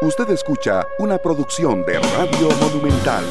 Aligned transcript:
Usted 0.00 0.30
escucha 0.30 0.86
una 1.00 1.18
producción 1.18 1.84
de 1.84 1.98
Radio 1.98 2.48
Monumental. 2.60 3.24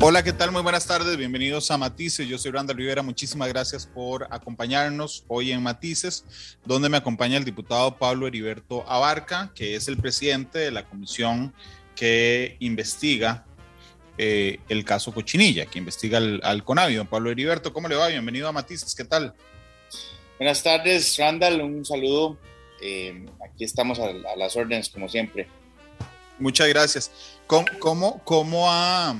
Hola, 0.00 0.22
¿qué 0.22 0.32
tal? 0.32 0.50
Muy 0.50 0.62
buenas 0.62 0.86
tardes, 0.86 1.18
bienvenidos 1.18 1.70
a 1.70 1.76
Matices. 1.76 2.26
Yo 2.26 2.38
soy 2.38 2.52
Randall 2.52 2.78
Rivera, 2.78 3.02
muchísimas 3.02 3.50
gracias 3.50 3.84
por 3.86 4.26
acompañarnos 4.30 5.26
hoy 5.28 5.52
en 5.52 5.62
Matices, 5.62 6.24
donde 6.64 6.88
me 6.88 6.96
acompaña 6.96 7.36
el 7.36 7.44
diputado 7.44 7.98
Pablo 7.98 8.26
Heriberto 8.26 8.82
Abarca, 8.88 9.52
que 9.54 9.76
es 9.76 9.88
el 9.88 9.98
presidente 9.98 10.58
de 10.58 10.70
la 10.70 10.88
comisión 10.88 11.52
que 11.94 12.56
investiga 12.60 13.44
eh, 14.22 14.60
el 14.68 14.84
caso 14.84 15.14
Cochinilla, 15.14 15.64
que 15.64 15.78
investiga 15.78 16.18
al, 16.18 16.40
al 16.44 16.62
CONAVI. 16.62 16.96
Don 16.96 17.06
Pablo 17.06 17.30
Heriberto, 17.30 17.72
¿cómo 17.72 17.88
le 17.88 17.96
va? 17.96 18.08
Bienvenido 18.08 18.48
a 18.48 18.52
Matices, 18.52 18.94
¿qué 18.94 19.04
tal? 19.04 19.32
Buenas 20.38 20.62
tardes, 20.62 21.16
Randall, 21.16 21.62
un 21.62 21.86
saludo. 21.86 22.38
Eh, 22.82 23.24
aquí 23.42 23.64
estamos 23.64 23.98
a, 23.98 24.08
a, 24.08 24.36
las 24.36 24.56
órdenes, 24.56 24.90
como 24.90 25.08
siempre. 25.08 25.48
Muchas 26.38 26.68
gracias. 26.68 27.10
¿Cómo, 27.46 27.66
cómo, 27.78 28.22
cómo 28.24 28.70
ha 28.70 29.16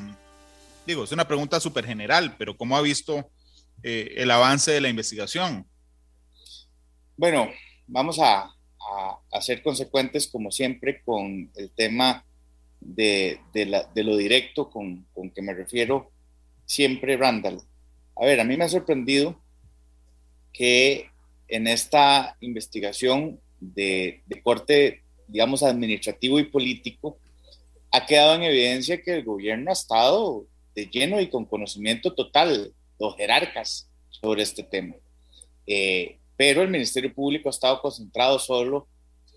digo, 0.87 1.05
es 1.05 1.13
una 1.13 1.27
pregunta 1.27 1.61
súper 1.61 1.87
general, 1.87 2.35
pero 2.37 2.57
¿cómo 2.57 2.77
ha 2.77 2.83
visto 2.83 3.31
eh, 3.83 4.15
el 4.17 4.31
avance 4.31 4.71
de 4.71 4.83
la 4.83 4.91
investigación? 4.91 5.67
Bueno, 7.17 7.49
vamos 7.87 8.19
a, 8.19 8.43
a, 8.43 9.19
a, 9.33 9.41
ser 9.41 9.63
consecuentes 9.63 10.29
como 10.29 10.51
siempre 10.51 11.03
con 11.05 11.51
el 11.55 11.71
tema 11.75 12.27
de, 12.81 13.41
de, 13.53 14.05
lo 14.05 14.17
directo 14.17 14.71
con, 14.71 15.07
con, 15.15 15.31
que 15.31 15.43
me 15.43 15.55
refiero 15.55 16.11
siempre, 16.65 17.17
Randall. 17.17 17.61
A 18.17 18.25
ver, 18.25 18.41
a 18.41 18.45
mí 18.45 18.57
me 18.57 18.65
ha 18.65 18.69
sorprendido 18.69 19.41
que 20.53 21.11
en 21.49 21.67
esta 21.67 22.37
investigación 22.41 23.41
de, 23.61 24.23
de 24.27 24.43
corte, 24.43 25.03
digamos, 25.29 25.63
administrativo 25.63 26.39
y 26.39 26.45
político, 26.45 27.19
ha 27.93 28.07
quedado 28.07 28.35
en 28.35 28.45
evidencia 28.45 29.03
que 29.03 29.17
el 29.17 29.25
gobierno 29.25 29.71
ha 29.71 29.75
estado 29.75 30.47
de 30.75 30.87
lleno 30.87 31.21
y 31.21 31.29
con 31.29 31.45
conocimiento 31.45 32.15
total, 32.15 32.73
los 32.99 33.17
jerarcas, 33.17 33.91
sobre 34.11 34.43
este 34.43 34.63
tema. 34.63 34.95
Eh, 35.67 36.19
pero 36.37 36.63
el 36.63 36.69
Ministerio 36.69 37.13
Público 37.13 37.49
ha 37.49 37.51
estado 37.51 37.81
concentrado 37.81 38.39
solo 38.39 38.87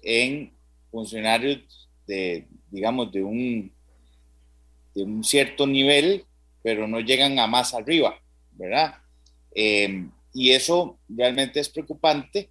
en 0.02 0.54
funcionarios 0.92 1.83
de, 2.08 2.48
digamos, 2.70 3.12
de 3.12 3.24
un, 3.24 3.72
de 4.96 5.04
un 5.04 5.24
cierto 5.24 5.68
nivel, 5.68 6.26
pero 6.62 6.88
no 6.88 7.00
llegan 7.00 7.40
a 7.40 7.48
más 7.48 7.74
arriba, 7.74 8.20
¿verdad? 8.52 8.96
Eh, 9.56 10.08
y 10.34 10.52
eso 10.52 11.00
realmente 11.08 11.60
es 11.60 11.70
preocupante, 11.70 12.50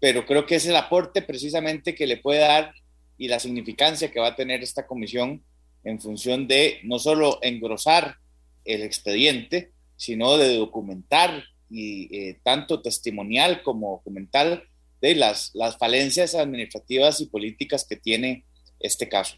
pero 0.00 0.26
creo 0.26 0.46
que 0.46 0.56
es 0.56 0.66
el 0.66 0.76
aporte 0.76 1.22
precisamente 1.22 1.94
que 1.94 2.06
le 2.06 2.16
puede 2.16 2.40
dar 2.40 2.74
y 3.18 3.28
la 3.28 3.38
significancia 3.38 4.10
que 4.10 4.20
va 4.20 4.28
a 4.28 4.36
tener 4.36 4.62
esta 4.62 4.86
comisión 4.86 5.42
en 5.84 6.00
función 6.00 6.48
de 6.48 6.80
no 6.84 6.98
solo 6.98 7.38
engrosar 7.42 8.16
el 8.64 8.82
expediente, 8.82 9.72
sino 9.96 10.36
de 10.38 10.56
documentar 10.56 11.44
y 11.68 12.14
eh, 12.16 12.40
tanto 12.42 12.82
testimonial 12.82 13.62
como 13.62 13.92
documental 13.92 14.64
de 15.00 15.14
las, 15.14 15.50
las 15.54 15.78
falencias 15.78 16.34
administrativas 16.34 17.20
y 17.20 17.26
políticas 17.26 17.86
que 17.88 17.96
tiene 17.96 18.44
este 18.80 19.08
caso. 19.08 19.36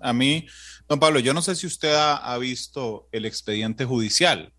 A 0.00 0.12
mí, 0.12 0.46
don 0.88 1.00
Pablo, 1.00 1.18
yo 1.18 1.34
no 1.34 1.42
sé 1.42 1.56
si 1.56 1.66
usted 1.66 1.92
ha, 1.94 2.38
visto 2.38 3.08
el 3.10 3.24
expediente 3.24 3.84
judicial 3.84 4.52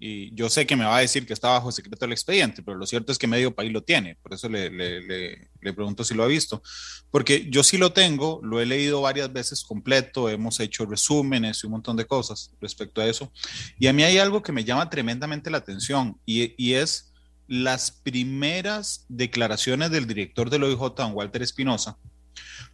y 0.00 0.32
yo 0.34 0.48
sé 0.48 0.64
que 0.64 0.76
me 0.76 0.84
va 0.84 0.96
a 0.96 1.00
decir 1.00 1.26
que 1.26 1.32
está 1.32 1.48
bajo 1.48 1.72
secreto 1.72 2.04
el 2.04 2.12
expediente, 2.12 2.62
pero 2.62 2.78
lo 2.78 2.86
cierto 2.86 3.10
es 3.10 3.18
que 3.18 3.26
medio 3.26 3.54
país 3.54 3.72
lo 3.72 3.82
tiene, 3.82 4.14
por 4.22 4.32
eso 4.32 4.48
le, 4.48 4.70
le, 4.70 5.72
pregunto 5.74 6.04
si 6.04 6.14
lo 6.14 6.22
ha 6.22 6.28
visto, 6.28 6.62
porque 7.10 7.50
yo 7.50 7.64
sí 7.64 7.78
lo 7.78 7.92
tengo, 7.92 8.40
lo 8.44 8.60
he 8.60 8.66
leído 8.66 9.02
varias 9.02 9.32
veces 9.32 9.64
completo, 9.64 10.30
hemos 10.30 10.60
hecho 10.60 10.86
resúmenes 10.86 11.62
y 11.62 11.66
un 11.66 11.72
montón 11.72 11.96
de 11.96 12.06
cosas 12.06 12.52
respecto 12.60 13.00
a 13.00 13.06
eso, 13.06 13.32
y 13.78 13.88
a 13.88 13.92
mí 13.92 14.04
hay 14.04 14.18
algo 14.18 14.40
que 14.40 14.52
me 14.52 14.64
llama 14.64 14.88
tremendamente 14.88 15.50
la 15.50 15.58
atención, 15.58 16.18
y, 16.24 16.54
y 16.56 16.74
es 16.74 17.12
las 17.48 17.90
primeras 17.90 19.04
declaraciones 19.08 19.90
del 19.90 20.06
director 20.06 20.48
del 20.48 20.62
OIJ, 20.62 20.94
don 20.94 21.12
Walter 21.12 21.42
Espinosa, 21.42 21.98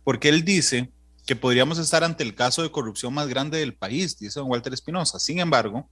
porque 0.03 0.29
él 0.29 0.45
dice 0.45 0.91
que 1.27 1.37
podríamos 1.37 1.79
estar 1.79 2.05
ante 2.05 2.23
el 2.23 2.35
caso 2.35 2.63
de 2.63 2.71
corrupción 2.71 3.15
más 3.15 3.29
grande 3.29 3.59
del 3.59 3.75
país, 3.75 4.19
dice 4.19 4.41
don 4.41 4.51
Walter 4.51 4.73
Espinosa, 4.73 5.19
sin 5.19 5.39
embargo, 5.41 5.89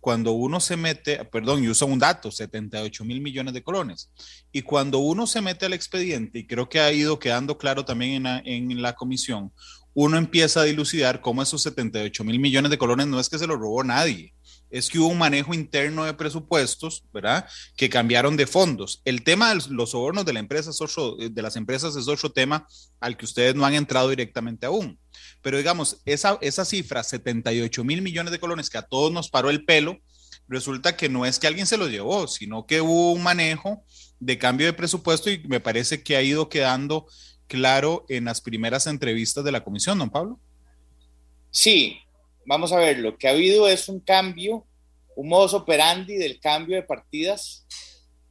cuando 0.00 0.32
uno 0.32 0.60
se 0.60 0.76
mete, 0.76 1.24
perdón, 1.24 1.64
y 1.64 1.68
usa 1.68 1.88
un 1.88 1.98
dato, 1.98 2.30
78 2.30 3.04
mil 3.04 3.22
millones 3.22 3.54
de 3.54 3.62
colones, 3.62 4.10
y 4.52 4.62
cuando 4.62 4.98
uno 4.98 5.26
se 5.26 5.40
mete 5.40 5.64
al 5.64 5.72
expediente, 5.72 6.40
y 6.40 6.46
creo 6.46 6.68
que 6.68 6.80
ha 6.80 6.92
ido 6.92 7.18
quedando 7.18 7.56
claro 7.56 7.84
también 7.84 8.12
en 8.12 8.22
la, 8.24 8.42
en 8.44 8.82
la 8.82 8.94
comisión, 8.94 9.50
uno 9.94 10.18
empieza 10.18 10.60
a 10.60 10.64
dilucidar 10.64 11.20
cómo 11.20 11.42
esos 11.42 11.62
78 11.62 12.24
mil 12.24 12.38
millones 12.38 12.70
de 12.70 12.78
colones 12.78 13.06
no 13.06 13.18
es 13.18 13.28
que 13.28 13.38
se 13.38 13.46
lo 13.46 13.56
robó 13.56 13.82
nadie, 13.82 14.34
es 14.70 14.88
que 14.88 14.98
hubo 14.98 15.08
un 15.08 15.18
manejo 15.18 15.54
interno 15.54 16.04
de 16.04 16.14
presupuestos, 16.14 17.04
¿verdad? 17.12 17.46
Que 17.76 17.88
cambiaron 17.88 18.36
de 18.36 18.46
fondos. 18.46 19.00
El 19.04 19.22
tema 19.22 19.54
de 19.54 19.62
los 19.70 19.90
sobornos 19.90 20.24
de, 20.24 20.32
la 20.32 20.40
empresa 20.40 20.70
de 20.72 21.42
las 21.42 21.56
empresas 21.56 21.94
es 21.96 22.08
otro 22.08 22.32
tema 22.32 22.66
al 23.00 23.16
que 23.16 23.24
ustedes 23.24 23.54
no 23.54 23.64
han 23.64 23.74
entrado 23.74 24.08
directamente 24.08 24.66
aún. 24.66 24.98
Pero 25.42 25.58
digamos, 25.58 26.00
esa, 26.04 26.38
esa 26.40 26.64
cifra, 26.64 27.04
78 27.04 27.84
mil 27.84 28.02
millones 28.02 28.32
de 28.32 28.40
colones 28.40 28.70
que 28.70 28.78
a 28.78 28.82
todos 28.82 29.12
nos 29.12 29.30
paró 29.30 29.50
el 29.50 29.64
pelo, 29.64 29.98
resulta 30.48 30.96
que 30.96 31.08
no 31.08 31.24
es 31.24 31.38
que 31.38 31.46
alguien 31.46 31.66
se 31.66 31.76
lo 31.76 31.88
llevó, 31.88 32.26
sino 32.26 32.66
que 32.66 32.80
hubo 32.80 33.12
un 33.12 33.22
manejo 33.22 33.84
de 34.20 34.38
cambio 34.38 34.66
de 34.66 34.72
presupuesto 34.72 35.30
y 35.30 35.42
me 35.46 35.60
parece 35.60 36.02
que 36.02 36.16
ha 36.16 36.22
ido 36.22 36.48
quedando 36.48 37.06
claro 37.46 38.04
en 38.08 38.24
las 38.24 38.40
primeras 38.40 38.86
entrevistas 38.86 39.44
de 39.44 39.52
la 39.52 39.64
comisión, 39.64 39.98
don 39.98 40.10
Pablo. 40.10 40.40
Sí, 41.50 41.98
vamos 42.46 42.72
a 42.72 42.78
ver, 42.78 42.98
lo 42.98 43.16
que 43.16 43.28
ha 43.28 43.32
habido 43.32 43.68
es 43.68 43.88
un 43.88 44.00
cambio, 44.00 44.66
un 45.16 45.28
modus 45.28 45.54
operandi 45.54 46.16
del 46.16 46.40
cambio 46.40 46.76
de 46.76 46.82
partidas, 46.82 47.66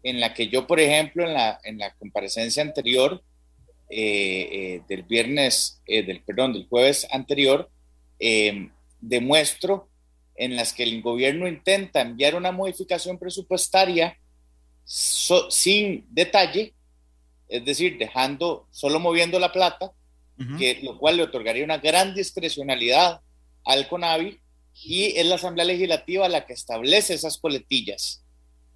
en 0.03 0.19
la 0.19 0.33
que 0.33 0.49
yo, 0.49 0.67
por 0.67 0.79
ejemplo, 0.79 1.25
en 1.25 1.33
la, 1.33 1.59
en 1.63 1.77
la 1.77 1.93
comparecencia 1.95 2.61
anterior, 2.61 3.23
eh, 3.89 4.49
eh, 4.51 4.81
del 4.87 5.03
viernes, 5.03 5.81
eh, 5.85 6.03
del 6.03 6.21
perdón, 6.23 6.53
del 6.53 6.67
jueves 6.67 7.07
anterior, 7.11 7.69
eh, 8.19 8.69
demuestro 8.99 9.89
en 10.35 10.55
las 10.55 10.73
que 10.73 10.83
el 10.83 11.01
gobierno 11.01 11.47
intenta 11.47 12.01
enviar 12.01 12.35
una 12.35 12.51
modificación 12.51 13.19
presupuestaria 13.19 14.17
so, 14.83 15.51
sin 15.51 16.05
detalle, 16.09 16.73
es 17.47 17.63
decir, 17.63 17.97
dejando, 17.97 18.67
solo 18.71 18.99
moviendo 18.99 19.39
la 19.39 19.51
plata, 19.51 19.85
uh 20.39 20.43
-huh. 20.43 20.57
que, 20.57 20.79
lo 20.81 20.97
cual 20.97 21.17
le 21.17 21.23
otorgaría 21.23 21.63
una 21.63 21.77
gran 21.77 22.15
discrecionalidad 22.15 23.21
al 23.65 23.87
CONAVI 23.87 24.39
y 24.83 25.17
es 25.17 25.25
la 25.25 25.35
Asamblea 25.35 25.65
Legislativa 25.65 26.27
la 26.29 26.45
que 26.45 26.53
establece 26.53 27.13
esas 27.13 27.37
coletillas. 27.37 28.23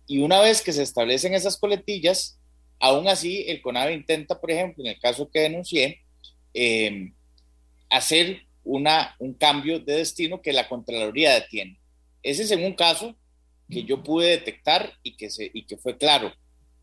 Y 0.06 0.20
una 0.20 0.40
vez 0.40 0.62
que 0.62 0.74
se 0.74 0.84
establecen 0.84 1.34
esas 1.34 1.58
coletillas, 1.58 2.38
Aún 2.80 3.08
así, 3.08 3.46
el 3.48 3.62
CONAVE 3.62 3.94
intenta, 3.94 4.40
por 4.40 4.52
ejemplo, 4.52 4.84
en 4.84 4.92
el 4.92 5.00
caso 5.00 5.30
que 5.30 5.40
denuncié, 5.40 6.02
eh, 6.54 7.12
hacer 7.90 8.42
una, 8.64 9.16
un 9.20 9.34
cambio 9.34 9.80
de 9.80 9.96
destino 9.96 10.42
que 10.42 10.54
la 10.54 10.68
Contraloría 10.68 11.34
detiene. 11.34 11.80
Ese 12.22 12.44
es 12.44 12.52
un 12.52 12.74
caso 12.74 13.16
que 13.70 13.84
yo 13.84 14.04
pude 14.04 14.30
detectar 14.30 14.94
y 15.04 15.18
que, 15.18 15.30
se, 15.30 15.50
y 15.54 15.66
que 15.66 15.78
fue 15.78 15.98
claro. 15.98 16.32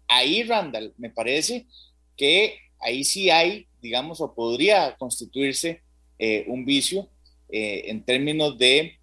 Ahí, 0.09 0.43
Randall, 0.43 0.93
me 0.99 1.11
parece 1.11 1.67
que 2.17 2.59
ahí 2.81 3.05
sí 3.05 3.31
hay, 3.31 3.69
digamos, 3.81 4.21
o 4.21 4.35
podría 4.35 4.97
constituirse 4.97 5.83
eh, 6.19 6.45
un 6.49 6.65
vicio 6.65 7.09
eh, 7.57 7.89
en 7.89 8.05
términos 8.05 8.59
de, 8.59 8.99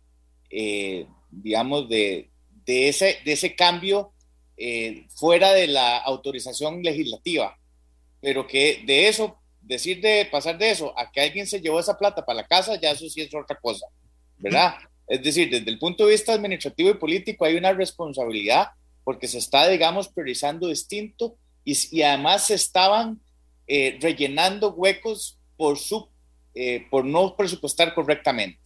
eh, 0.50 1.08
digamos, 1.30 1.88
de, 1.88 2.30
de, 2.66 2.90
ese, 2.90 3.20
de 3.24 3.32
ese 3.32 3.56
cambio 3.56 4.12
eh, 4.58 5.06
fuera 5.16 5.54
de 5.54 5.68
la 5.68 6.00
autorización 6.00 6.84
legislativa, 6.84 7.58
pero 8.20 8.46
que 8.46 8.84
de 8.86 9.08
eso, 9.08 9.38
decir 9.62 10.02
de 10.02 10.28
pasar 10.30 10.58
de 10.58 10.70
eso 10.70 10.94
a 11.00 11.10
que 11.10 11.22
alguien 11.22 11.48
se 11.48 11.62
llevó 11.62 11.80
esa 11.80 11.98
plata 11.98 12.26
para 12.26 12.42
la 12.42 12.48
casa, 12.48 12.78
ya 12.78 12.92
eso 12.92 13.08
sí 13.08 13.22
es 13.22 13.34
otra 13.34 13.58
cosa, 13.58 13.86
¿verdad? 14.38 14.76
Es 15.08 15.24
decir, 15.24 15.50
desde 15.50 15.72
el 15.72 15.80
punto 15.80 16.06
de 16.06 16.12
vista 16.12 16.34
administrativo 16.34 16.90
y 16.90 16.96
político 16.96 17.46
hay 17.46 17.56
una 17.56 17.72
responsabilidad 17.72 18.68
porque 19.06 19.30
se 19.30 19.38
está, 19.38 19.70
digamos, 19.70 20.10
priorizando 20.10 20.68
distinto 20.68 21.38
y, 21.64 21.78
y 21.98 22.02
además 22.02 22.48
se 22.48 22.56
estaban 22.56 23.22
eh, 23.66 23.98
rellenando 24.02 24.74
huecos 24.74 25.40
por, 25.56 25.78
su, 25.78 26.10
eh, 26.56 26.86
por 26.90 27.06
no 27.06 27.36
presupuestar 27.36 27.94
correctamente. 27.94 28.60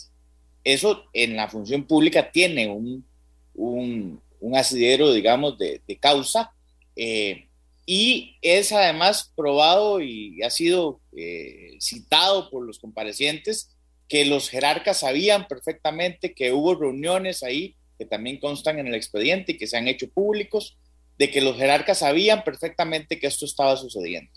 Eso 0.63 1.03
en 1.13 1.35
la 1.35 1.47
función 1.47 1.83
pública 1.83 2.31
tiene 2.31 2.67
un, 2.67 3.05
un, 3.53 4.21
asidero, 4.55 5.11
digamos, 5.13 5.57
de, 5.57 5.81
de 5.87 5.97
causa, 5.97 6.51
eh, 6.95 7.47
y 7.85 8.37
es 8.41 8.71
además 8.71 9.31
probado 9.35 10.01
y 10.01 10.41
ha 10.41 10.49
sido 10.49 10.99
eh, 11.15 11.77
citado 11.79 12.49
por 12.49 12.65
los 12.65 12.79
comparecientes 12.79 13.69
que 14.07 14.25
los 14.25 14.49
jerarcas 14.49 14.99
sabían 14.99 15.47
perfectamente 15.47 16.33
que 16.33 16.51
hubo 16.51 16.75
reuniones 16.75 17.43
ahí 17.43 17.75
que 17.97 18.05
también 18.05 18.39
constan 18.39 18.79
en 18.79 18.87
el 18.87 18.95
expediente 18.95 19.53
y 19.53 19.57
que 19.57 19.67
se 19.67 19.77
han 19.77 19.87
hecho 19.87 20.09
públicos, 20.09 20.77
de 21.17 21.31
que 21.31 21.41
los 21.41 21.55
jerarcas 21.55 21.99
sabían 21.99 22.43
perfectamente 22.43 23.19
que 23.19 23.27
esto 23.27 23.45
estaba 23.45 23.77
sucediendo. 23.77 24.31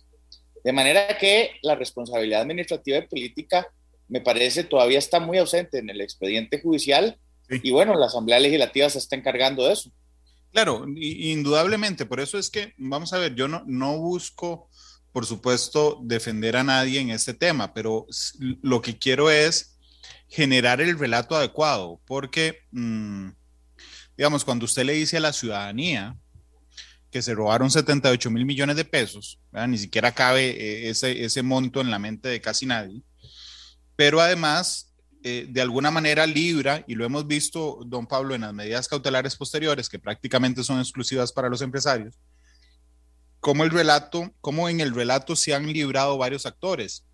De 0.65 0.73
manera 0.73 1.17
que 1.19 1.53
la 1.63 1.75
responsabilidad 1.75 2.43
administrativa 2.43 2.99
y 2.99 3.07
política 3.07 3.69
me 4.09 4.21
parece 4.21 4.65
todavía 4.65 4.99
está 4.99 5.21
muy 5.21 5.39
ausente 5.39 5.79
en 5.79 5.91
el 5.91 6.01
expediente 6.01 6.61
judicial 6.61 7.19
y 7.63 7.71
bueno, 7.71 7.95
la 7.95 8.07
Asamblea 8.07 8.41
Legislativa 8.41 8.91
se 8.91 8.99
está 8.99 9.17
encargando 9.17 9.67
de 9.67 9.73
eso. 9.73 9.91
Claro, 10.53 10.87
indudablemente, 10.97 12.07
por 12.07 12.21
eso 12.21 12.39
es 12.39 12.51
que, 12.51 12.75
vamos 12.77 13.13
a 13.13 13.19
ver, 13.19 13.35
yo 13.35 13.49
no, 13.49 13.63
no 13.67 13.99
busco, 13.99 14.69
por 15.13 15.27
supuesto, 15.27 15.99
defender 16.03 16.57
a 16.57 16.65
nadie 16.65 17.01
en 17.01 17.11
este 17.11 17.35
tema, 17.35 17.73
pero 17.75 18.07
lo 18.63 18.83
que 18.83 18.99
quiero 18.99 19.31
es 19.31 19.79
generar 20.29 20.81
el 20.81 20.99
relato 20.99 21.37
adecuado, 21.37 22.01
porque, 22.07 22.61
mm, 22.73 23.31
digamos, 24.17 24.45
cuando 24.45 24.65
usted 24.65 24.85
le 24.85 24.95
dice 24.95 25.19
a 25.19 25.21
la 25.21 25.33
ciudadanía 25.33 26.17
que 27.11 27.23
se 27.23 27.35
robaron 27.35 27.71
78 27.71 28.31
mil 28.31 28.45
millones 28.45 28.77
de 28.77 28.85
pesos, 28.85 29.41
ni 29.67 29.79
siquiera 29.79 30.13
cabe 30.13 30.51
eh, 30.51 30.91
ese, 30.91 31.25
ese 31.25 31.43
monto 31.43 31.81
en 31.81 31.91
la 31.91 31.99
mente 31.99 32.29
de 32.29 32.41
casi 32.41 32.67
nadie, 32.67 33.03
pero 33.97 34.21
además 34.21 34.89
eh, 35.25 35.47
de 35.49 35.61
alguna 35.61 35.91
manera 35.91 36.27
libra, 36.27 36.85
y 36.87 36.95
lo 36.95 37.05
hemos 37.05 37.27
visto, 37.27 37.81
don 37.85 38.07
Pablo, 38.07 38.35
en 38.35 38.43
las 38.43 38.55
medidas 38.55 38.87
cautelares 38.87 39.35
posteriores, 39.35 39.89
que 39.89 39.99
prácticamente 39.99 40.63
son 40.63 40.79
exclusivas 40.79 41.33
para 41.33 41.49
los 41.49 41.61
empresarios, 41.61 42.15
como 43.41 43.65
el 43.65 43.71
relato, 43.71 44.33
como 44.41 44.69
en 44.69 44.81
el 44.81 44.95
relato 44.95 45.35
se 45.35 45.55
han 45.55 45.67
librado 45.67 46.19
varios 46.19 46.47
actores. 46.47 47.05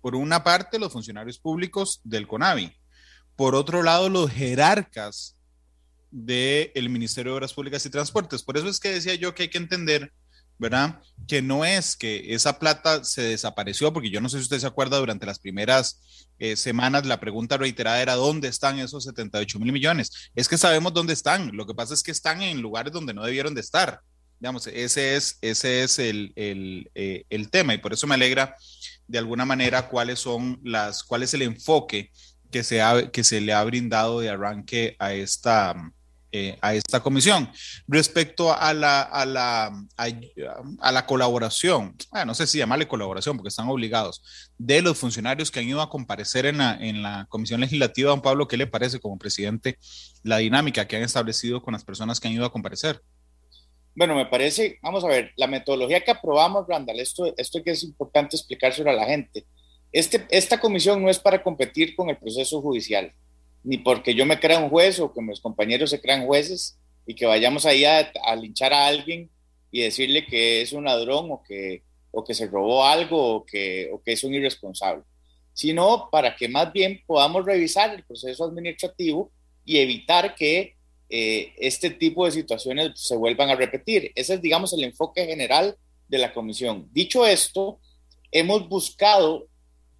Por 0.00 0.16
una 0.16 0.42
parte, 0.42 0.78
los 0.78 0.92
funcionarios 0.92 1.38
públicos 1.38 2.00
del 2.04 2.26
CONAVI. 2.26 2.72
Por 3.36 3.54
otro 3.54 3.82
lado, 3.82 4.08
los 4.08 4.30
jerarcas 4.30 5.36
del 6.10 6.88
Ministerio 6.88 7.32
de 7.32 7.36
Obras 7.36 7.54
Públicas 7.54 7.84
y 7.86 7.90
Transportes. 7.90 8.42
Por 8.42 8.56
eso 8.56 8.68
es 8.68 8.80
que 8.80 8.90
decía 8.90 9.14
yo 9.14 9.34
que 9.34 9.44
hay 9.44 9.48
que 9.48 9.58
entender 9.58 10.12
¿verdad? 10.60 11.00
Que 11.26 11.40
no 11.40 11.64
es 11.64 11.96
que 11.96 12.34
esa 12.34 12.58
plata 12.58 13.02
se 13.02 13.22
desapareció, 13.22 13.94
porque 13.94 14.10
yo 14.10 14.20
no 14.20 14.28
sé 14.28 14.36
si 14.36 14.42
usted 14.42 14.58
se 14.58 14.66
acuerda, 14.66 14.98
durante 14.98 15.24
las 15.24 15.38
primeras 15.38 16.28
eh, 16.38 16.54
semanas 16.54 17.06
la 17.06 17.18
pregunta 17.18 17.56
reiterada 17.56 18.02
era 18.02 18.14
¿dónde 18.14 18.48
están 18.48 18.78
esos 18.78 19.04
78 19.04 19.58
mil 19.58 19.72
millones? 19.72 20.30
Es 20.34 20.48
que 20.48 20.58
sabemos 20.58 20.92
dónde 20.92 21.14
están, 21.14 21.56
lo 21.56 21.66
que 21.66 21.74
pasa 21.74 21.94
es 21.94 22.02
que 22.02 22.10
están 22.10 22.42
en 22.42 22.60
lugares 22.60 22.92
donde 22.92 23.14
no 23.14 23.24
debieron 23.24 23.54
de 23.54 23.62
estar. 23.62 24.00
Digamos, 24.38 24.66
ese 24.66 25.16
es, 25.16 25.38
ese 25.40 25.82
es 25.82 25.98
el, 25.98 26.34
el, 26.36 26.90
eh, 26.94 27.24
el 27.30 27.48
tema 27.48 27.72
y 27.72 27.78
por 27.78 27.94
eso 27.94 28.06
me 28.06 28.16
alegra 28.16 28.54
de 29.08 29.18
alguna 29.18 29.46
manera 29.46 29.88
cuáles 29.88 30.18
son 30.18 30.60
las, 30.62 31.04
cuál 31.04 31.22
es 31.22 31.32
el 31.32 31.40
enfoque 31.40 32.10
que 32.50 32.64
se, 32.64 32.82
ha, 32.82 33.10
que 33.10 33.24
se 33.24 33.40
le 33.40 33.54
ha 33.54 33.64
brindado 33.64 34.20
de 34.20 34.28
arranque 34.28 34.94
a 34.98 35.14
esta, 35.14 35.74
eh, 36.32 36.56
a 36.60 36.74
esta 36.74 37.00
comisión. 37.00 37.50
Respecto 37.88 38.52
a 38.52 38.72
la, 38.72 39.02
a 39.02 39.26
la, 39.26 39.72
a, 39.96 40.92
la 40.92 41.06
colaboración, 41.06 41.96
ah, 42.12 42.24
no 42.24 42.34
sé 42.34 42.46
si 42.46 42.58
llamarle 42.58 42.86
colaboración 42.86 43.36
porque 43.36 43.48
están 43.48 43.68
obligados, 43.68 44.22
de 44.56 44.80
los 44.80 44.96
funcionarios 44.96 45.50
que 45.50 45.60
han 45.60 45.68
ido 45.68 45.80
a 45.80 45.90
comparecer 45.90 46.46
en 46.46 46.58
la, 46.58 46.76
en 46.80 47.02
la 47.02 47.26
comisión 47.28 47.60
legislativa, 47.60 48.10
don 48.10 48.22
Pablo, 48.22 48.46
¿qué 48.46 48.56
le 48.56 48.66
parece 48.66 49.00
como 49.00 49.18
presidente 49.18 49.76
la 50.22 50.38
dinámica 50.38 50.86
que 50.86 50.96
han 50.96 51.02
establecido 51.02 51.62
con 51.62 51.72
las 51.72 51.84
personas 51.84 52.20
que 52.20 52.28
han 52.28 52.34
ido 52.34 52.44
a 52.44 52.52
comparecer? 52.52 53.00
Bueno, 53.96 54.14
me 54.14 54.26
parece, 54.26 54.78
vamos 54.82 55.02
a 55.04 55.08
ver, 55.08 55.32
la 55.36 55.48
metodología 55.48 56.00
que 56.00 56.12
aprobamos, 56.12 56.66
Randall, 56.68 57.00
esto, 57.00 57.34
esto 57.36 57.62
que 57.62 57.72
es 57.72 57.82
importante 57.82 58.36
explicárselo 58.36 58.90
a 58.90 58.94
la 58.94 59.06
gente. 59.06 59.46
Este, 59.92 60.26
esta 60.30 60.60
comisión 60.60 61.02
no 61.02 61.10
es 61.10 61.18
para 61.18 61.42
competir 61.42 61.96
con 61.96 62.08
el 62.08 62.16
proceso 62.16 62.62
judicial 62.62 63.12
ni 63.62 63.78
porque 63.78 64.14
yo 64.14 64.24
me 64.26 64.40
crea 64.40 64.58
un 64.58 64.70
juez 64.70 64.98
o 65.00 65.12
que 65.12 65.20
mis 65.20 65.40
compañeros 65.40 65.90
se 65.90 66.00
crean 66.00 66.26
jueces 66.26 66.78
y 67.06 67.14
que 67.14 67.26
vayamos 67.26 67.66
ahí 67.66 67.84
a, 67.84 68.10
linchar 68.36 68.72
a 68.72 68.86
alguien 68.86 69.30
y 69.70 69.82
decirle 69.82 70.26
que 70.26 70.62
es 70.62 70.72
un 70.72 70.84
ladrón 70.84 71.30
o 71.30 71.42
que, 71.42 71.82
o 72.10 72.24
que 72.24 72.34
se 72.34 72.46
robó 72.46 72.84
algo 72.84 73.36
o 73.36 73.44
que, 73.44 73.90
o 73.92 74.02
que 74.02 74.12
es 74.12 74.24
un 74.24 74.34
irresponsable, 74.34 75.02
sino 75.52 76.08
para 76.10 76.34
que 76.34 76.48
más 76.48 76.72
bien 76.72 77.02
podamos 77.06 77.44
revisar 77.44 77.94
el 77.94 78.04
proceso 78.04 78.44
administrativo 78.44 79.30
y 79.64 79.78
evitar 79.78 80.34
que 80.34 80.74
eh, 81.08 81.52
este 81.58 81.90
tipo 81.90 82.24
de 82.24 82.30
situaciones 82.30 82.92
se 82.94 83.16
vuelvan 83.16 83.50
a 83.50 83.56
repetir. 83.56 84.12
Ese 84.14 84.34
es, 84.34 84.42
digamos, 84.42 84.72
el 84.72 84.84
enfoque 84.84 85.26
general 85.26 85.76
de 86.08 86.18
la 86.18 86.32
comisión. 86.32 86.88
Dicho 86.92 87.26
esto, 87.26 87.80
hemos 88.30 88.68
buscado 88.68 89.48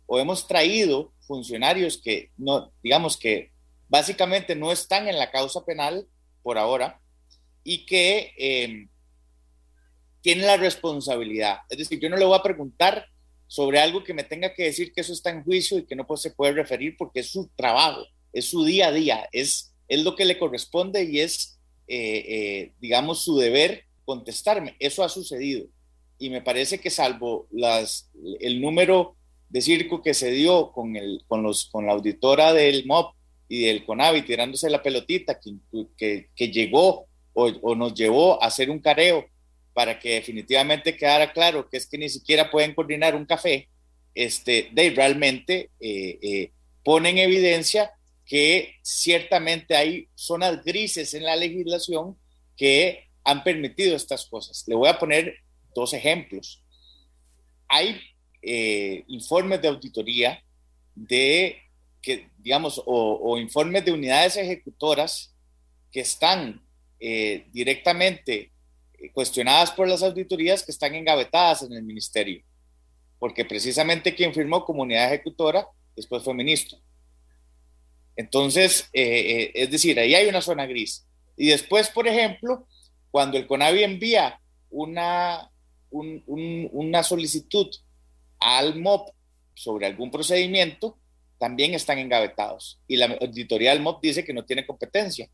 o 0.07 0.19
hemos 0.19 0.47
traído 0.47 1.13
funcionarios 1.31 2.03
que 2.03 2.33
no, 2.39 2.73
digamos 2.83 3.17
que 3.17 3.53
básicamente 3.89 4.57
no 4.57 4.73
están 4.73 5.07
en 5.07 5.17
la 5.17 5.31
causa 5.31 5.65
penal 5.65 6.09
por 6.43 6.59
ahora 6.59 7.01
y 7.63 7.87
que 7.87 8.35
em, 8.37 8.89
tienen 10.23 10.47
la 10.49 10.57
responsabilidad. 10.57 11.59
Es 11.69 11.79
decir, 11.79 12.01
yo 12.01 12.11
no 12.11 12.17
le 12.17 12.25
voy 12.25 12.37
a 12.37 12.43
preguntar 12.43 13.07
sobre 13.47 13.79
algo 13.79 14.03
que 14.03 14.13
me 14.13 14.25
tenga 14.25 14.53
que 14.55 14.65
decir 14.65 14.93
que 14.93 15.03
eso 15.03 15.13
está 15.13 15.31
en 15.31 15.45
juicio 15.45 15.79
y 15.79 15.87
que 15.87 15.95
no 15.95 16.05
se 16.17 16.33
puede 16.33 16.53
referir 16.53 16.97
porque 16.99 17.21
es 17.21 17.31
su 17.31 17.49
trabajo, 17.55 18.05
es 18.33 18.47
su 18.47 18.65
día 18.65 18.89
a 18.89 18.93
día, 18.93 19.29
es, 19.31 19.73
es 19.87 20.03
lo 20.03 20.17
que 20.17 20.25
le 20.25 20.37
corresponde 20.37 21.05
y 21.05 21.21
es, 21.21 21.61
eh, 21.87 22.25
eh, 22.27 22.73
digamos, 22.81 23.23
su 23.23 23.39
deber 23.39 23.85
contestarme. 24.05 24.75
Eso 24.81 25.05
ha 25.05 25.09
sucedido. 25.09 25.69
Y 26.19 26.29
me 26.31 26.43
parece 26.43 26.79
que 26.79 26.91
salvo 26.91 27.47
las, 27.53 28.11
el 28.41 28.61
número 28.61 29.17
de 29.51 29.61
circo 29.61 30.03
que 30.03 30.15
se 30.15 30.31
dio 30.31 30.73
con, 30.73 30.97
el, 30.97 31.23
con, 31.27 31.43
los, 31.43 31.67
con 31.67 31.85
la 31.85 31.93
auditora 31.93 32.53
del 32.53 32.87
MOP 32.87 33.15
y 33.49 33.65
del 33.65 33.85
CONAVI 33.85 34.23
tirándose 34.23 34.71
la 34.71 34.83
pelotita 34.83 35.39
que, 35.39 36.29
que, 36.35 36.51
llegó 36.51 37.07
o, 37.35 37.47
o, 37.63 37.75
nos 37.75 37.95
llevó 37.95 38.43
a 38.43 38.47
hacer 38.47 38.71
un 38.71 38.79
careo 38.79 39.27
para 39.75 39.99
que 39.99 40.15
definitivamente 40.15 40.97
quedara 40.97 41.33
claro 41.33 41.69
que 41.69 41.77
es 41.77 41.87
que 41.87 41.99
ni 41.99 42.09
siquiera 42.09 42.51
pueden 42.51 42.75
coordinar 42.75 43.17
un 43.17 43.27
café, 43.27 43.69
este, 44.15 44.69
de 44.73 44.91
realmente 44.91 45.71
eh, 45.81 46.19
eh, 46.23 46.53
pone 46.85 47.11
en 47.11 47.19
evidencia 47.19 47.93
que 48.25 48.77
ciertamente 48.83 49.75
hay 49.75 50.09
zonas 50.15 50.65
grises 50.65 51.15
en 51.15 51.25
la 51.25 51.35
legislación 51.35 52.17
que 52.57 53.09
han 53.25 53.43
permitido 53.43 53.97
estas 53.97 54.27
cosas. 54.27 54.65
Le 54.69 54.77
voy 54.77 54.89
a 54.89 54.99
poner 54.99 55.35
dos 55.75 55.93
ejemplos. 55.93 56.63
Hay 57.69 58.01
eh, 58.43 59.05
informes 59.09 59.61
de 59.61 59.69
auditoría 59.69 60.43
de 60.95 61.59
que, 62.01 62.31
digamos, 62.39 62.83
o, 62.87 63.37
informes 63.37 63.85
de 63.85 63.93
unidades 63.93 64.37
ejecutoras 64.37 65.35
que 65.93 66.01
están 66.01 66.63
eh, 66.99 67.47
directamente 67.53 68.51
eh, 68.99 69.13
cuestionadas 69.13 69.71
por 69.73 69.87
las 69.87 70.03
auditorías 70.03 70.63
que 70.63 70.73
están 70.73 70.95
engavetadas 70.95 71.63
en 71.63 71.75
el 71.75 71.83
ministerio, 71.83 72.43
porque 73.19 73.45
precisamente 73.45 74.15
quien 74.15 74.33
firmó 74.33 74.65
como 74.65 74.83
unidad 74.83 75.13
ejecutora 75.13 75.67
después 75.95 76.23
fue 76.23 76.33
ministro. 76.33 76.79
Entonces, 78.17 78.89
es 78.93 79.71
decir, 79.71 79.99
ahí 79.99 80.15
hay 80.15 80.29
una 80.29 80.43
zona 80.43 80.67
gris. 80.67 81.07
Y 81.37 81.49
después, 81.49 81.89
por 81.89 82.07
ejemplo, 82.07 82.67
cuando 83.11 83.39
el 83.39 83.47
CONAVI 83.47 83.83
envía 83.83 84.41
una, 84.69 85.51
una 85.91 87.03
solicitud 87.03 87.71
al 88.41 88.81
MOP 88.81 89.11
sobre 89.55 89.87
algún 89.87 90.11
procedimiento, 90.11 90.99
también 91.39 91.75
están 91.75 91.99
engavetados. 91.99 92.81
Y 92.87 92.97
la 92.97 93.07
auditoría 93.21 93.71
del 93.71 93.81
MOP 93.81 94.03
dice 94.03 94.25
que 94.25 94.35
no 94.35 94.45
tiene 94.45 94.67
competencia. 94.67 95.29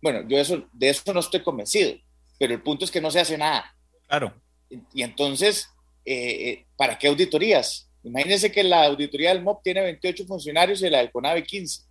Bueno, 0.00 0.26
yo 0.28 0.38
eso, 0.38 0.66
de 0.72 0.88
eso 0.88 1.12
no 1.12 1.20
estoy 1.20 1.42
convencido, 1.42 1.94
pero 2.38 2.54
el 2.54 2.62
punto 2.62 2.84
es 2.84 2.90
que 2.90 3.00
no 3.00 3.10
se 3.10 3.20
hace 3.20 3.36
nada. 3.36 3.74
Claro. 4.08 4.34
Y, 4.94 5.02
entonces, 5.02 5.68
eh, 6.04 6.48
eh, 6.48 6.66
¿para 6.76 6.98
qué 6.98 7.08
auditorías? 7.08 7.90
Imagínense 8.02 8.50
que 8.50 8.64
la 8.64 8.84
auditoría 8.86 9.30
del 9.34 9.42
MOP 9.42 9.62
tiene 9.62 9.82
28 9.82 10.24
funcionarios 10.26 10.82
y 10.82 10.88
la 10.88 10.98
del 10.98 11.10
CONAVE 11.10 11.42
15. 11.42 11.82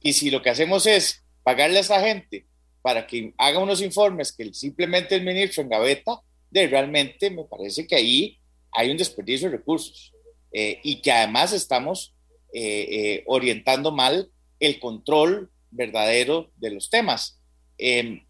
Y 0.00 0.12
si 0.12 0.30
lo 0.30 0.40
que 0.40 0.50
hacemos 0.50 0.86
es 0.86 1.22
pagarle 1.42 1.78
a 1.78 1.80
esa 1.80 2.00
gente 2.00 2.46
para 2.80 3.06
que 3.06 3.34
haga 3.38 3.58
unos 3.58 3.82
informes 3.82 4.32
que 4.32 4.52
simplemente 4.54 5.14
el 5.14 5.24
ministro 5.24 5.62
engaveta, 5.62 6.20
de 6.50 6.66
realmente 6.66 7.30
me 7.30 7.44
parece 7.44 7.86
que 7.86 7.96
ahí 7.96 8.38
hay 8.74 8.90
un 8.90 8.96
desperdicio 8.96 9.48
de 9.48 9.56
recursos 9.56 10.12
eh, 10.52 10.80
y 10.82 11.00
que 11.00 11.12
además 11.12 11.52
estamos 11.52 12.14
eh, 12.52 12.86
eh, 12.90 13.24
orientando 13.26 13.92
mal 13.92 14.30
el 14.58 14.78
control 14.80 15.50
verdadero 15.70 16.50
de 16.56 16.70
los 16.72 16.90
temas. 16.90 17.40
Em, 17.78 18.26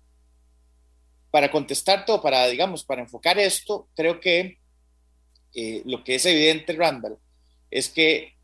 para 1.30 1.50
contestar 1.50 2.04
todo, 2.04 2.22
para, 2.22 2.46
digamos, 2.46 2.84
para 2.84 3.02
enfocar 3.02 3.38
esto, 3.38 3.88
creo 3.96 4.20
que 4.20 4.58
lo 5.84 6.02
que 6.02 6.16
es 6.16 6.26
evidente, 6.26 6.72
Randall, 6.72 7.16
es 7.70 7.88
que 7.88 8.34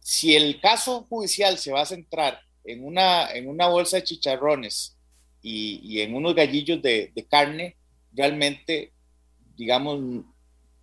si 0.00 0.36
el 0.36 0.60
caso 0.60 1.06
judicial 1.08 1.56
se 1.58 1.72
va 1.72 1.82
a 1.82 1.86
centrar 1.86 2.40
en 2.64 2.84
una, 2.84 3.30
en 3.30 3.48
una 3.48 3.68
bolsa 3.68 3.96
de 3.96 4.04
chicharrones 4.04 4.98
y, 5.40 6.00
en 6.00 6.14
unos 6.14 6.34
gallillos 6.34 6.82
de, 6.82 7.10
de 7.14 7.26
carne, 7.26 7.76
realmente, 8.12 8.92
digamos, 9.56 10.24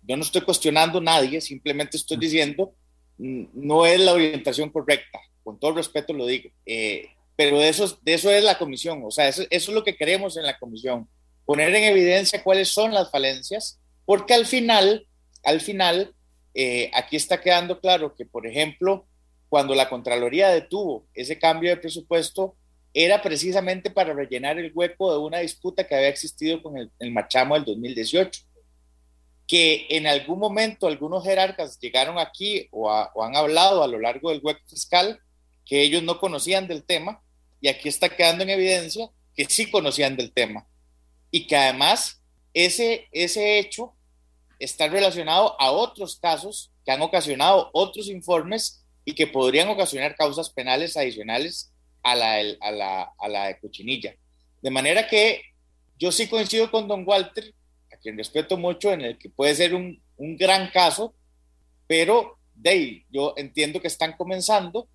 yo 0.06 0.16
no 0.16 0.22
estoy 0.22 0.42
cuestionando 0.42 0.98
a 0.98 1.02
nadie, 1.02 1.40
simplemente 1.40 1.96
estoy 1.96 2.16
diciendo, 2.16 2.74
no 3.18 3.86
es 3.86 4.00
la 4.00 4.12
orientación 4.12 4.70
correcta, 4.70 5.20
con 5.42 5.58
todo 5.58 5.72
respeto 5.72 6.12
lo 6.12 6.26
digo. 6.26 6.50
Eh, 6.64 7.08
pero 7.34 7.58
de 7.58 7.68
eso, 7.68 7.98
de 8.02 8.14
eso 8.14 8.30
es 8.30 8.42
la 8.44 8.58
comisión, 8.58 9.02
o 9.04 9.10
sea, 9.10 9.28
eso, 9.28 9.42
eso 9.50 9.70
es 9.70 9.74
lo 9.74 9.84
que 9.84 9.96
queremos 9.96 10.36
en 10.36 10.44
la 10.44 10.58
comisión, 10.58 11.08
poner 11.44 11.74
en 11.74 11.84
evidencia 11.84 12.42
cuáles 12.42 12.68
son 12.68 12.94
las 12.94 13.10
falencias, 13.10 13.80
porque 14.04 14.34
al 14.34 14.46
final, 14.46 15.06
al 15.44 15.60
final, 15.60 16.14
eh, 16.54 16.90
aquí 16.94 17.16
está 17.16 17.40
quedando 17.40 17.80
claro 17.80 18.14
que, 18.14 18.24
por 18.24 18.46
ejemplo, 18.46 19.06
cuando 19.48 19.74
la 19.74 19.88
Contraloría 19.88 20.48
detuvo 20.48 21.06
ese 21.14 21.38
cambio 21.38 21.70
de 21.70 21.76
presupuesto, 21.76 22.56
era 22.94 23.20
precisamente 23.20 23.90
para 23.90 24.14
rellenar 24.14 24.58
el 24.58 24.72
hueco 24.74 25.12
de 25.12 25.18
una 25.18 25.38
disputa 25.40 25.86
que 25.86 25.94
había 25.94 26.08
existido 26.08 26.62
con 26.62 26.78
el, 26.78 26.90
el 26.98 27.12
Machamo 27.12 27.54
del 27.54 27.64
2018, 27.64 28.42
que 29.46 29.86
en 29.90 30.06
algún 30.06 30.38
momento 30.38 30.86
algunos 30.86 31.24
jerarcas 31.24 31.78
llegaron 31.78 32.18
aquí 32.18 32.68
o, 32.72 32.90
han 32.90 33.36
hablado 33.36 33.82
a 33.82 33.88
lo 33.88 33.98
largo 34.00 34.30
del 34.30 34.40
hueco 34.42 34.60
fiscal 34.66 35.20
que 35.64 35.82
ellos 35.82 36.02
no 36.02 36.20
conocían 36.20 36.68
del 36.68 36.84
tema, 36.84 37.20
y 37.60 37.68
aquí 37.68 37.88
está 37.88 38.08
quedando 38.08 38.44
en 38.44 38.50
evidencia 38.50 39.10
que 39.34 39.46
sí 39.46 39.70
conocían 39.70 40.16
del 40.16 40.32
tema, 40.32 40.66
y 41.30 41.46
que 41.46 41.56
además 41.56 42.22
ese, 42.54 43.08
ese 43.10 43.58
hecho 43.58 43.92
está 44.58 44.88
relacionado 44.88 45.60
a 45.60 45.70
otros 45.72 46.18
casos 46.20 46.72
que 46.84 46.92
han 46.92 47.02
ocasionado 47.02 47.70
otros 47.72 48.08
informes 48.08 48.84
y 49.04 49.14
que 49.14 49.26
podrían 49.26 49.68
ocasionar 49.68 50.16
causas 50.16 50.50
penales 50.50 50.96
adicionales 50.96 51.72
a 52.02 52.14
la, 52.14 52.36
a 52.60 52.70
la, 52.70 53.12
a 53.18 53.28
la 53.28 53.46
de 53.48 53.58
Cochinilla. 53.58 54.14
De 54.62 54.70
manera 54.70 55.08
que 55.08 55.42
yo 55.98 56.12
sí 56.12 56.28
coincido 56.28 56.70
con 56.70 56.86
don 56.86 57.04
Walter, 57.06 57.52
a 58.06 58.12
quien 58.12 58.18
respeto 58.18 58.56
mucho, 58.56 58.92
en 58.92 59.00
el 59.00 59.18
que 59.18 59.28
puede 59.28 59.54
ser 59.54 59.74
un, 59.74 60.00
un 60.16 60.36
gran 60.36 60.70
caso, 60.70 61.14
pero 61.86 62.38
de 62.54 63.04
yo 63.10 63.34
entiendo 63.36 63.80
que 63.80 63.88
están 63.88 64.16
comenzando 64.16 64.88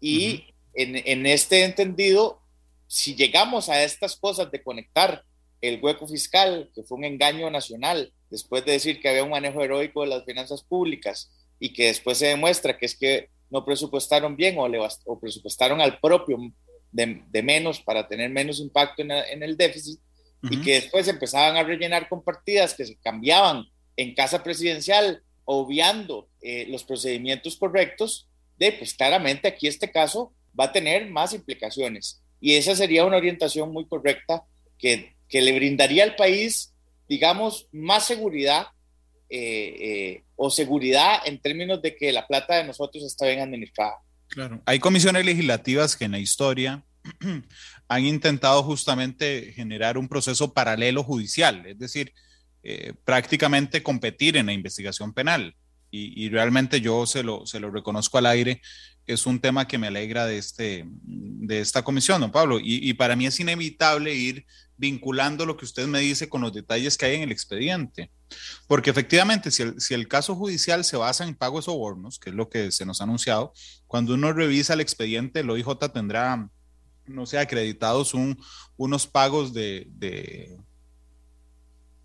y 0.00 0.44
en, 0.74 0.96
en 0.96 1.26
este 1.26 1.64
entendido, 1.64 2.42
si 2.86 3.14
llegamos 3.14 3.68
a 3.68 3.82
estas 3.82 4.16
cosas 4.16 4.50
de 4.50 4.62
conectar 4.62 5.24
el 5.60 5.80
hueco 5.82 6.06
fiscal, 6.06 6.70
que 6.74 6.82
fue 6.84 6.98
un 6.98 7.04
engaño 7.04 7.50
nacional, 7.50 8.12
después 8.30 8.64
de 8.64 8.72
decir 8.72 9.00
que 9.00 9.08
había 9.08 9.24
un 9.24 9.30
manejo 9.30 9.62
heroico 9.62 10.02
de 10.02 10.08
las 10.08 10.24
finanzas 10.24 10.62
públicas 10.62 11.32
y 11.58 11.72
que 11.72 11.86
después 11.86 12.18
se 12.18 12.26
demuestra 12.26 12.78
que 12.78 12.86
es 12.86 12.96
que 12.96 13.30
no 13.50 13.64
presupuestaron 13.64 14.36
bien 14.36 14.58
o, 14.58 14.68
le, 14.68 14.78
o 14.78 15.18
presupuestaron 15.18 15.80
al 15.80 15.98
propio 16.00 16.38
de, 16.92 17.22
de, 17.28 17.42
menos 17.42 17.80
para 17.80 18.06
tener 18.06 18.30
menos 18.30 18.60
impacto 18.60 19.02
en, 19.02 19.10
en 19.10 19.42
el 19.42 19.56
déficit 19.56 19.98
uh 20.42 20.48
-huh. 20.48 20.54
y 20.54 20.62
que 20.62 20.74
después 20.74 21.08
empezaban 21.08 21.56
a 21.56 21.62
rellenar 21.62 22.08
con 22.08 22.22
partidas 22.22 22.74
que 22.74 22.86
se 22.86 22.96
cambiaban 22.96 23.64
en 23.96 24.14
casa 24.14 24.42
presidencial, 24.42 25.22
obviando 25.44 26.28
eh, 26.40 26.66
los 26.68 26.84
procedimientos 26.84 27.56
correctos, 27.56 28.28
de 28.58 28.72
pues 28.72 28.94
claramente 28.94 29.48
aquí 29.48 29.66
este 29.66 29.90
caso 29.90 30.32
va 30.58 30.64
a 30.64 30.72
tener 30.72 31.08
más 31.10 31.32
implicaciones 31.32 32.20
y 32.40 32.54
esa 32.54 32.74
sería 32.74 33.04
una 33.04 33.16
orientación 33.16 33.72
muy 33.72 33.86
correcta 33.86 34.44
que 34.78 35.16
que 35.28 35.42
le 35.42 35.52
brindaría 35.52 36.04
al 36.04 36.16
país, 36.16 36.74
digamos, 37.08 37.68
más 37.72 38.06
seguridad 38.06 38.68
eh, 39.28 39.76
eh, 39.80 40.22
o 40.36 40.50
seguridad 40.50 41.20
en 41.26 41.38
términos 41.38 41.82
de 41.82 41.94
que 41.94 42.12
la 42.12 42.26
plata 42.26 42.56
de 42.56 42.64
nosotros 42.64 43.04
está 43.04 43.26
bien 43.26 43.40
administrada. 43.40 43.96
Claro, 44.28 44.60
hay 44.64 44.78
comisiones 44.78 45.24
legislativas 45.24 45.96
que 45.96 46.06
en 46.06 46.12
la 46.12 46.18
historia 46.18 46.82
han 47.88 48.04
intentado 48.04 48.62
justamente 48.62 49.52
generar 49.54 49.96
un 49.98 50.08
proceso 50.08 50.52
paralelo 50.52 51.02
judicial, 51.02 51.64
es 51.66 51.78
decir, 51.78 52.12
eh, 52.62 52.92
prácticamente 53.04 53.82
competir 53.82 54.36
en 54.36 54.46
la 54.46 54.52
investigación 54.52 55.12
penal. 55.12 55.54
Y, 55.90 56.28
realmente 56.28 56.82
yo 56.82 57.06
se 57.06 57.22
lo, 57.22 57.46
se 57.46 57.60
lo 57.60 57.70
reconozco 57.70 58.18
al 58.18 58.26
aire, 58.26 58.60
es 59.06 59.24
un 59.24 59.40
tema 59.40 59.66
que 59.66 59.78
me 59.78 59.86
alegra 59.86 60.26
de, 60.26 60.36
este, 60.36 60.84
de 60.86 61.60
esta 61.60 61.82
comisión, 61.82 62.20
don 62.20 62.30
Pablo. 62.30 62.60
Y, 62.60 62.86
y 62.86 62.92
para 62.92 63.16
mí 63.16 63.24
es 63.24 63.40
inevitable 63.40 64.14
ir 64.14 64.44
vinculando 64.78 65.44
lo 65.44 65.56
que 65.56 65.64
usted 65.64 65.86
me 65.86 66.00
dice 66.00 66.28
con 66.28 66.40
los 66.40 66.52
detalles 66.52 66.96
que 66.96 67.06
hay 67.06 67.16
en 67.16 67.22
el 67.22 67.32
expediente. 67.32 68.10
Porque 68.66 68.90
efectivamente, 68.90 69.50
si 69.50 69.62
el, 69.62 69.80
si 69.80 69.94
el, 69.94 70.08
caso 70.08 70.34
judicial 70.34 70.84
se 70.84 70.96
basa 70.96 71.24
en 71.24 71.34
pagos 71.34 71.66
sobornos, 71.66 72.18
que 72.18 72.30
es 72.30 72.36
lo 72.36 72.48
que 72.48 72.70
se 72.70 72.86
nos 72.86 73.00
ha 73.00 73.04
anunciado, 73.04 73.52
cuando 73.86 74.14
uno 74.14 74.32
revisa 74.32 74.74
el 74.74 74.80
expediente, 74.80 75.40
el 75.40 75.50
OIJ 75.50 75.68
tendrá, 75.92 76.48
no 77.08 77.26
sé, 77.26 77.38
acreditados 77.38 78.14
un, 78.14 78.38
unos 78.76 79.06
pagos 79.06 79.52
de, 79.52 79.86
de 79.90 80.58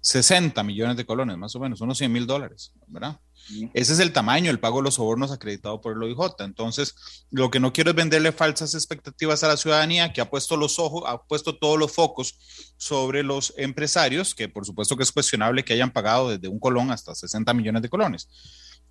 60 0.03 0.61
millones 0.63 0.97
de 0.97 1.05
colones, 1.05 1.37
más 1.37 1.55
o 1.55 1.61
menos, 1.61 1.79
unos 1.79 1.97
100 1.97 2.11
mil 2.11 2.27
dólares, 2.27 2.73
¿verdad? 2.87 3.19
Sí. 3.33 3.69
Ese 3.73 3.93
es 3.93 3.99
el 3.99 4.11
tamaño, 4.11 4.51
el 4.51 4.59
pago 4.59 4.77
de 4.77 4.83
los 4.83 4.95
sobornos 4.95 5.31
acreditado 5.31 5.79
por 5.79 5.93
el 5.93 6.03
OIJ. 6.03 6.35
Entonces, 6.39 7.25
lo 7.31 7.49
que 7.49 7.61
no 7.61 7.71
quiero 7.71 7.91
es 7.91 7.95
venderle 7.95 8.33
falsas 8.33 8.73
expectativas 8.73 9.43
a 9.43 9.47
la 9.47 9.57
ciudadanía 9.57 10.11
que 10.11 10.19
ha 10.19 10.29
puesto 10.29 10.57
los 10.57 10.77
ojos, 10.77 11.03
ha 11.07 11.23
puesto 11.23 11.57
todos 11.57 11.79
los 11.79 11.93
focos 11.93 12.37
sobre 12.75 13.23
los 13.23 13.53
empresarios, 13.57 14.35
que 14.35 14.49
por 14.49 14.65
supuesto 14.65 14.97
que 14.97 15.03
es 15.03 15.11
cuestionable 15.11 15.63
que 15.63 15.73
hayan 15.73 15.91
pagado 15.91 16.29
desde 16.29 16.49
un 16.49 16.59
colón 16.59 16.91
hasta 16.91 17.15
60 17.15 17.53
millones 17.53 17.81
de 17.81 17.89
colones. 17.89 18.27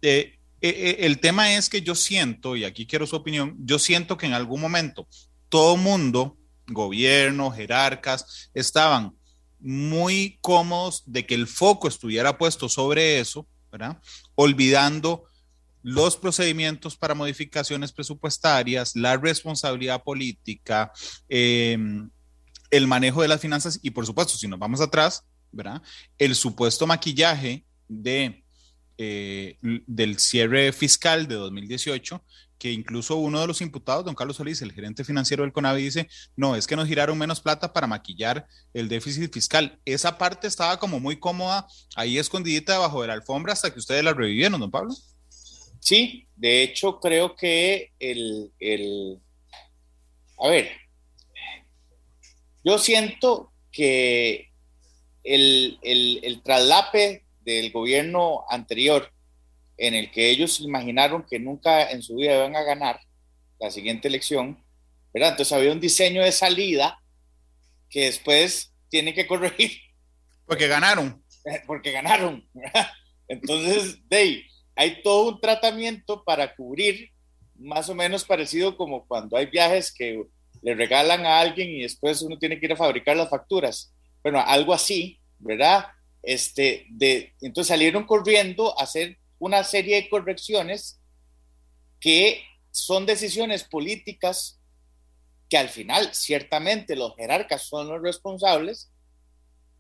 Eh, 0.01 0.39
eh, 0.63 0.97
el 1.01 1.19
tema 1.19 1.53
es 1.55 1.69
que 1.69 1.83
yo 1.83 1.95
siento, 1.95 2.57
y 2.57 2.65
aquí 2.65 2.87
quiero 2.87 3.07
su 3.07 3.17
opinión, 3.17 3.57
yo 3.59 3.79
siento 3.79 4.17
que 4.17 4.27
en 4.27 4.33
algún 4.33 4.61
momento 4.63 5.07
todo 5.53 5.77
mundo, 5.77 6.39
gobierno, 6.67 7.51
jerarcas, 7.51 8.51
estaban 8.55 9.15
muy 9.61 10.39
cómodos 10.41 11.03
de 11.05 11.27
que 11.27 11.35
el 11.35 11.47
foco 11.47 11.89
estuviera 11.89 12.39
puesto 12.39 12.71
sobre 12.71 13.21
eso, 13.21 13.47
¿verdad? 13.71 14.01
Olvidando 14.35 15.25
los 15.83 16.17
procedimientos 16.17 16.97
para 16.97 17.15
modificaciones 17.15 17.93
presupuestarias, 17.93 18.97
la 18.97 19.19
responsabilidad 19.19 20.03
política, 20.03 20.91
eh, 21.29 21.77
el 22.71 22.87
manejo 22.87 23.21
de 23.21 23.29
las 23.29 23.43
finanzas 23.43 23.79
y, 23.83 23.91
por 23.91 24.07
supuesto, 24.07 24.39
si 24.39 24.49
nos 24.49 24.59
vamos 24.59 24.81
atrás, 24.81 25.23
¿verdad? 25.51 25.83
El 26.17 26.35
supuesto 26.35 26.87
maquillaje 26.87 27.67
de, 27.89 28.43
eh, 28.97 29.59
del 29.61 30.19
cierre 30.19 30.73
fiscal 30.73 31.29
de 31.29 31.35
2018 31.35 32.25
que 32.63 32.71
incluso 32.71 33.17
uno 33.17 33.41
de 33.41 33.49
los 33.49 33.61
imputados, 33.61 34.05
don 34.05 34.15
Carlos 34.15 34.37
Solís, 34.37 34.63
el 34.63 34.71
gerente 34.71 35.03
financiero 35.03 35.43
del 35.43 35.53
CONAVI, 35.53 35.83
dice, 35.83 36.09
no, 36.37 36.55
es 36.55 36.69
que 36.69 36.77
nos 36.77 36.87
giraron 36.87 37.19
menos 37.19 37.41
plata 37.41 37.73
para 37.73 37.89
maquillar 37.89 38.47
el 38.73 38.89
déficit 38.89 39.35
fiscal. 39.35 39.81
Esa 39.85 40.17
parte 40.17 40.47
estaba 40.47 40.79
como 40.79 41.01
muy 41.01 41.19
cómoda, 41.19 41.67
ahí 41.97 42.19
escondidita 42.19 42.75
debajo 42.75 43.03
de 43.03 43.09
la 43.09 43.15
alfombra 43.15 43.53
hasta 43.53 43.73
que 43.73 43.81
ustedes 43.81 44.05
la 44.05 44.15
revivieron, 44.15 44.61
don 44.61 44.71
Pablo. 44.71 44.95
Sí, 45.81 46.29
de 46.37 46.63
hecho 46.63 47.01
creo 47.01 47.35
que 47.35 47.91
el, 47.99 48.53
el 48.61 49.19
a 50.39 50.47
ver, 50.47 50.71
yo 52.63 52.79
siento 52.79 53.53
que 53.73 54.53
el, 55.25 55.81
el, 55.83 56.21
el 56.23 56.43
traslape 56.45 57.27
del 57.41 57.73
gobierno 57.73 58.45
anterior 58.49 59.12
en 59.83 59.95
el 59.95 60.13
que 60.13 60.31
ellos 60.31 60.61
imaginaron 60.61 61.27
que 61.29 61.41
nunca 61.41 61.91
en 61.91 62.03
su 62.03 62.15
vida 62.15 62.37
iban 62.37 62.55
a 62.55 62.63
ganar 62.63 63.01
la 63.59 63.69
siguiente 63.69 64.07
elección, 64.07 64.65
¿verdad? 65.13 65.31
Entonces 65.31 65.53
había 65.53 65.73
un 65.73 65.81
diseño 65.81 66.23
de 66.23 66.31
salida 66.31 67.03
que 67.91 68.05
después 68.05 68.73
tiene 68.89 69.13
que 69.13 69.27
corregir. 69.27 69.73
Porque 70.47 70.69
ganaron. 70.69 71.25
Porque 71.67 71.91
ganaron, 71.91 72.49
¿verdad? 72.55 72.87
Entonces, 73.27 73.99
Dave, 74.09 74.47
hay 74.77 75.03
todo 75.03 75.31
un 75.31 75.41
tratamiento 75.41 76.23
para 76.23 76.55
cubrir, 76.55 77.11
más 77.57 77.89
o 77.89 77.95
menos 77.97 78.25
parecido 78.25 78.77
como 78.77 79.05
cuando 79.09 79.37
hay 79.37 79.47
viajes 79.47 79.93
que 79.93 80.23
le 80.63 80.75
regalan 80.77 81.27
a 81.27 81.41
alguien 81.41 81.69
y 81.69 81.83
después 81.83 82.23
uno 82.23 82.39
tiene 82.39 82.61
que 82.61 82.67
ir 82.67 82.73
a 82.73 82.77
fabricar 82.77 83.17
las 83.17 83.31
facturas. 83.31 83.93
Bueno, 84.23 84.41
algo 84.47 84.73
así, 84.73 85.19
¿verdad? 85.41 85.87
Este, 86.23 86.87
de, 86.91 87.35
entonces 87.41 87.67
salieron 87.67 88.05
corriendo 88.05 88.79
a 88.79 88.85
hacer 88.85 89.19
una 89.43 89.65
serie 89.65 89.97
de 89.97 90.09
correcciones 90.09 91.01
que 91.99 92.45
son 92.71 93.07
decisiones 93.07 93.65
políticas 93.65 94.61
que 95.51 95.59
al 95.59 95.69
final 95.69 96.15
ciertamente 96.15 96.95
los 96.95 97.17
jerarcas 97.17 97.63
son 97.63 97.89
los 97.89 98.01
responsables, 98.01 98.93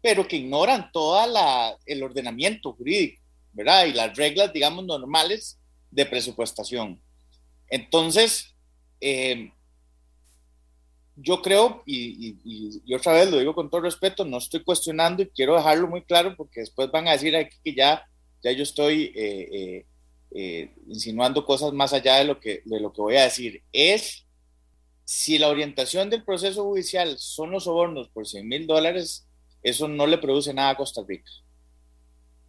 pero 0.00 0.26
que 0.26 0.38
ignoran 0.38 0.90
todo 0.90 1.16
el 1.87 2.02
ordenamiento 2.02 2.73
jurídico, 2.73 3.23
¿verdad? 3.52 3.87
Y 3.87 3.92
las 3.92 4.16
reglas, 4.16 4.52
digamos, 4.52 4.85
normales 4.85 5.61
de 5.92 6.07
presupuestación. 6.07 7.00
Entonces, 7.69 8.57
eh, 9.00 9.52
yo 11.14 11.40
creo, 11.40 11.85
y, 11.87 12.40
y, 12.45 12.83
y, 12.85 12.95
otra 12.95 13.12
vez 13.12 13.31
lo 13.31 13.38
digo 13.38 13.54
con 13.54 13.71
todo 13.71 13.83
respeto, 13.83 14.25
no 14.25 14.38
estoy 14.38 14.64
cuestionando 14.64 15.23
y 15.23 15.31
quiero 15.31 15.54
dejarlo 15.54 15.87
muy 15.87 16.02
claro 16.02 16.35
porque 16.37 16.61
después 16.61 16.90
van 16.90 17.07
a 17.07 17.12
decir 17.12 17.37
aquí 17.37 17.57
que 17.62 17.75
ya 17.76 18.04
ya 18.43 18.53
yo 18.53 18.63
estoy 18.63 19.13
eh, 19.15 19.49
eh, 19.53 19.87
eh, 20.33 20.75
insinuando 20.89 21.45
cosas 21.45 21.73
más 21.73 21.93
allá 21.93 22.17
de 22.17 22.25
lo, 22.25 22.41
que, 22.41 22.63
de 22.65 22.81
lo 22.81 22.93
que 22.93 23.03
voy 23.03 23.17
a 23.17 23.25
decir, 23.25 23.63
es 23.73 24.27
si 25.05 25.39
la 25.39 25.49
orientación 25.49 26.11
del 26.11 26.25
proceso 26.25 26.65
judicial 26.65 27.19
son 27.19 27.51
los 27.51 27.65
sobornos 27.65 28.09
por 28.09 28.27
100 28.27 28.47
mil 28.47 28.67
dólares, 28.67 29.27
eso 29.63 29.89
no 29.89 30.07
le 30.07 30.19
produce 30.19 30.55
nada 30.55 30.71
a 30.71 30.77
Costa 30.77 31.03
Rica. 31.07 31.31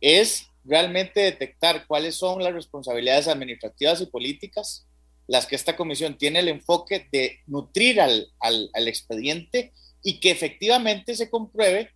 Es 0.02 0.48
realmente 0.64 1.20
detectar 1.20 1.86
cuáles 1.88 2.16
son 2.16 2.44
las 2.44 2.54
responsabilidades 2.54 3.28
administrativas 3.28 4.02
y 4.02 4.06
políticas 4.06 4.88
las 5.28 5.46
que 5.46 5.56
esta 5.56 5.76
comisión 5.76 6.18
tiene 6.18 6.40
el 6.40 6.50
enfoque 6.50 7.08
de 7.12 7.40
nutrir 7.48 8.02
al, 8.02 8.28
al, 8.40 8.70
al 8.74 8.88
expediente 8.88 9.72
y 10.04 10.20
que 10.20 10.32
efectivamente 10.32 11.16
se 11.16 11.30
compruebe 11.30 11.92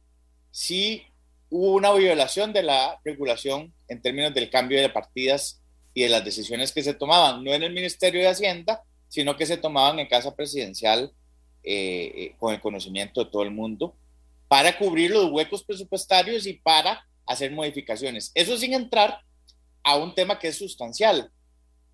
si 0.49 1.03
hubo 1.49 1.73
una 1.73 1.93
violación 1.93 2.53
de 2.53 2.63
la 2.63 2.99
regulación 3.03 3.73
en 3.87 4.01
términos 4.01 4.33
del 4.33 4.49
cambio 4.49 4.81
de 4.81 4.89
partidas 4.89 5.61
y 5.93 6.03
de 6.03 6.09
las 6.09 6.23
decisiones 6.23 6.71
que 6.71 6.83
se 6.83 6.93
tomaban, 6.93 7.43
no 7.43 7.53
en 7.53 7.63
el 7.63 7.73
Ministerio 7.73 8.21
de 8.21 8.27
Hacienda, 8.27 8.83
sino 9.07 9.35
que 9.37 9.45
se 9.45 9.57
tomaban 9.57 9.99
en 9.99 10.07
Casa 10.07 10.35
Presidencial 10.35 11.11
eh, 11.63 12.11
eh, 12.15 12.35
con 12.39 12.53
el 12.53 12.61
conocimiento 12.61 13.23
de 13.23 13.31
todo 13.31 13.43
el 13.43 13.51
mundo, 13.51 13.95
para 14.47 14.77
cubrir 14.77 15.11
los 15.11 15.31
huecos 15.31 15.63
presupuestarios 15.63 16.45
y 16.45 16.53
para 16.53 17.05
hacer 17.25 17.51
modificaciones. 17.51 18.31
Eso 18.33 18.57
sin 18.57 18.73
entrar 18.73 19.21
a 19.83 19.97
un 19.97 20.13
tema 20.13 20.39
que 20.39 20.49
es 20.49 20.57
sustancial. 20.57 21.31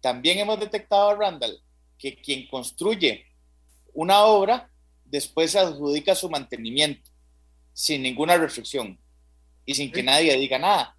También 0.02 0.40
hemos 0.40 0.60
detectado, 0.60 1.16
Randall, 1.16 1.60
que 1.98 2.16
quien 2.16 2.48
construye 2.48 3.26
una 3.94 4.26
obra 4.26 4.70
después 5.06 5.52
se 5.52 5.60
adjudica 5.60 6.16
su 6.16 6.30
mantenimiento 6.30 7.10
sin 7.72 8.02
ninguna 8.02 8.38
reflexión 8.38 9.00
y 9.66 9.76
sin 9.76 9.92
que 9.92 10.04
nadie 10.04 10.38
diga 10.38 10.60
nada. 10.60 10.98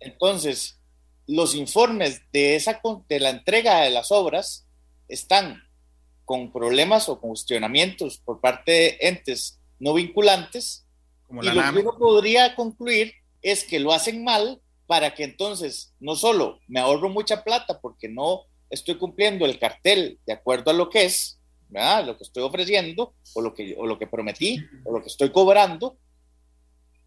Entonces, 0.00 0.78
los 1.26 1.54
informes 1.54 2.22
de, 2.32 2.54
esa, 2.56 2.80
de 3.08 3.20
la 3.20 3.30
entrega 3.30 3.80
de 3.80 3.90
las 3.90 4.12
obras 4.12 4.66
están 5.08 5.62
con 6.24 6.52
problemas 6.52 7.08
o 7.08 7.20
cuestionamientos 7.20 8.18
por 8.18 8.40
parte 8.40 8.72
de 8.72 8.98
entes 9.00 9.60
no 9.78 9.94
vinculantes. 9.94 10.86
Como 11.26 11.42
y 11.42 11.46
lo 11.46 11.72
que 11.72 11.78
uno 11.80 11.98
podría 11.98 12.54
concluir 12.54 13.14
es 13.42 13.64
que 13.64 13.80
lo 13.80 13.92
hacen 13.92 14.24
mal 14.24 14.60
para 14.86 15.14
que 15.14 15.24
entonces 15.24 15.94
no 16.00 16.14
solo 16.14 16.60
me 16.66 16.80
ahorro 16.80 17.08
mucha 17.08 17.42
plata 17.42 17.80
porque 17.80 18.08
no 18.08 18.42
estoy 18.70 18.96
cumpliendo 18.96 19.46
el 19.46 19.58
cartel 19.58 20.18
de 20.26 20.32
acuerdo 20.32 20.70
a 20.70 20.74
lo 20.74 20.90
que 20.90 21.04
es, 21.04 21.38
¿verdad? 21.68 22.06
lo 22.06 22.16
que 22.16 22.24
estoy 22.24 22.42
ofreciendo 22.42 23.14
o 23.34 23.40
lo 23.40 23.54
que, 23.54 23.74
o 23.78 23.86
lo 23.86 23.98
que 23.98 24.06
prometí 24.06 24.58
o 24.84 24.92
lo 24.92 25.02
que 25.02 25.08
estoy 25.08 25.30
cobrando, 25.30 25.96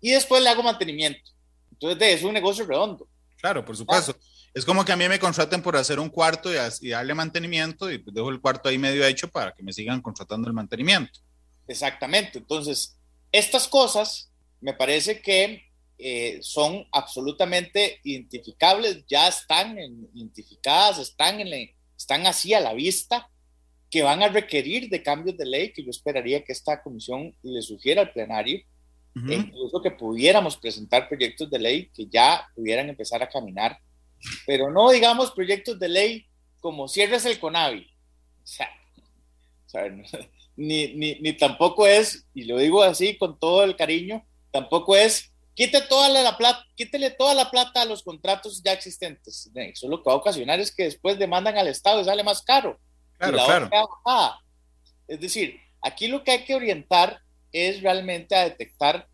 y 0.01 0.11
después 0.11 0.41
le 0.41 0.49
hago 0.49 0.63
mantenimiento. 0.63 1.31
Entonces, 1.71 2.15
es 2.15 2.23
un 2.23 2.33
negocio 2.33 2.65
redondo. 2.65 3.07
Claro, 3.37 3.63
por 3.63 3.77
supuesto. 3.77 4.15
Es 4.53 4.65
como 4.65 4.83
que 4.83 4.91
a 4.91 4.97
mí 4.97 5.07
me 5.07 5.19
contraten 5.19 5.61
por 5.61 5.75
hacer 5.75 5.99
un 5.99 6.09
cuarto 6.09 6.49
y, 6.51 6.89
darle 6.89 7.13
mantenimiento 7.13 7.91
y 7.91 7.99
pues 7.99 8.15
dejo 8.15 8.29
el 8.29 8.41
cuarto 8.41 8.69
ahí 8.69 8.77
medio 8.77 9.05
hecho 9.05 9.27
para 9.27 9.53
que 9.53 9.61
me 9.61 9.71
sigan 9.71 10.01
contratando 10.01 10.47
el 10.47 10.53
mantenimiento. 10.53 11.19
Exactamente. 11.67 12.39
Entonces, 12.39 12.97
estas 13.31 13.67
cosas 13.67 14.31
me 14.59 14.73
parece 14.73 15.21
que 15.21 15.63
eh, 15.99 16.39
son 16.41 16.87
absolutamente 16.91 17.99
identificables, 18.03 19.03
ya 19.07 19.27
están 19.27 19.77
identificadas, 20.13 20.99
están, 20.99 21.39
en 21.39 21.71
están 21.95 22.25
así 22.25 22.53
a 22.53 22.59
la 22.59 22.73
vista, 22.73 23.29
que 23.89 24.01
van 24.01 24.23
a 24.23 24.27
requerir 24.27 24.89
de 24.89 25.03
cambios 25.03 25.37
de 25.37 25.45
ley 25.45 25.71
que 25.71 25.83
yo 25.83 25.91
esperaría 25.91 26.43
que 26.43 26.51
esta 26.51 26.81
comisión 26.81 27.35
le 27.43 27.61
sugiera 27.61 28.01
al 28.01 28.11
plenario 28.11 28.61
e 29.29 29.33
incluso 29.36 29.81
que 29.81 29.91
pudiéramos 29.91 30.57
presentar 30.57 31.07
proyectos 31.07 31.50
de 31.50 31.59
ley 31.59 31.89
que 31.93 32.05
ya 32.07 32.47
pudieran 32.55 32.89
empezar 32.89 33.24
a 33.24 33.29
caminar, 33.29 33.79
pero 34.45 34.69
no 34.69 34.89
digamos 34.89 35.31
proyectos 35.31 35.79
de 35.79 35.89
ley 35.89 36.25
como 36.59 36.88
cierres 36.88 37.25
el 37.25 37.39
CONAVI. 37.39 37.81
O 37.83 39.69
sea, 39.69 39.89
ni, 40.55 40.93
ni, 40.93 41.15
ni, 41.19 41.33
tampoco 41.33 41.86
es, 41.86 42.25
y 42.33 42.45
lo 42.45 42.57
digo 42.57 42.81
así 42.83 43.17
con 43.17 43.39
todo 43.39 43.63
el 43.63 43.75
cariño, 43.75 44.25
tampoco 44.51 44.95
es 44.95 45.31
quite 45.53 45.81
toda 45.81 46.09
la, 46.09 46.38
plata, 46.38 46.65
quítele 46.75 47.12
toda 47.12 47.33
la 47.33 47.50
plata 47.50 47.81
a 47.81 47.86
los 47.86 48.03
contratos 48.03 48.62
ya 48.63 48.74
existentes. 48.74 49.50
Eso 49.53 49.88
lo 49.88 50.01
que 50.01 50.09
va 50.09 50.13
a 50.13 50.19
ocasionar 50.19 50.59
es 50.59 50.74
que 50.74 50.83
después 50.83 51.17
demandan 51.17 51.57
al 51.57 51.67
Estado 51.67 52.01
y 52.01 52.05
sale 52.05 52.24
más 52.24 52.41
caro. 52.41 52.79
Claro, 53.17 53.69
claro. 53.69 53.69
Es 55.07 55.19
decir, 55.19 55.59
aquí 55.81 56.07
lo 56.07 56.24
que 56.24 56.31
hay 56.31 56.45
que 56.45 56.55
orientar 56.55 57.21
es 57.57 57.81
realmente 57.81 58.35
a 58.35 58.43
detectar 58.43 59.08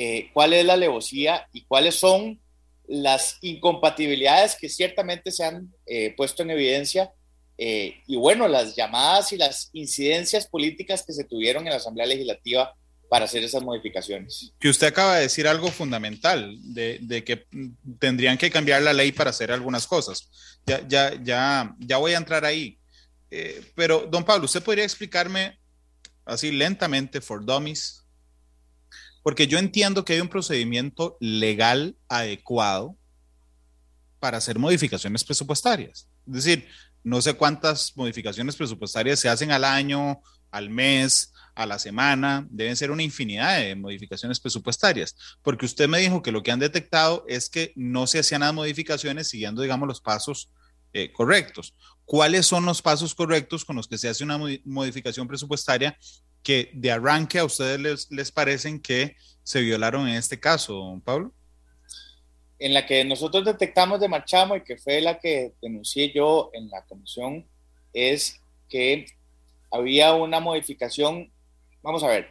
eh, 0.00 0.30
cuál 0.32 0.52
es 0.52 0.64
la 0.64 0.74
alevosía 0.74 1.48
y 1.52 1.64
cuáles 1.64 1.96
son 1.96 2.40
las 2.86 3.38
incompatibilidades 3.42 4.54
que 4.54 4.68
ciertamente 4.68 5.32
se 5.32 5.44
han 5.44 5.74
eh, 5.86 6.14
puesto 6.16 6.42
en 6.42 6.52
evidencia 6.52 7.12
eh, 7.58 7.96
y 8.06 8.16
bueno, 8.16 8.46
las 8.46 8.76
llamadas 8.76 9.32
y 9.32 9.36
las 9.36 9.70
incidencias 9.72 10.46
políticas 10.46 11.04
que 11.04 11.12
se 11.12 11.24
tuvieron 11.24 11.64
en 11.64 11.70
la 11.70 11.78
Asamblea 11.78 12.06
Legislativa 12.06 12.72
para 13.10 13.24
hacer 13.24 13.42
esas 13.42 13.62
modificaciones. 13.62 14.52
Que 14.60 14.68
usted 14.68 14.86
acaba 14.86 15.16
de 15.16 15.22
decir 15.22 15.48
algo 15.48 15.68
fundamental, 15.68 16.56
de, 16.62 16.98
de 17.00 17.24
que 17.24 17.46
tendrían 17.98 18.38
que 18.38 18.50
cambiar 18.50 18.82
la 18.82 18.92
ley 18.92 19.10
para 19.10 19.30
hacer 19.30 19.50
algunas 19.50 19.88
cosas. 19.88 20.30
Ya, 20.64 20.86
ya, 20.86 21.20
ya, 21.20 21.74
ya 21.80 21.96
voy 21.96 22.12
a 22.12 22.18
entrar 22.18 22.44
ahí. 22.44 22.78
pero, 23.74 24.06
don 24.08 24.24
Pablo, 24.24 24.44
¿usted 24.44 24.62
podría 24.62 24.84
explicarme 24.84 25.58
así 26.28 26.52
lentamente, 26.52 27.20
for 27.20 27.44
dummies, 27.44 28.04
porque 29.22 29.46
yo 29.46 29.58
entiendo 29.58 30.04
que 30.04 30.14
hay 30.14 30.20
un 30.20 30.28
procedimiento 30.28 31.16
legal 31.20 31.96
adecuado 32.08 32.96
para 34.20 34.38
hacer 34.38 34.58
modificaciones 34.58 35.24
presupuestarias. 35.24 36.08
Es 36.26 36.32
decir, 36.32 36.68
no 37.02 37.20
sé 37.22 37.34
cuántas 37.34 37.96
modificaciones 37.96 38.56
presupuestarias 38.56 39.20
se 39.20 39.28
hacen 39.28 39.50
al 39.50 39.64
año, 39.64 40.20
al 40.50 40.70
mes, 40.70 41.32
a 41.54 41.66
la 41.66 41.78
semana, 41.78 42.46
deben 42.50 42.76
ser 42.76 42.90
una 42.90 43.02
infinidad 43.02 43.58
de 43.58 43.74
modificaciones 43.74 44.38
presupuestarias, 44.38 45.16
porque 45.42 45.66
usted 45.66 45.88
me 45.88 45.98
dijo 45.98 46.22
que 46.22 46.30
lo 46.30 46.42
que 46.42 46.52
han 46.52 46.60
detectado 46.60 47.24
es 47.28 47.50
que 47.50 47.72
no 47.74 48.06
se 48.06 48.20
hacían 48.20 48.42
las 48.42 48.54
modificaciones 48.54 49.28
siguiendo, 49.28 49.62
digamos, 49.62 49.88
los 49.88 50.00
pasos 50.00 50.50
eh, 50.92 51.12
correctos. 51.12 51.74
¿Cuáles 52.08 52.46
son 52.46 52.64
los 52.64 52.80
pasos 52.80 53.14
correctos 53.14 53.66
con 53.66 53.76
los 53.76 53.86
que 53.86 53.98
se 53.98 54.08
hace 54.08 54.24
una 54.24 54.38
modificación 54.64 55.28
presupuestaria 55.28 55.94
que 56.42 56.70
de 56.72 56.90
arranque 56.90 57.38
a 57.38 57.44
ustedes 57.44 57.78
les, 57.78 58.10
les 58.10 58.32
parecen 58.32 58.80
que 58.80 59.14
se 59.42 59.60
violaron 59.60 60.08
en 60.08 60.14
este 60.14 60.40
caso, 60.40 60.72
don 60.72 61.02
Pablo? 61.02 61.34
En 62.58 62.72
la 62.72 62.86
que 62.86 63.04
nosotros 63.04 63.44
detectamos 63.44 64.00
de 64.00 64.08
Marchamo 64.08 64.56
y 64.56 64.64
que 64.64 64.78
fue 64.78 65.02
la 65.02 65.18
que 65.18 65.52
denuncié 65.60 66.10
yo 66.10 66.48
en 66.54 66.70
la 66.70 66.82
comisión, 66.86 67.46
es 67.92 68.40
que 68.70 69.04
había 69.70 70.14
una 70.14 70.40
modificación, 70.40 71.30
vamos 71.82 72.02
a 72.02 72.08
ver, 72.08 72.30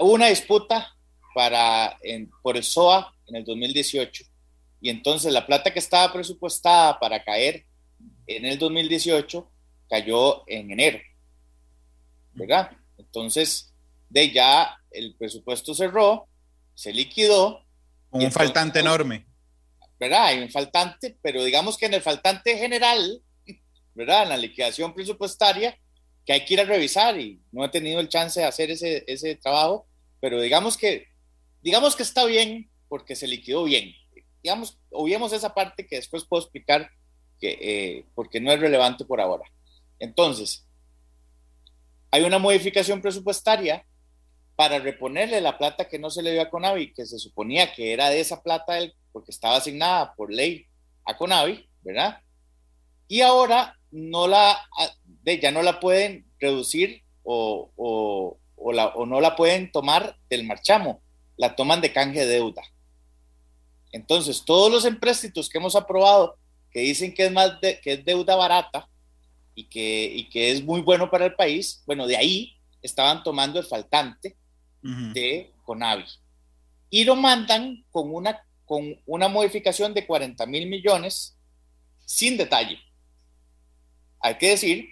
hubo 0.00 0.14
una 0.14 0.26
disputa 0.26 0.92
para, 1.32 1.96
por 2.42 2.56
el 2.56 2.64
SOA 2.64 3.14
en 3.28 3.36
el 3.36 3.44
2018 3.44 4.24
y 4.80 4.90
entonces 4.90 5.32
la 5.32 5.46
plata 5.46 5.72
que 5.72 5.78
estaba 5.78 6.12
presupuestada 6.12 6.98
para 6.98 7.22
caer 7.22 7.64
en 8.26 8.44
el 8.46 8.58
2018 8.58 9.50
cayó 9.88 10.48
en 10.48 10.70
enero, 10.70 10.98
¿verdad? 12.32 12.70
Entonces, 12.98 13.72
de 14.08 14.30
ya 14.30 14.76
el 14.90 15.14
presupuesto 15.16 15.74
cerró, 15.74 16.28
se 16.74 16.92
liquidó. 16.92 17.64
un 18.10 18.32
faltante 18.32 18.80
enorme. 18.80 19.26
¿Verdad? 19.98 20.26
Hay 20.26 20.40
un 20.40 20.50
faltante, 20.50 21.16
pero 21.22 21.44
digamos 21.44 21.76
que 21.76 21.86
en 21.86 21.94
el 21.94 22.02
faltante 22.02 22.56
general, 22.58 23.22
¿verdad? 23.94 24.24
En 24.24 24.28
la 24.30 24.36
liquidación 24.36 24.94
presupuestaria, 24.94 25.78
que 26.26 26.32
hay 26.32 26.44
que 26.44 26.54
ir 26.54 26.60
a 26.60 26.64
revisar 26.64 27.18
y 27.18 27.40
no 27.52 27.64
he 27.64 27.68
tenido 27.68 28.00
el 28.00 28.08
chance 28.08 28.40
de 28.40 28.46
hacer 28.46 28.70
ese, 28.70 29.04
ese 29.06 29.36
trabajo, 29.36 29.86
pero 30.20 30.40
digamos 30.40 30.76
que, 30.76 31.08
digamos 31.62 31.94
que 31.94 32.02
está 32.02 32.24
bien 32.24 32.70
porque 32.88 33.16
se 33.16 33.26
liquidó 33.26 33.64
bien. 33.64 33.92
Digamos, 34.42 34.78
esa 35.32 35.54
parte 35.54 35.86
que 35.86 35.96
después 35.96 36.24
puedo 36.24 36.42
explicar 36.42 36.90
que, 37.40 37.58
eh, 37.60 38.04
porque 38.14 38.40
no 38.40 38.52
es 38.52 38.60
relevante 38.60 39.04
por 39.04 39.20
ahora. 39.20 39.44
Entonces, 39.98 40.66
hay 42.10 42.22
una 42.22 42.38
modificación 42.38 43.00
presupuestaria 43.00 43.84
para 44.56 44.78
reponerle 44.78 45.40
la 45.40 45.58
plata 45.58 45.88
que 45.88 45.98
no 45.98 46.10
se 46.10 46.22
le 46.22 46.32
dio 46.32 46.42
a 46.42 46.50
Conavi, 46.50 46.92
que 46.92 47.06
se 47.06 47.18
suponía 47.18 47.72
que 47.72 47.92
era 47.92 48.10
de 48.10 48.20
esa 48.20 48.42
plata 48.42 48.78
porque 49.12 49.32
estaba 49.32 49.56
asignada 49.56 50.14
por 50.14 50.32
ley 50.32 50.66
a 51.04 51.16
Conavi, 51.16 51.68
¿verdad? 51.82 52.20
Y 53.08 53.20
ahora 53.20 53.76
no 53.90 54.26
la, 54.28 54.58
ya 55.24 55.50
no 55.50 55.62
la 55.62 55.80
pueden 55.80 56.26
reducir 56.38 57.02
o, 57.22 57.70
o, 57.76 58.38
o 58.56 59.06
no 59.06 59.20
la 59.20 59.36
pueden 59.36 59.72
tomar 59.72 60.16
del 60.28 60.44
marchamo, 60.44 61.00
la 61.36 61.56
toman 61.56 61.80
de 61.80 61.92
canje 61.92 62.20
de 62.20 62.34
deuda. 62.34 62.62
Entonces, 63.92 64.44
todos 64.44 64.72
los 64.72 64.84
empréstitos 64.84 65.48
que 65.48 65.58
hemos 65.58 65.76
aprobado 65.76 66.36
que 66.74 66.80
dicen 66.80 67.14
que 67.14 67.26
es, 67.26 67.32
más 67.32 67.52
que 67.60 67.92
es 67.92 68.04
deuda 68.04 68.34
barata 68.34 68.88
y 69.54 69.68
que, 69.68 70.12
y 70.12 70.28
que 70.28 70.50
es 70.50 70.64
muy 70.64 70.80
bueno 70.80 71.08
para 71.08 71.26
el 71.26 71.36
país, 71.36 71.84
bueno, 71.86 72.04
de 72.08 72.16
ahí 72.16 72.56
estaban 72.82 73.22
tomando 73.22 73.60
el 73.60 73.64
faltante 73.64 74.36
de 74.82 75.54
Conavi. 75.62 76.04
Y 76.90 77.04
lo 77.04 77.14
mandan 77.14 77.84
con 77.92 78.12
una, 78.12 78.44
con 78.64 79.00
una 79.06 79.28
modificación 79.28 79.94
de 79.94 80.04
40 80.04 80.44
mil 80.46 80.68
millones 80.68 81.38
sin 82.04 82.36
detalle. 82.36 82.80
Hay 84.18 84.36
que 84.36 84.50
decir, 84.50 84.88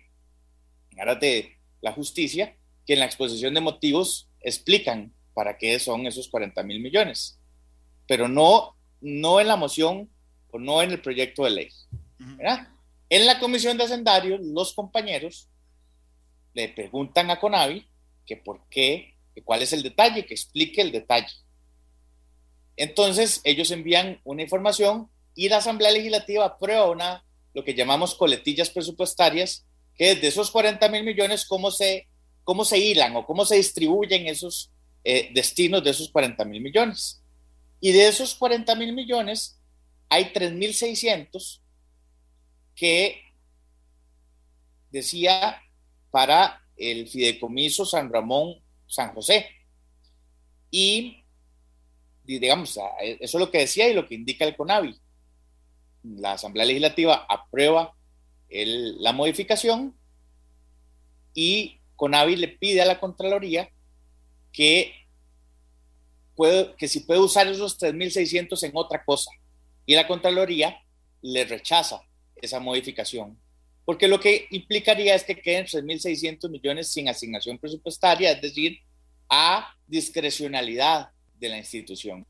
en 0.97 1.19
de 1.19 1.59
la 1.81 1.93
justicia, 1.93 2.57
que 2.87 2.93
en 2.93 3.01
la 3.01 3.07
exposición 3.07 3.55
de 3.55 3.61
motivos 3.61 4.31
explican 4.41 5.13
para 5.35 5.59
qué 5.59 5.81
son 5.81 6.07
esos 6.07 6.29
40 6.29 6.63
mil 6.63 6.81
millones, 6.81 7.41
pero 8.07 8.29
no, 8.29 8.77
no 9.01 9.41
en 9.41 9.49
la 9.49 9.57
moción 9.57 10.12
o 10.53 10.59
no 10.59 10.83
en 10.83 10.93
el 10.93 11.01
proyecto 11.01 11.45
de 11.45 11.51
ley. 11.51 11.69
En 13.09 13.27
la 13.27 13.41
comisión 13.41 13.77
de 13.77 13.85
hacendarios, 13.85 14.41
los 14.41 14.73
compañeros 14.73 15.49
le 16.55 16.69
preguntan 16.69 17.31
a 17.31 17.41
Conavi 17.41 17.87
que 18.25 18.37
por 18.37 18.61
qué, 18.71 19.15
que 19.35 19.43
cuál 19.43 19.63
es 19.63 19.73
el 19.73 19.83
detalle, 19.83 20.25
que 20.25 20.35
explique 20.35 20.81
el 20.81 20.93
detalle. 20.93 21.35
Entonces, 22.77 23.41
ellos 23.45 23.71
envían 23.71 24.21
una 24.25 24.43
información 24.43 25.11
y 25.35 25.49
la 25.49 25.59
Asamblea 25.59 25.91
Legislativa 25.91 26.45
aprueba 26.45 26.91
una, 26.91 27.25
lo 27.55 27.65
que 27.65 27.75
llamamos 27.75 28.15
coletillas 28.15 28.71
presupuestarias, 28.71 29.67
que 29.97 30.15
de 30.15 30.29
esos 30.29 30.51
40 30.51 30.89
mil 30.89 31.05
millones, 31.05 31.45
cómo 31.47 31.71
se, 31.71 32.09
cómo 32.45 32.65
se 32.65 32.79
hilan 32.79 33.17
o 33.17 33.27
cómo 33.27 33.45
se 33.45 33.57
distribuyen 33.57 34.27
esos 34.27 34.71
eh, 35.05 35.31
destinos 35.35 35.83
de 35.83 35.91
esos 35.91 36.11
40 36.11 36.45
mil 36.45 36.63
millones. 36.63 37.23
Y 37.81 37.93
de 37.93 38.09
esos 38.09 38.35
40 38.35 38.75
mil 38.77 38.93
millones, 38.93 39.59
hay 40.13 40.25
3.600 40.25 41.63
que 42.75 43.23
decía 44.91 45.59
para 46.11 46.63
el 46.77 47.09
fideicomiso 47.09 47.87
San 47.87 48.13
Ramón 48.13 48.63
San 48.87 49.15
José. 49.15 49.47
Y 50.71 51.25
digamos, 52.25 52.79
eso 53.01 53.17
es 53.21 53.35
lo 53.35 53.51
que 53.51 53.61
decía 53.61 53.89
y 53.89 53.95
lo 53.95 54.07
que 54.07 54.15
indica 54.15 54.45
el 54.45 54.55
CONAVI. 54.55 55.01
La 56.03 56.33
Asamblea 56.33 56.67
Legislativa 56.67 57.25
aprueba 57.27 57.97
la 58.51 59.13
modificación 59.15 59.97
y 61.33 61.81
CONAVI 61.97 62.37
le 62.37 62.49
pide 62.49 62.83
a 62.83 62.87
la 62.87 63.01
Contraloría 63.01 63.71
que, 64.53 64.93
puede, 66.37 66.77
que 66.77 66.87
si 66.87 67.01
puede 67.01 67.21
usar 67.21 67.47
esos 67.47 67.81
3.600 67.81 68.63
en 68.63 68.73
otra 68.75 69.03
cosa. 69.03 69.31
Y 69.87 69.95
la 69.95 70.07
Contraloría 70.07 70.81
le 71.23 71.45
rechaza 71.45 72.03
esa 72.37 72.61
modificación, 72.61 73.39
porque 73.85 74.09
lo 74.09 74.19
que 74.21 74.47
implicaría 74.51 75.15
es 75.15 75.25
que 75.25 75.41
queden 75.41 75.67
3.600 75.67 76.51
millones 76.51 76.93
sin 76.93 77.09
asignación 77.09 77.59
presupuestaria, 77.59 78.33
es 78.33 78.43
decir, 78.43 78.79
a 79.29 79.75
discrecionalidad 79.87 81.11
de 81.39 81.49
la 81.49 81.59
institución. 81.59 82.27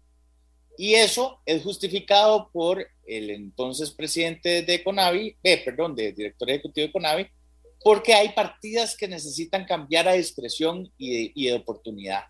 Y 0.78 0.94
eso 0.94 1.40
es 1.44 1.62
justificado 1.62 2.50
por 2.52 2.86
el 3.06 3.30
entonces 3.30 3.90
presidente 3.90 4.62
de 4.62 4.82
Conavi, 4.82 5.36
eh, 5.42 5.58
perdón, 5.64 5.94
de 5.94 6.12
director 6.12 6.48
ejecutivo 6.48 6.86
de 6.86 6.92
Conavi, 6.92 7.26
porque 7.84 8.14
hay 8.14 8.30
partidas 8.30 8.96
que 8.96 9.08
necesitan 9.08 9.64
cambiar 9.64 10.08
a 10.08 10.12
discreción 10.12 10.90
y 10.96 11.44
de, 11.44 11.54
oportunidad. 11.54 12.24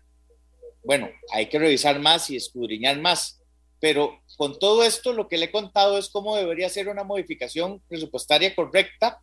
Bueno, 0.83 1.09
hay 1.31 1.47
que 1.47 1.59
revisar 1.59 1.99
más 1.99 2.29
y 2.29 2.35
escudriñar 2.35 2.99
más, 2.99 3.39
pero 3.83 4.21
con 4.37 4.57
todo 4.59 4.85
esto 4.85 5.11
lo 5.11 5.27
que 5.27 5.37
le 5.37 5.47
he 5.47 5.51
contado 5.51 5.97
es 5.97 6.07
cómo 6.07 6.37
debería 6.37 6.69
ser 6.69 6.87
una 6.87 7.03
modificación 7.03 7.81
presupuestaria 7.89 8.55
correcta 8.55 9.19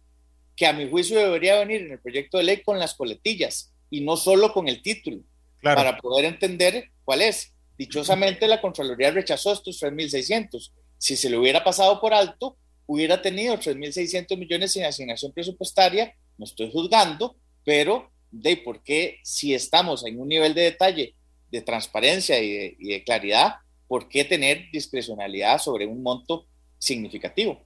que 0.54 0.66
a 0.66 0.74
mi 0.74 0.86
juicio 0.86 1.18
debería 1.18 1.58
venir 1.58 1.80
en 1.80 1.92
el 1.92 1.98
proyecto 1.98 2.36
de 2.36 2.44
ley 2.44 2.62
con 2.62 2.78
las 2.78 2.92
coletillas 2.92 3.72
y 3.88 4.02
no 4.02 4.18
solo 4.18 4.52
con 4.52 4.68
el 4.68 4.82
título, 4.82 5.22
para 5.62 5.96
poder 5.96 6.26
entender 6.26 6.90
cuál 7.06 7.22
es. 7.22 7.54
Dichosamente 7.78 8.46
la 8.46 8.60
Contraloría 8.60 9.10
rechazó 9.10 9.54
estos 9.54 9.80
3.600. 9.80 10.72
Si 10.98 11.16
se 11.16 11.30
le 11.30 11.38
hubiera 11.38 11.64
pasado 11.64 11.98
por 11.98 12.12
alto, 12.12 12.58
hubiera 12.84 13.22
tenido 13.22 13.54
3.600 13.54 14.36
millones 14.36 14.72
sin 14.72 14.84
asignación 14.84 15.32
presupuestaria, 15.32 16.14
no 16.36 16.44
estoy 16.44 16.70
juzgando, 16.70 17.34
pero 17.64 18.10
de 18.30 18.58
por 18.58 18.82
qué 18.82 19.20
si 19.24 19.54
estamos 19.54 20.04
en 20.04 20.20
un 20.20 20.28
nivel 20.28 20.52
de 20.52 20.64
detalle, 20.64 21.14
de 21.50 21.62
transparencia 21.62 22.38
y 22.42 22.76
de, 22.76 23.04
claridad, 23.04 23.54
¿por 23.90 24.08
qué 24.08 24.24
tener 24.24 24.70
discrecionalidad 24.72 25.58
sobre 25.58 25.84
un 25.84 26.00
monto 26.00 26.46
significativo? 26.78 27.60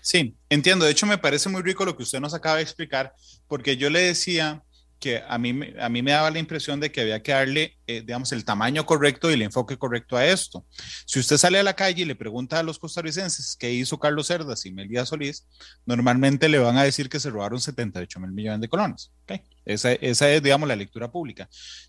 Sí, 0.00 0.36
entiendo. 0.48 0.84
De 0.84 0.92
hecho, 0.92 1.06
me 1.06 1.18
parece 1.18 1.48
muy 1.48 1.60
rico 1.62 1.84
lo 1.84 1.96
que 1.96 2.04
usted 2.04 2.20
nos 2.20 2.34
acaba 2.34 2.58
de 2.58 2.62
explicar, 2.62 3.12
porque 3.48 3.76
yo 3.76 3.90
le 3.90 3.98
decía 3.98 4.62
que 5.00 5.20
a 5.26 5.38
mí, 5.38 5.58
a 5.80 5.88
mí 5.88 6.02
me 6.02 6.12
daba 6.12 6.30
la 6.30 6.38
impresión 6.38 6.78
de 6.78 6.92
que 6.92 7.00
había 7.00 7.20
que 7.20 7.32
darle, 7.32 7.76
eh, 7.88 8.02
digamos, 8.02 8.30
el 8.30 8.44
tamaño 8.44 8.86
correcto 8.86 9.28
y 9.28 9.34
el 9.34 9.42
enfoque 9.42 9.76
correcto 9.76 10.16
a 10.16 10.24
esto. 10.24 10.64
Si 11.04 11.18
usted 11.18 11.36
sale 11.36 11.58
a 11.58 11.64
la 11.64 11.74
calle 11.74 12.02
y 12.02 12.04
le 12.04 12.14
pregunta 12.14 12.60
a 12.60 12.62
los 12.62 12.78
costarricenses 12.78 13.56
qué 13.58 13.72
hizo 13.72 13.98
Carlos 13.98 14.28
Cerdas 14.28 14.64
y 14.66 14.72
Melía 14.72 15.04
Solís, 15.04 15.48
normalmente 15.84 16.48
le 16.48 16.60
van 16.60 16.76
a 16.76 16.84
decir 16.84 17.08
que 17.08 17.18
se 17.18 17.30
robaron 17.30 17.60
78 17.60 18.20
mil 18.20 18.30
millones 18.30 18.60
de 18.60 18.68
colones. 18.68 19.10
Okay. 19.24 19.40
Esa, 19.64 19.94
esa, 19.94 20.30
es, 20.30 20.44
digamos, 20.44 20.68
la 20.68 20.76
lectura 20.76 21.10
pública. 21.10 21.48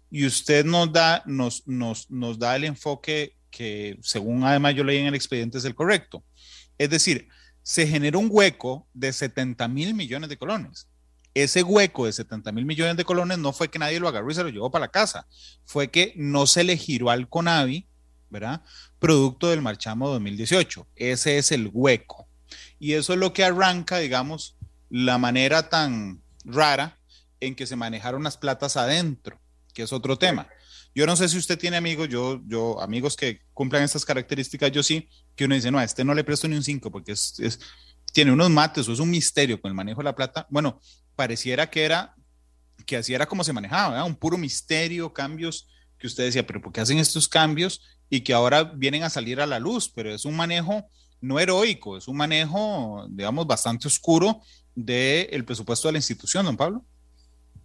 Y 0.09 0.25
usted 0.25 0.65
nos 0.65 0.91
da, 0.91 1.21
nos, 1.27 1.67
nos, 1.67 2.09
nos 2.09 2.39
da 2.39 2.55
el 2.55 2.63
enfoque 2.63 3.35
que, 3.51 3.99
según 4.01 4.43
además 4.43 4.73
yo 4.75 4.83
leí 4.83 4.97
en 4.97 5.07
el 5.07 5.15
expediente, 5.15 5.59
es 5.59 5.65
el 5.65 5.75
correcto. 5.75 6.23
Es 6.77 6.89
decir, 6.89 7.27
se 7.61 7.85
generó 7.85 8.19
un 8.19 8.29
hueco 8.31 8.87
de 8.93 9.13
70 9.13 9.67
mil 9.67 9.93
millones 9.93 10.29
de 10.29 10.37
colones 10.37 10.87
ese 11.33 11.63
hueco 11.63 12.05
de 12.05 12.13
70 12.13 12.51
mil 12.51 12.65
millones 12.65 12.97
de 12.97 13.05
colones 13.05 13.37
no 13.37 13.53
fue 13.53 13.69
que 13.69 13.79
nadie 13.79 13.99
lo 13.99 14.07
agarró 14.07 14.31
y 14.31 14.35
se 14.35 14.43
lo 14.43 14.49
llevó 14.49 14.71
para 14.71 14.85
la 14.85 14.91
casa, 14.91 15.27
fue 15.65 15.89
que 15.89 16.13
no 16.15 16.45
se 16.45 16.63
le 16.63 16.77
giró 16.77 17.09
al 17.09 17.29
CONAVI, 17.29 17.87
¿verdad? 18.29 18.61
Producto 18.99 19.49
del 19.49 19.61
marchamo 19.61 20.09
2018. 20.09 20.87
Ese 20.95 21.37
es 21.37 21.51
el 21.51 21.69
hueco. 21.71 22.27
Y 22.79 22.93
eso 22.93 23.13
es 23.13 23.19
lo 23.19 23.33
que 23.33 23.43
arranca, 23.43 23.99
digamos, 23.99 24.57
la 24.89 25.17
manera 25.17 25.69
tan 25.69 26.21
rara 26.43 26.97
en 27.39 27.55
que 27.55 27.65
se 27.65 27.75
manejaron 27.75 28.23
las 28.23 28.37
platas 28.37 28.77
adentro, 28.77 29.39
que 29.73 29.83
es 29.83 29.93
otro 29.93 30.17
tema. 30.17 30.47
Yo 30.93 31.05
no 31.05 31.15
sé 31.15 31.29
si 31.29 31.37
usted 31.37 31.57
tiene 31.57 31.77
amigos, 31.77 32.09
yo, 32.09 32.41
yo, 32.45 32.81
amigos 32.81 33.15
que 33.15 33.41
cumplan 33.53 33.83
estas 33.83 34.03
características, 34.03 34.71
yo 34.71 34.83
sí, 34.83 35.07
que 35.35 35.45
uno 35.45 35.55
dice, 35.55 35.71
no, 35.71 35.79
a 35.79 35.83
este 35.83 36.03
no 36.03 36.13
le 36.13 36.23
presto 36.23 36.47
ni 36.47 36.55
un 36.55 36.63
5 36.63 36.91
porque 36.91 37.13
es, 37.13 37.39
es, 37.39 37.59
tiene 38.11 38.31
unos 38.31 38.49
mates 38.49 38.87
o 38.87 38.93
es 38.93 38.99
un 38.99 39.09
misterio 39.09 39.61
con 39.61 39.69
el 39.69 39.75
manejo 39.75 40.01
de 40.01 40.05
la 40.05 40.15
plata. 40.15 40.47
Bueno, 40.49 40.79
pareciera 41.15 41.69
que 41.69 41.83
era, 41.83 42.15
que 42.85 42.97
así 42.97 43.13
era 43.13 43.25
como 43.25 43.43
se 43.43 43.53
manejaba, 43.53 44.03
un 44.03 44.15
puro 44.15 44.37
misterio, 44.37 45.13
cambios 45.13 45.67
que 45.97 46.07
usted 46.07 46.25
decía, 46.25 46.45
pero 46.45 46.61
¿por 46.61 46.73
qué 46.73 46.81
hacen 46.81 46.97
estos 46.97 47.27
cambios? 47.29 47.81
Y 48.09 48.21
que 48.21 48.33
ahora 48.33 48.63
vienen 48.63 49.03
a 49.03 49.09
salir 49.09 49.39
a 49.39 49.45
la 49.45 49.59
luz, 49.59 49.87
pero 49.87 50.13
es 50.13 50.25
un 50.25 50.35
manejo 50.35 50.89
no 51.21 51.39
heroico, 51.39 51.97
es 51.97 52.07
un 52.07 52.17
manejo, 52.17 53.05
digamos, 53.09 53.45
bastante 53.45 53.87
oscuro 53.87 54.41
del 54.73 55.45
presupuesto 55.45 55.87
de 55.87 55.93
la 55.93 55.99
institución, 55.99 56.45
don 56.45 56.57
Pablo. 56.57 56.83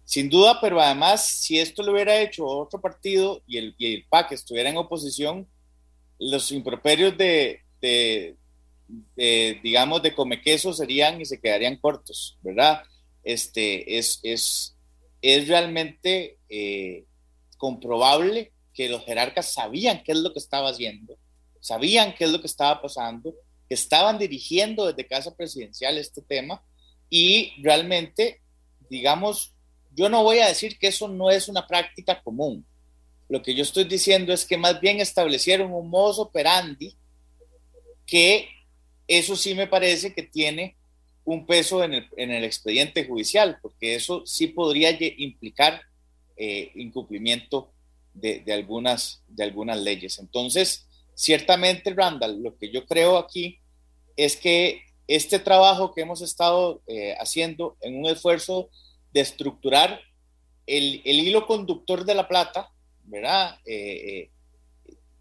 Sin 0.07 0.29
duda, 0.29 0.59
pero 0.61 0.79
además, 0.79 1.27
si 1.27 1.59
esto 1.59 1.83
lo 1.83 1.91
hubiera 1.91 2.19
hecho 2.19 2.45
otro 2.45 2.79
partido 2.79 3.43
y 3.45 3.57
el, 3.57 3.75
y 3.77 3.95
el 3.95 4.05
PAC 4.09 4.31
estuviera 4.31 4.69
en 4.69 4.77
oposición, 4.77 5.47
los 6.17 6.51
improperios 6.51 7.15
de, 7.17 7.61
de, 7.81 8.35
de, 9.15 9.59
digamos, 9.61 10.01
de 10.01 10.15
come 10.15 10.41
queso 10.41 10.71
serían 10.71 11.19
y 11.19 11.25
se 11.25 11.39
quedarían 11.39 11.75
cortos, 11.75 12.39
¿verdad? 12.41 12.83
este, 13.27 13.97
es, 13.97 14.21
es, 14.23 14.77
es 15.21 15.47
realmente 15.49 16.37
eh, 16.47 17.03
comprobable 17.57 18.53
que 18.73 18.87
los 18.87 19.03
jerarcas 19.03 19.51
sabían 19.51 20.01
qué 20.03 20.13
es 20.13 20.19
lo 20.19 20.31
que 20.31 20.39
estaba 20.39 20.69
haciendo, 20.69 21.17
sabían 21.59 22.15
qué 22.15 22.23
es 22.23 22.31
lo 22.31 22.39
que 22.39 22.47
estaba 22.47 22.81
pasando, 22.81 23.35
estaban 23.67 24.17
dirigiendo 24.17 24.85
desde 24.85 25.05
Casa 25.05 25.35
Presidencial 25.35 25.97
este 25.97 26.21
tema 26.21 26.63
y 27.09 27.51
realmente, 27.61 28.41
digamos, 28.89 29.53
yo 29.97 30.09
no 30.09 30.21
voy 30.21 30.39
a 30.39 30.47
decir 30.47 30.77
que 30.77 30.87
eso 30.87 31.07
no 31.07 31.31
es 31.31 31.49
una 31.49 31.65
práctica 31.65 32.21
común. 32.21 32.63
Lo 33.27 33.41
que 33.41 33.55
yo 33.55 33.63
estoy 33.63 33.83
diciendo 33.85 34.31
es 34.31 34.45
que 34.45 34.55
más 34.55 34.79
bien 34.79 35.01
establecieron 35.01 35.73
un 35.73 35.89
modus 35.89 36.19
operandi 36.19 36.95
que 38.05 38.47
eso 39.07 39.35
sí 39.35 39.55
me 39.55 39.65
parece 39.65 40.13
que 40.13 40.21
tiene 40.21 40.77
un 41.25 41.47
peso 41.47 41.83
en 41.83 41.93
el, 41.93 42.43
expediente 42.43 43.05
judicial, 43.05 43.57
porque 43.59 43.95
eso 43.95 44.23
sí 44.25 44.47
podría 44.47 44.95
implicar 45.17 45.81
eh, 46.37 46.71
incumplimiento 46.75 47.73
de, 48.13 48.43
algunas, 48.53 49.23
de 49.27 49.43
algunas 49.43 49.79
leyes. 49.79 50.19
Entonces, 50.19 50.87
ciertamente, 51.15 51.93
Randall, 51.93 52.41
lo 52.41 52.55
que 52.55 52.71
yo 52.71 52.85
creo 52.85 53.17
aquí 53.17 53.59
es 54.15 54.37
que 54.37 54.83
este 55.07 55.39
trabajo 55.39 55.93
que 55.93 56.01
hemos 56.01 56.21
estado 56.21 56.81
eh, 56.85 57.15
haciendo 57.19 57.77
en 57.81 57.97
un 57.97 58.05
esfuerzo 58.05 58.69
de 59.13 59.21
estructurar 59.21 60.01
el, 60.65 61.01
hilo 61.05 61.45
conductor 61.47 62.05
de 62.05 62.15
la 62.15 62.27
plata, 62.27 62.71
¿verdad? 63.03 63.59
Eh, 63.65 64.29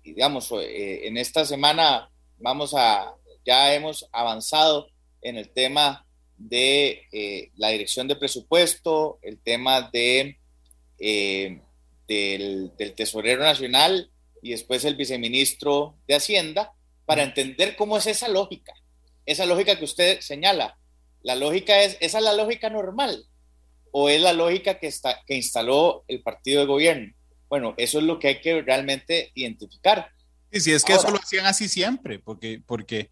digamos, 0.02 0.52
en 0.52 1.16
esta 1.16 1.44
semana 1.44 2.10
vamos 2.38 2.74
a, 2.74 3.14
ya 3.44 3.74
hemos 3.74 4.08
avanzado 4.12 4.88
en 5.22 5.36
el 5.36 5.50
tema 5.50 6.06
de 6.36 7.06
eh, 7.12 7.50
la 7.56 7.68
dirección 7.68 8.08
de 8.08 8.16
presupuesto, 8.16 9.18
el 9.22 9.38
tema 9.38 9.90
de, 9.92 10.38
eh, 10.98 11.60
del, 12.06 12.72
tesorero 12.94 13.42
nacional 13.42 14.10
y 14.42 14.50
después 14.50 14.84
el 14.84 14.96
viceministro 14.96 15.96
de 16.06 16.16
Hacienda, 16.16 16.72
para 17.06 17.22
entender 17.22 17.76
cómo 17.76 17.96
es 17.96 18.06
esa 18.06 18.28
lógica, 18.28 18.74
esa 19.24 19.46
lógica 19.46 19.78
que 19.78 19.84
usted 19.84 20.20
señala. 20.20 20.78
La 21.22 21.34
lógica 21.34 21.82
es, 21.82 21.96
¿esa 22.00 22.18
es 22.18 22.24
la 22.24 22.34
lógica 22.34 22.68
normal 22.68 23.26
o 23.98 24.10
es 24.10 24.20
la 24.20 24.34
lógica 24.34 24.78
que, 24.78 24.88
está, 24.88 25.22
que 25.26 25.36
instaló 25.36 26.04
el 26.06 26.22
partido 26.22 26.60
de 26.60 26.66
gobierno? 26.66 27.14
Bueno, 27.48 27.72
eso 27.78 27.98
es 27.98 28.04
lo 28.04 28.18
que 28.18 28.28
hay 28.28 28.40
que 28.42 28.60
realmente 28.60 29.32
identificar. 29.34 30.10
Y 30.52 30.60
si 30.60 30.70
es 30.72 30.84
que 30.84 30.92
eso 30.92 31.10
lo 31.10 31.16
hacían 31.16 31.46
así 31.46 31.66
siempre, 31.66 32.18
porque, 32.18 32.60
porque 32.66 33.10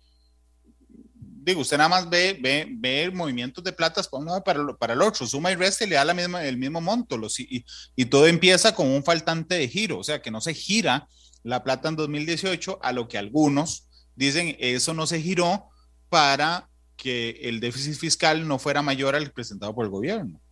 digo, 1.17 1.63
usted 1.63 1.79
nada 1.79 1.89
más 1.89 2.11
ve, 2.11 2.37
ve, 2.39 2.67
ve 2.69 3.11
movimientos 3.11 3.65
de 3.65 3.73
platas 3.73 4.09
para 4.09 4.23
uno 4.23 4.45
para, 4.45 4.77
para 4.77 4.93
el 4.93 5.01
otro, 5.01 5.27
suma 5.27 5.51
y 5.53 5.55
resta 5.55 5.85
y 5.85 5.89
le 5.89 5.95
da 5.95 6.05
la 6.05 6.13
misma, 6.13 6.45
el 6.45 6.59
mismo 6.59 6.83
monto, 6.83 7.17
los, 7.17 7.41
y, 7.41 7.65
y 7.97 8.05
todo 8.05 8.27
empieza 8.27 8.75
con 8.75 8.87
un 8.87 9.03
faltante 9.03 9.55
de 9.55 9.69
giro, 9.69 9.99
o 9.99 10.05
sea, 10.05 10.21
que 10.21 10.31
no 10.31 10.43
se 10.43 10.53
gira 10.53 11.09
la 11.45 11.65
plata 11.65 11.89
en 11.89 11.97
2018 11.97 12.81
a 12.83 12.93
lo 12.93 13.09
que 13.09 13.17
algunos 13.17 13.89
dicen, 14.17 14.55
eso 14.59 14.93
no 14.93 15.07
se 15.07 15.23
giró 15.23 15.71
para 16.11 16.69
que 16.95 17.41
el 17.45 17.61
déficit 17.61 17.95
fiscal 17.95 18.47
no 18.47 18.59
fuera 18.59 18.83
mayor 18.83 19.15
al 19.15 19.33
presentado 19.33 19.75
por 19.75 19.87
el 19.87 19.91
gobierno. 19.91 20.44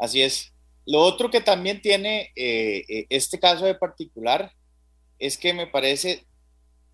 Así 0.00 0.22
es. 0.22 0.52
Lo 0.86 1.00
otro 1.00 1.30
que 1.30 1.42
también 1.42 1.82
tiene 1.82 2.32
eh, 2.34 2.84
eh, 2.88 3.06
este 3.10 3.38
caso 3.38 3.66
de 3.66 3.74
particular 3.74 4.50
es 5.18 5.36
que 5.36 5.52
me 5.52 5.66
parece 5.66 6.26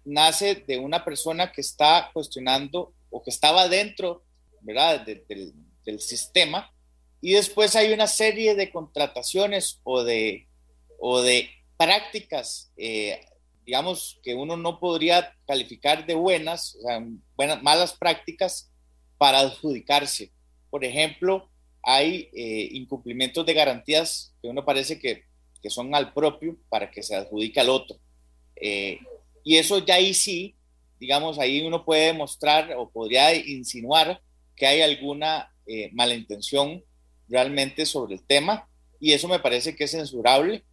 nace 0.04 0.56
de 0.56 0.78
una 0.78 1.04
persona 1.04 1.52
que 1.52 1.60
está 1.60 2.10
cuestionando 2.12 2.92
o 3.10 3.22
que 3.22 3.30
estaba 3.30 3.68
dentro 3.68 4.24
¿verdad? 4.60 5.06
del 5.06 6.00
sistema 6.00 6.70
y 7.20 7.32
después 7.32 7.74
hay 7.76 7.92
una 7.92 8.06
serie 8.06 8.54
de 8.54 8.70
contrataciones 8.70 9.80
o 9.84 10.02
de, 10.02 10.48
o 10.98 11.22
de 11.22 11.48
prácticas, 11.76 12.72
eh, 12.76 13.20
digamos, 13.64 14.20
que 14.22 14.34
uno 14.34 14.56
no 14.56 14.78
podría 14.78 15.34
calificar 15.46 16.06
de 16.06 16.14
buenas, 16.14 16.76
buenas, 17.36 17.62
malas 17.62 17.94
prácticas 17.94 18.70
para 19.18 19.40
adjudicarse. 19.40 20.32
Por 20.70 20.84
ejemplo, 20.84 21.48
hay 21.86 22.28
eh, 22.34 22.68
incumplimientos 22.72 23.46
de 23.46 23.54
garantías 23.54 24.34
que 24.42 24.48
uno 24.48 24.64
parece 24.64 24.98
que, 24.98 25.22
que, 25.62 25.70
son 25.70 25.94
al 25.94 26.12
propio 26.12 26.58
para 26.68 26.90
que 26.90 27.02
se 27.02 27.14
adjudique 27.14 27.60
al 27.60 27.70
otro. 27.70 27.96
Eh, 28.56 28.98
y 29.44 29.56
eso 29.56 29.78
ya 29.78 29.94
ahí 29.94 30.12
sí, 30.12 30.56
digamos, 30.98 31.38
ahí 31.38 31.62
uno 31.66 31.84
puede 31.84 32.06
demostrar 32.06 32.74
o 32.76 32.90
podría 32.90 33.34
insinuar 33.34 34.20
que 34.54 34.66
hay 34.66 34.82
alguna 34.82 35.50
mala 35.92 36.14
intención 36.14 36.82
realmente 37.28 37.86
sobre 37.86 38.14
el 38.14 38.24
tema 38.24 38.68
y 39.00 39.12
eso 39.12 39.26
me 39.26 39.40
parece 39.40 39.74
que 39.74 39.84
es 39.84 39.90
censurable 39.90 40.64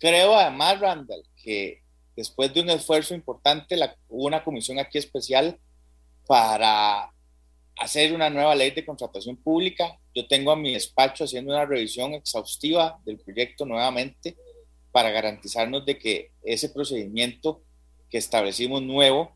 Creo 0.00 0.34
además, 0.34 0.80
Randall, 0.80 1.22
que 1.36 1.82
después 2.16 2.52
de 2.54 2.62
un 2.62 2.70
esfuerzo 2.70 3.14
importante, 3.14 3.76
hubo 4.08 4.26
una 4.26 4.42
comisión 4.42 4.78
aquí 4.78 4.96
especial 4.96 5.60
para 6.26 7.12
hacer 7.80 8.12
una 8.12 8.28
nueva 8.28 8.54
ley 8.54 8.70
de 8.70 8.84
contratación 8.84 9.36
pública. 9.36 9.98
Yo 10.14 10.26
tengo 10.28 10.52
a 10.52 10.56
mi 10.56 10.74
despacho 10.74 11.24
haciendo 11.24 11.52
una 11.52 11.64
revisión 11.64 12.12
exhaustiva 12.12 13.00
del 13.06 13.18
proyecto 13.18 13.64
nuevamente 13.64 14.36
para 14.92 15.10
garantizarnos 15.10 15.86
de 15.86 15.98
que 15.98 16.30
ese 16.44 16.68
procedimiento 16.68 17.62
que 18.10 18.18
establecimos 18.18 18.82
nuevo 18.82 19.34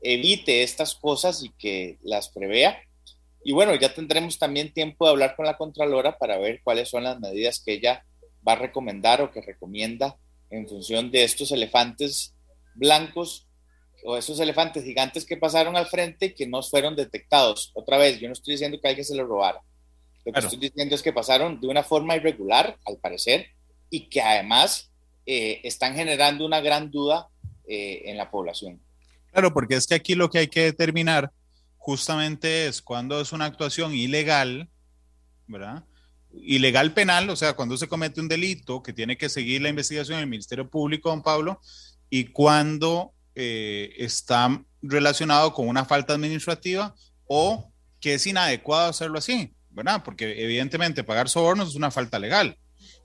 evite 0.00 0.62
estas 0.62 0.94
cosas 0.94 1.42
y 1.42 1.50
que 1.50 1.98
las 2.02 2.28
prevea. 2.28 2.80
Y 3.42 3.52
bueno, 3.52 3.74
ya 3.74 3.92
tendremos 3.92 4.38
también 4.38 4.72
tiempo 4.72 5.04
de 5.04 5.10
hablar 5.10 5.34
con 5.34 5.46
la 5.46 5.56
Contralora 5.56 6.16
para 6.16 6.38
ver 6.38 6.60
cuáles 6.62 6.88
son 6.88 7.04
las 7.04 7.18
medidas 7.18 7.60
que 7.64 7.72
ella 7.72 8.04
va 8.46 8.52
a 8.52 8.56
recomendar 8.56 9.20
o 9.20 9.32
que 9.32 9.40
recomienda 9.40 10.16
en 10.50 10.68
función 10.68 11.10
de 11.10 11.24
estos 11.24 11.50
elefantes 11.50 12.36
blancos 12.74 13.48
o 14.04 14.16
esos 14.16 14.38
elefantes 14.40 14.84
gigantes 14.84 15.24
que 15.24 15.36
pasaron 15.36 15.76
al 15.76 15.86
frente 15.86 16.26
y 16.26 16.34
que 16.34 16.46
no 16.46 16.62
fueron 16.62 16.96
detectados. 16.96 17.70
Otra 17.74 17.98
vez, 17.98 18.18
yo 18.20 18.28
no 18.28 18.32
estoy 18.32 18.54
diciendo 18.54 18.78
que 18.80 18.88
alguien 18.88 19.04
se 19.04 19.14
lo 19.14 19.26
robara. 19.26 19.60
Lo 20.24 20.32
que 20.32 20.38
estoy 20.40 20.58
diciendo 20.58 20.94
es 20.94 21.02
que 21.02 21.12
pasaron 21.12 21.60
de 21.60 21.68
una 21.68 21.82
forma 21.82 22.16
irregular, 22.16 22.78
al 22.86 22.98
parecer, 22.98 23.48
y 23.88 24.08
que 24.08 24.20
además 24.20 24.90
eh, 25.26 25.60
están 25.64 25.94
generando 25.94 26.44
una 26.44 26.60
gran 26.60 26.90
duda 26.90 27.28
eh, 27.66 28.02
en 28.06 28.16
la 28.16 28.30
población. 28.30 28.80
Claro, 29.32 29.52
porque 29.52 29.76
es 29.76 29.86
que 29.86 29.94
aquí 29.94 30.14
lo 30.14 30.28
que 30.28 30.38
hay 30.38 30.48
que 30.48 30.62
determinar 30.62 31.30
justamente 31.78 32.66
es 32.66 32.82
cuando 32.82 33.20
es 33.20 33.32
una 33.32 33.46
actuación 33.46 33.94
ilegal, 33.94 34.68
¿verdad? 35.46 35.84
ilegal 36.32 36.92
penal, 36.92 37.28
o 37.30 37.36
sea, 37.36 37.54
cuando 37.54 37.76
se 37.76 37.88
comete 37.88 38.20
un 38.20 38.28
delito 38.28 38.82
que 38.82 38.92
tiene 38.92 39.16
que 39.16 39.28
seguir 39.28 39.62
la 39.62 39.68
investigación 39.68 40.18
del 40.18 40.28
Ministerio 40.28 40.68
Público, 40.68 41.10
don 41.10 41.22
Pablo, 41.22 41.60
y 42.08 42.26
cuando 42.26 43.12
eh, 43.34 43.94
está 43.98 44.62
relacionado 44.82 45.52
con 45.52 45.68
una 45.68 45.84
falta 45.84 46.14
administrativa 46.14 46.94
o 47.26 47.70
que 48.00 48.14
es 48.14 48.26
inadecuado 48.26 48.90
hacerlo 48.90 49.18
así, 49.18 49.54
¿verdad? 49.70 50.02
Porque 50.04 50.42
evidentemente 50.42 51.04
pagar 51.04 51.28
sobornos 51.28 51.68
es 51.68 51.74
una 51.74 51.90
falta 51.90 52.18
legal, 52.18 52.56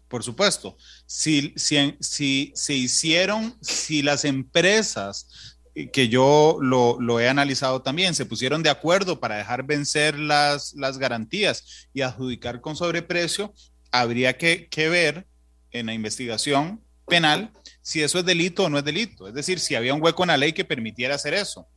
por 0.07 0.23
supuesto. 0.23 0.77
Si, 1.05 1.53
si, 1.55 1.97
si 1.99 2.51
se 2.55 2.73
hicieron, 2.73 3.57
si 3.61 4.01
las 4.01 4.25
empresas 4.25 5.55
que 5.91 6.07
yo 6.07 6.57
lo, 6.61 7.19
he 7.19 7.27
analizado 7.27 7.81
también, 7.81 8.15
se 8.15 8.25
pusieron 8.25 8.63
de 8.63 8.69
acuerdo 8.69 9.19
para 9.19 9.35
dejar 9.35 9.63
vencer 9.63 10.17
las, 10.17 10.73
las 10.73 10.97
garantías 10.97 11.87
y 11.93 12.01
adjudicar 12.01 12.61
con 12.61 12.77
sobreprecio, 12.77 13.53
habría 13.91 14.37
que, 14.37 14.69
que 14.69 14.87
ver 14.87 15.27
en 15.71 15.87
la 15.87 15.93
investigación 15.93 16.81
penal 17.07 17.51
si 17.85 18.01
eso 18.01 18.17
es 18.17 18.25
delito 18.25 18.63
o 18.63 18.69
no 18.69 18.79
es 18.79 18.83
delito, 18.83 19.27
es 19.27 19.35
decir, 19.35 19.59
si 19.59 19.75
había 19.75 19.93
un 19.93 20.01
hueco 20.01 20.23
en 20.23 20.29
la 20.29 20.37
ley 20.37 20.53
que 20.53 20.65
permitiera 20.65 21.13
hacer 21.13 21.35
eso. 21.35 21.67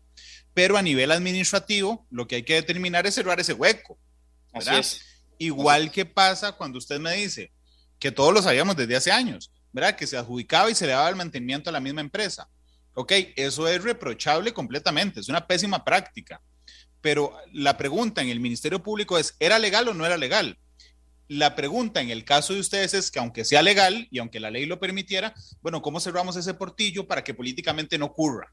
Pero 0.54 0.78
a 0.78 0.82
nivel 0.82 1.12
administrativo, 1.12 2.06
lo 2.10 2.26
que 2.26 2.36
hay 2.36 2.44
que 2.44 2.54
determinar 2.54 3.06
es 3.06 3.14
cerrar 3.14 3.38
ese 3.38 3.52
hueco. 3.52 3.98
¿verdad? 4.54 4.82
Igual 5.36 5.92
que 5.92 6.06
pasa 6.06 6.52
cuando 6.52 6.78
usted 6.78 6.98
me 6.98 7.12
dice 7.12 7.52
que 7.98 8.10
todos 8.10 8.32
lo 8.32 8.40
sabíamos 8.40 8.74
desde 8.74 8.96
hace 8.96 9.12
años, 9.12 9.52
¿verdad? 9.70 9.96
Que 9.96 10.06
se 10.06 10.16
adjudicaba 10.16 10.70
y 10.70 10.74
se 10.74 10.86
le 10.86 10.92
daba 10.92 11.10
el 11.10 11.16
mantenimiento 11.16 11.68
a 11.68 11.74
la 11.74 11.80
misma 11.80 12.00
empresa. 12.00 12.48
Ok, 12.94 13.12
eso 13.36 13.68
es 13.68 13.82
reprochable 13.82 14.54
completamente, 14.54 15.20
es 15.20 15.28
una 15.28 15.46
pésima 15.46 15.84
práctica. 15.84 16.40
Pero 17.02 17.36
la 17.52 17.76
pregunta 17.76 18.22
en 18.22 18.30
el 18.30 18.40
Ministerio 18.40 18.82
Público 18.82 19.18
es, 19.18 19.36
¿era 19.38 19.58
legal 19.58 19.86
o 19.88 19.94
no 19.94 20.06
era 20.06 20.16
legal? 20.16 20.56
La 21.28 21.54
pregunta 21.54 22.00
en 22.00 22.10
el 22.10 22.24
caso 22.24 22.54
de 22.54 22.60
ustedes 22.60 22.94
es 22.94 23.10
que 23.10 23.18
aunque 23.18 23.44
sea 23.44 23.62
legal 23.62 24.08
y 24.10 24.18
aunque 24.18 24.40
la 24.40 24.50
ley 24.50 24.66
lo 24.66 24.80
permitiera, 24.80 25.34
bueno, 25.60 25.82
¿cómo 25.82 26.00
cerramos 26.00 26.36
ese 26.36 26.54
portillo 26.54 27.06
para 27.06 27.22
que 27.22 27.34
políticamente 27.34 27.98
no 27.98 28.06
ocurra? 28.06 28.52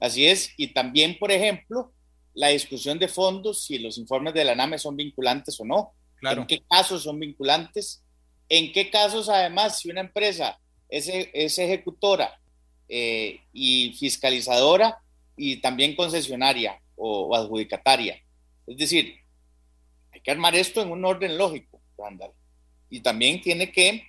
Así 0.00 0.26
es, 0.26 0.50
y 0.56 0.68
también, 0.68 1.18
por 1.18 1.32
ejemplo, 1.32 1.92
la 2.34 2.48
discusión 2.48 2.98
de 2.98 3.08
fondos, 3.08 3.64
si 3.64 3.78
los 3.78 3.98
informes 3.98 4.34
de 4.34 4.44
la 4.44 4.54
NAME 4.54 4.78
son 4.78 4.94
vinculantes 4.94 5.58
o 5.60 5.64
no. 5.64 5.92
Claro. 6.16 6.42
¿En 6.42 6.46
qué 6.46 6.62
casos 6.68 7.02
son 7.02 7.18
vinculantes? 7.18 8.02
¿En 8.48 8.72
qué 8.72 8.90
casos, 8.90 9.28
además, 9.28 9.80
si 9.80 9.90
una 9.90 10.00
empresa 10.00 10.58
es, 10.88 11.10
es 11.10 11.58
ejecutora 11.58 12.38
eh, 12.88 13.40
y 13.52 13.94
fiscalizadora 13.94 15.00
y 15.36 15.56
también 15.56 15.96
concesionaria 15.96 16.80
o, 16.94 17.34
adjudicataria. 17.34 18.22
Es 18.66 18.76
decir, 18.76 19.16
hay 20.12 20.20
que 20.20 20.30
armar 20.30 20.54
esto 20.54 20.80
en 20.82 20.90
un 20.90 21.04
orden 21.04 21.36
lógico, 21.36 21.75
Randall. 21.96 22.32
Y 22.90 23.00
también 23.00 23.40
tiene 23.40 23.72
que 23.72 24.04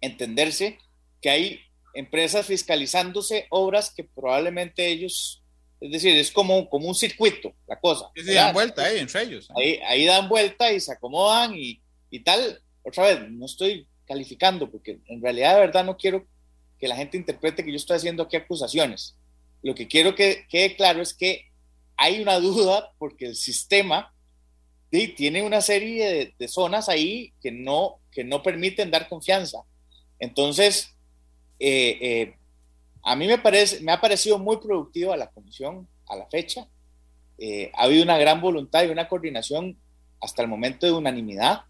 entenderse 0.00 0.78
que 1.20 1.30
hay 1.30 1.60
empresas 1.94 2.46
fiscalizándose 2.46 3.46
obras 3.50 3.92
que 3.94 4.04
probablemente 4.04 4.86
ellos, 4.88 5.42
es 5.80 5.92
decir, 5.92 6.16
es 6.16 6.30
como, 6.30 6.68
como 6.68 6.88
un 6.88 6.94
circuito, 6.94 7.54
la 7.66 7.78
cosa. 7.78 8.10
Sí, 8.14 8.32
dan 8.32 8.52
vuelta 8.52 8.84
ahí 8.84 8.98
entre 8.98 9.22
ellos. 9.22 9.48
Ahí, 9.56 9.78
ahí, 9.86 10.04
dan 10.04 10.28
vuelta 10.28 10.72
y 10.72 10.80
se 10.80 10.92
acomodan 10.92 11.54
y, 11.54 11.80
y 12.10 12.20
tal. 12.20 12.60
Otra 12.82 13.04
vez, 13.04 13.30
no 13.30 13.46
estoy 13.46 13.86
calificando 14.06 14.70
porque 14.70 15.00
en 15.06 15.22
realidad 15.22 15.54
de 15.54 15.60
verdad 15.60 15.84
no 15.84 15.96
quiero 15.96 16.26
que 16.78 16.88
la 16.88 16.96
gente 16.96 17.16
interprete 17.16 17.64
que 17.64 17.70
yo 17.70 17.76
estoy 17.76 17.96
haciendo 17.96 18.24
aquí 18.24 18.36
acusaciones. 18.36 19.16
Lo 19.62 19.74
que 19.74 19.86
quiero 19.86 20.16
que 20.16 20.46
quede 20.48 20.74
claro 20.74 21.00
es 21.00 21.14
que 21.14 21.46
hay 21.96 22.20
una 22.20 22.40
duda 22.40 22.92
porque 22.98 23.26
el 23.26 23.36
sistema 23.36 24.11
tiene 25.16 25.42
una 25.42 25.60
serie 25.60 26.34
de, 26.38 26.48
zonas 26.48 26.88
ahí 26.88 27.32
que 27.40 27.50
no, 27.50 27.98
que 28.10 28.24
no 28.24 28.42
permiten 28.42 28.90
dar 28.90 29.08
confianza. 29.08 29.64
Entonces, 30.18 30.94
eh, 31.58 31.98
eh, 32.00 32.36
a 33.02 33.16
mí 33.16 33.26
me, 33.26 33.38
parece, 33.38 33.80
me 33.80 33.92
ha 33.92 34.00
parecido 34.00 34.38
muy 34.38 34.58
productiva 34.58 35.16
la 35.16 35.30
comisión 35.30 35.88
a 36.08 36.16
la 36.16 36.26
fecha. 36.26 36.68
Eh, 37.38 37.70
ha 37.74 37.84
habido 37.84 38.02
una 38.02 38.18
gran 38.18 38.40
voluntad 38.40 38.84
y 38.84 38.88
una 38.88 39.08
coordinación 39.08 39.78
hasta 40.20 40.42
el 40.42 40.48
momento 40.48 40.86
de 40.86 40.92
unanimidad 40.92 41.62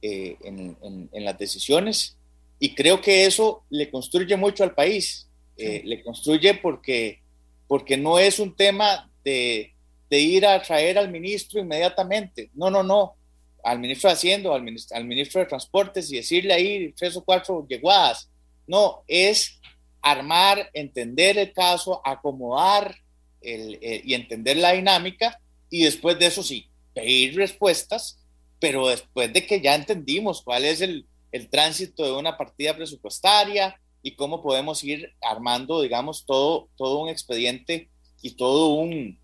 en, 0.00 0.76
en, 0.82 1.24
las 1.24 1.38
decisiones. 1.38 2.16
Y 2.58 2.74
creo 2.74 3.00
que 3.00 3.26
eso 3.26 3.64
le 3.70 3.90
construye 3.90 4.36
mucho 4.36 4.64
al 4.64 4.74
país. 4.74 5.28
Eh, 5.56 5.82
le 5.84 6.02
construye 6.02 6.54
porque, 6.54 7.20
porque 7.68 7.96
no 7.96 8.18
es 8.18 8.38
un 8.38 8.56
tema 8.56 9.10
de, 9.24 9.73
de, 10.14 10.20
ir 10.20 10.46
a 10.46 10.62
traer 10.62 10.98
al 10.98 11.10
ministro 11.10 11.60
inmediatamente. 11.60 12.50
No, 12.54 12.70
no, 12.70 12.82
no. 12.82 13.14
Al 13.62 13.78
ministro 13.78 14.08
de 14.08 14.14
Hacienda, 14.14 14.54
al 14.54 14.62
ministro, 14.62 14.96
al 14.96 15.04
ministro 15.04 15.40
de 15.40 15.46
Transportes 15.46 16.10
y 16.12 16.16
decirle 16.16 16.52
ahí 16.52 16.92
tres 16.92 17.16
o 17.16 17.24
cuatro 17.24 17.66
yeguadas. 17.68 18.30
No, 18.66 19.02
es 19.08 19.60
armar, 20.02 20.70
entender 20.74 21.38
el 21.38 21.52
caso, 21.52 22.00
acomodar 22.04 22.94
el, 23.40 23.78
eh, 23.80 24.02
y 24.04 24.14
entender 24.14 24.58
la 24.58 24.72
dinámica 24.72 25.40
y 25.70 25.84
después 25.84 26.18
de 26.18 26.26
eso 26.26 26.42
sí, 26.42 26.68
pedir 26.94 27.36
respuestas, 27.36 28.20
pero 28.60 28.88
después 28.88 29.32
de 29.32 29.46
que 29.46 29.60
ya 29.60 29.74
entendimos 29.74 30.42
cuál 30.42 30.64
es 30.64 30.80
el, 30.80 31.06
el 31.32 31.48
tránsito 31.48 32.04
de 32.04 32.12
una 32.12 32.36
partida 32.36 32.76
presupuestaria 32.76 33.80
y 34.02 34.14
cómo 34.14 34.42
podemos 34.42 34.84
ir 34.84 35.12
armando, 35.22 35.80
digamos, 35.82 36.26
todo, 36.26 36.68
todo 36.76 36.98
un 36.98 37.08
expediente 37.08 37.88
y 38.22 38.32
todo 38.36 38.74
un, 38.74 39.18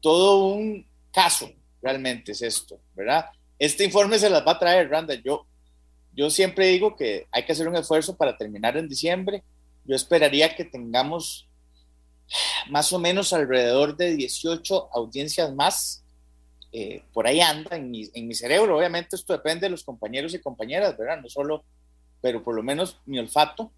todo 0.00 0.46
un 0.54 0.86
caso, 1.12 1.50
realmente 1.82 2.32
es 2.32 2.42
esto, 2.42 2.80
¿verdad? 2.94 3.26
Este 3.58 3.84
informe 3.84 4.18
se 4.18 4.30
las 4.30 4.46
va 4.46 4.52
a 4.52 4.58
traer, 4.58 4.88
Randa. 4.88 5.14
Yo, 5.14 5.46
yo 6.12 6.30
siempre 6.30 6.68
digo 6.68 6.96
que 6.96 7.26
hay 7.30 7.44
que 7.44 7.52
hacer 7.52 7.68
un 7.68 7.76
esfuerzo 7.76 8.16
para 8.16 8.36
terminar 8.36 8.76
en 8.76 8.88
diciembre. 8.88 9.42
Yo 9.84 9.94
esperaría 9.94 10.54
que 10.54 10.64
tengamos 10.64 11.48
más 12.68 12.92
o 12.92 12.98
menos 12.98 13.32
alrededor 13.32 13.96
de 13.96 14.14
18 14.16 14.90
audiencias 14.92 15.52
más. 15.54 16.04
Eh, 16.72 17.02
por 17.12 17.26
ahí 17.26 17.40
anda 17.40 17.76
en 17.76 17.90
mi, 17.90 18.08
en 18.14 18.28
mi 18.28 18.34
cerebro. 18.34 18.78
Obviamente 18.78 19.16
esto 19.16 19.32
depende 19.32 19.66
de 19.66 19.70
los 19.70 19.84
compañeros 19.84 20.32
y 20.34 20.40
compañeras, 20.40 20.96
¿verdad? 20.96 21.20
No 21.20 21.28
solo, 21.28 21.64
pero 22.20 22.42
por 22.42 22.54
lo 22.54 22.62
menos 22.62 23.00
mi 23.06 23.18
olfato. 23.18 23.72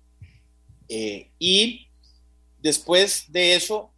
Eh, 0.88 1.30
y 1.38 1.88
después 2.58 3.24
de 3.28 3.54
eso, 3.54 3.91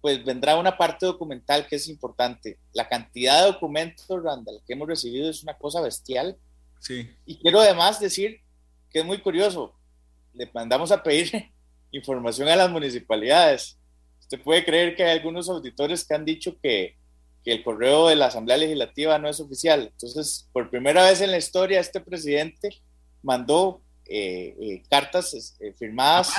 pues 0.00 0.24
vendrá 0.24 0.56
una 0.56 0.76
parte 0.76 1.06
documental 1.06 1.66
que 1.66 1.76
es 1.76 1.88
importante. 1.88 2.58
La 2.72 2.88
cantidad 2.88 3.40
de 3.40 3.52
documentos, 3.52 4.06
Randall, 4.22 4.60
que 4.66 4.72
hemos 4.72 4.88
recibido 4.88 5.28
es 5.28 5.42
una 5.42 5.54
cosa 5.54 5.80
bestial. 5.80 6.36
Sí. 6.78 7.10
Y 7.26 7.36
quiero 7.36 7.60
además 7.60 8.00
decir 8.00 8.40
que 8.90 9.00
es 9.00 9.04
muy 9.04 9.20
curioso. 9.20 9.74
Le 10.32 10.50
mandamos 10.52 10.90
a 10.90 11.02
pedir 11.02 11.50
información 11.90 12.48
a 12.48 12.56
las 12.56 12.70
municipalidades. 12.70 13.78
Usted 14.20 14.42
puede 14.42 14.64
creer 14.64 14.96
que 14.96 15.04
hay 15.04 15.18
algunos 15.18 15.48
auditores 15.48 16.04
que 16.04 16.14
han 16.14 16.24
dicho 16.24 16.56
que, 16.62 16.96
que 17.44 17.52
el 17.52 17.62
correo 17.62 18.08
de 18.08 18.16
la 18.16 18.26
Asamblea 18.26 18.56
Legislativa 18.56 19.18
no 19.18 19.28
es 19.28 19.40
oficial. 19.40 19.90
Entonces, 19.92 20.48
por 20.52 20.70
primera 20.70 21.04
vez 21.04 21.20
en 21.20 21.30
la 21.30 21.38
historia, 21.38 21.80
este 21.80 22.00
presidente 22.00 22.70
mandó 23.22 23.82
eh, 24.06 24.56
eh, 24.60 24.82
cartas 24.88 25.56
eh, 25.60 25.74
firmadas. 25.78 26.32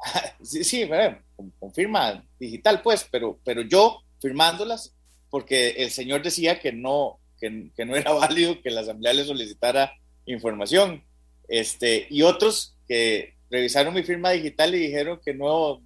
sí, 0.42 0.64
sí, 0.64 0.84
bueno, 0.84 1.18
con, 1.58 1.72
firma 1.72 2.24
digital, 2.38 2.82
pues, 2.82 3.06
pero, 3.10 3.38
pero 3.44 3.62
yo 3.62 4.02
firmándolas, 4.20 4.94
porque 5.30 5.70
el 5.70 5.90
señor 5.90 6.22
decía 6.22 6.60
que 6.60 6.72
no, 6.72 7.18
que, 7.40 7.70
que, 7.76 7.84
no 7.84 7.96
era 7.96 8.12
válido 8.14 8.60
que 8.62 8.70
la 8.70 8.80
Asamblea 8.82 9.12
le 9.12 9.24
solicitara 9.24 9.92
información. 10.26 11.04
Este, 11.48 12.06
y 12.10 12.22
otros 12.22 12.76
que 12.86 13.34
revisaron 13.50 13.94
mi 13.94 14.02
firma 14.02 14.30
digital 14.30 14.74
y 14.74 14.80
dijeron 14.80 15.20
que 15.24 15.34
no, 15.34 15.82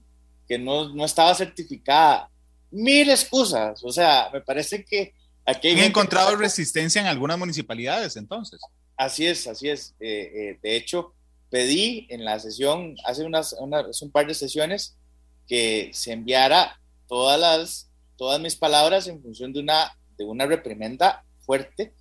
que 0.48 0.58
no, 0.58 0.92
no 0.94 1.04
estaba 1.04 1.34
certificada. 1.34 2.28
Mil 2.70 3.10
excusas, 3.10 3.82
o 3.84 3.92
sea, 3.92 4.30
me 4.32 4.40
parece 4.40 4.84
que 4.84 5.14
aquí 5.44 5.68
hay... 5.68 5.80
encontrado 5.80 6.34
resistencia 6.36 7.00
en 7.00 7.06
algunas 7.06 7.38
municipalidades 7.38 8.16
entonces? 8.16 8.60
Así 8.96 9.26
es, 9.26 9.46
así 9.46 9.68
es. 9.68 9.94
Eh, 10.00 10.32
eh, 10.34 10.58
de 10.62 10.76
hecho, 10.76 11.14
pedí 11.52 12.06
en 12.08 12.24
la 12.24 12.40
sesión, 12.40 12.96
hace, 13.04 13.24
unas, 13.24 13.54
un 14.00 14.10
par 14.10 14.26
de 14.26 14.34
sesiones, 14.34 14.96
que 15.46 15.90
se 15.92 16.12
enviara 16.12 16.80
todas 17.06 17.38
las 17.38 17.92
todas 18.16 18.40
mis 18.40 18.54
palabras 18.54 19.08
en 19.08 19.20
función 19.20 19.52
de 19.52 19.60
una, 19.60 19.98
de 20.16 20.24
una 20.24 20.46
reprimenda 20.46 21.24
fuerte, 21.40 21.92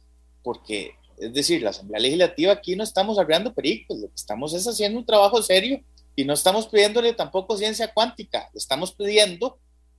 porque, 0.44 0.92
es 1.18 1.34
decir, 1.34 1.64
la 1.64 1.72
Asamblea 1.72 2.00
Legislativa 2.00 2.54
aquí 2.54 2.76
no 2.76 2.84
estamos 2.84 3.18
hablando 3.18 3.54
pericos, 3.56 3.98
lo 3.98 4.08
que 4.08 4.16
estamos 4.16 4.54
es 4.54 4.68
haciendo 4.68 5.00
un 5.00 5.06
trabajo 5.06 5.42
serio 5.42 5.82
y 6.16 6.24
no 6.24 6.34
estamos 6.34 6.68
pidiéndole 6.68 7.14
tampoco 7.14 7.58
ciencia 7.58 7.92
cuántica, 7.92 8.52
estamos 8.54 8.94
pidiendo 8.94 9.58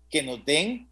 que 0.08 0.22
nos 0.22 0.44
den 0.44 0.88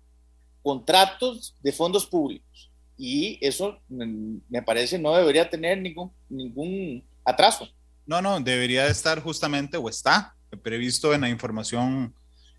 contratos 0.62 1.55
de 1.62 1.73
fondos 1.73 2.07
públicos 2.07 2.70
y 2.99 3.38
eso 3.40 3.79
me 3.88 4.62
parece 4.62 4.99
no 4.99 5.14
debería 5.14 5.49
tener 5.49 5.79
ningún, 5.81 6.11
ningún 6.29 7.05
atraso. 7.25 7.68
No, 8.07 8.21
no, 8.21 8.41
debería 8.41 8.87
estar 8.89 9.21
justamente 9.21 9.77
o 9.77 9.89
está 9.89 10.35
previsto 10.63 11.15
en 11.15 11.21
la 11.23 11.29
información 11.29 12.15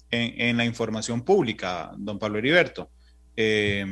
en, 0.10 0.58
la 0.58 0.65
información 0.65 1.21
pública, 1.21 1.91
don 1.97 2.19
Pablo 2.19 2.38
Heriberto. 2.38 2.89
Eh, 3.36 3.86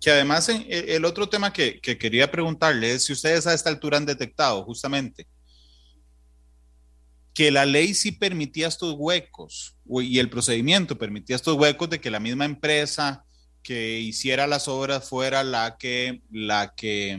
que 0.00 0.10
además 0.10 0.48
el 0.48 1.04
otro 1.04 1.28
tema 1.28 1.52
que, 1.52 1.80
que, 1.80 1.96
quería 1.96 2.30
preguntarle 2.30 2.92
es 2.92 3.04
si 3.04 3.12
ustedes 3.12 3.46
a 3.46 3.54
esta 3.54 3.70
altura 3.70 3.96
han 3.96 4.06
detectado 4.06 4.62
justamente 4.64 5.26
que 7.32 7.50
la 7.50 7.66
ley 7.66 7.92
sí 7.92 8.12
permitía 8.12 8.68
estos 8.68 8.94
huecos 8.96 9.76
y 9.86 10.18
el 10.18 10.30
procedimiento 10.30 10.96
permitía 10.96 11.36
estos 11.36 11.56
huecos 11.56 11.90
de 11.90 12.00
que 12.00 12.10
la 12.10 12.18
misma 12.18 12.44
empresa 12.46 13.24
que 13.62 14.00
hiciera 14.00 14.46
las 14.46 14.68
obras 14.68 15.08
fuera 15.08 15.44
la 15.44 15.76
que, 15.78 16.22
la 16.30 16.72
que, 16.74 17.18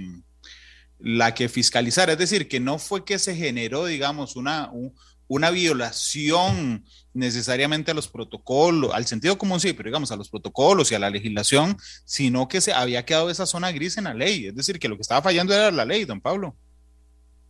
la 1.00 1.34
que 1.34 1.50
fiscalizara. 1.50 2.14
Es 2.14 2.18
decir, 2.18 2.48
que 2.48 2.60
no 2.60 2.80
fue 2.80 3.06
que 3.06 3.20
se 3.20 3.36
generó, 3.36 3.86
digamos, 3.86 4.36
una, 4.36 4.72
una 5.28 5.52
violación 5.52 6.86
necesariamente 7.14 7.92
a 7.92 7.94
los 7.94 8.08
protocolos, 8.08 8.94
al 8.94 9.06
sentido 9.06 9.38
común 9.38 9.60
sí, 9.60 9.74
pero 9.74 9.90
digamos 9.90 10.12
a 10.12 10.16
los 10.16 10.30
protocolos 10.30 10.92
y 10.92 10.96
a 10.96 11.00
la 11.00 11.10
legislación, 11.10 11.78
sino 12.06 12.48
que 12.48 12.62
se 12.62 12.74
había 12.74 13.06
quedado 13.06 13.30
esa 13.30 13.46
zona 13.46 13.72
gris 13.72 13.98
en 13.98 14.06
la 14.06 14.14
ley. 14.14 14.48
Es 14.48 14.56
decir, 14.56 14.80
que 14.80 14.88
lo 14.88 14.96
que 14.96 15.02
estaba 15.02 15.22
fallando 15.22 15.54
era 15.54 15.72
la 15.72 15.86
ley, 15.86 16.06
don 16.06 16.22
Pablo. 16.22 16.56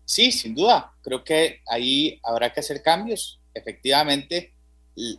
Sí, 0.05 0.31
sin 0.31 0.55
duda. 0.55 0.93
Creo 1.03 1.23
que 1.23 1.62
ahí 1.67 2.19
habrá 2.23 2.53
que 2.53 2.62
hacer 2.62 2.81
cambios. 2.81 3.41
Efectivamente, 3.53 4.53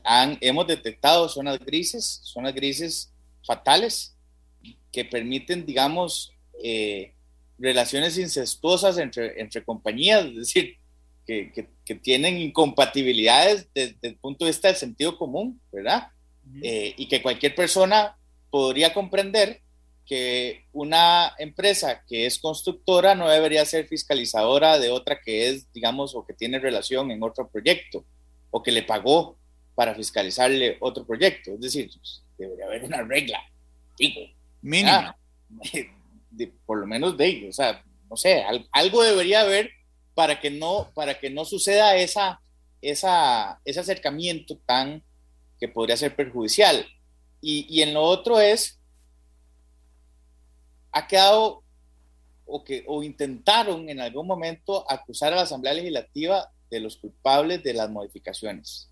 han, 0.04 0.38
hemos 0.40 0.66
detectado 0.66 1.28
zonas 1.28 1.58
grises, 1.58 2.20
zonas 2.24 2.54
grises 2.54 3.12
fatales 3.46 4.16
que 4.90 5.04
permiten, 5.04 5.66
digamos, 5.66 6.32
eh, 6.62 7.14
relaciones 7.59 8.16
incestuosas 8.18 8.99
entre, 8.99 9.40
entre 9.40 9.64
compañías, 9.64 10.25
es 10.27 10.37
decir, 10.37 10.77
que, 11.27 11.53
que, 11.85 11.94
tienen 11.97 12.38
incompatibilidades 12.38 13.68
desde 13.75 13.99
el 14.03 14.16
punto 14.16 14.44
de 14.44 14.51
vista 14.51 14.68
del 14.68 14.77
sentido 14.79 15.18
común, 15.18 15.61
¿verdad? 15.71 16.09
Eh, 16.62 16.94
y 16.97 17.07
que 17.07 17.21
cualquier 17.21 17.55
persona 17.55 18.16
podría 18.51 18.94
comprender 18.94 19.61
que 20.07 20.64
una 20.73 21.35
empresa 21.38 22.03
que 22.09 22.25
es 22.25 22.38
constructora 22.38 23.14
no 23.14 23.29
debería 23.29 23.66
ser 23.66 23.87
fiscalizadora 23.87 24.79
de 24.79 24.90
otra 24.90 25.21
que 25.21 25.49
es, 25.49 25.71
digamos, 25.75 26.14
o 26.14 26.25
que 26.25 26.33
tiene 26.33 26.59
relación 26.59 27.11
en 27.11 27.23
otro 27.23 27.47
proyecto, 27.49 28.07
o 28.51 28.62
que 28.62 28.73
le 28.73 28.83
pagó 28.83 29.37
para 29.75 29.94
fiscalizarle 29.94 30.79
otro 30.81 31.05
proyecto. 31.05 31.53
Es 31.53 31.61
decir, 31.61 31.90
pues, 31.94 32.23
debería 32.38 32.64
haber 32.64 32.85
una 32.85 33.03
regla, 33.03 33.38
digo. 33.99 34.21
Mínima. 36.38 36.59
por 36.66 36.79
lo 36.79 36.87
menos 36.87 37.16
de 37.16 37.27
ellos, 37.27 37.51
o 37.51 37.53
sea, 37.53 37.85
no 38.09 38.16
sé, 38.16 38.44
algo 38.72 39.03
debería 39.03 39.42
haber 39.42 39.70
para 40.14 40.40
que 40.40 40.51
no, 40.51 40.90
para 40.94 41.18
que 41.18 41.31
no 41.31 41.44
suceda 41.44 41.96
esa, 41.96 42.40
esa, 42.81 43.61
ese 43.64 43.81
acercamiento 43.81 44.59
tan 44.66 45.03
que 45.61 45.68
podría 45.68 45.96
ser 45.96 46.16
perjudicial. 46.16 46.87
Y, 47.40 47.66
y 47.68 47.83
en 47.83 47.94
lo 47.94 48.03
otro 48.03 48.40
es 48.40 48.81
ha 50.90 51.07
quedado 51.07 51.62
o, 52.46 52.64
que, 52.64 52.85
o 52.87 53.03
intentaron 53.03 53.88
en 53.88 54.01
algún 54.01 54.27
momento 54.27 54.90
acusar 54.90 55.33
a 55.33 55.37
la 55.37 55.42
Asamblea 55.42 55.74
Legislativa 55.74 56.51
de 56.70 56.81
los 56.81 56.96
culpables 56.96 57.62
de 57.62 57.74
las 57.74 57.90
modificaciones. 57.90 58.90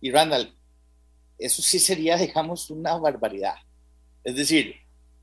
Y 0.00 0.10
Randall, 0.10 0.54
eso 1.38 1.62
sí 1.62 1.78
sería, 1.78 2.16
digamos, 2.18 2.70
una 2.70 2.96
barbaridad. 2.96 3.54
Es 4.24 4.36
decir, 4.36 4.74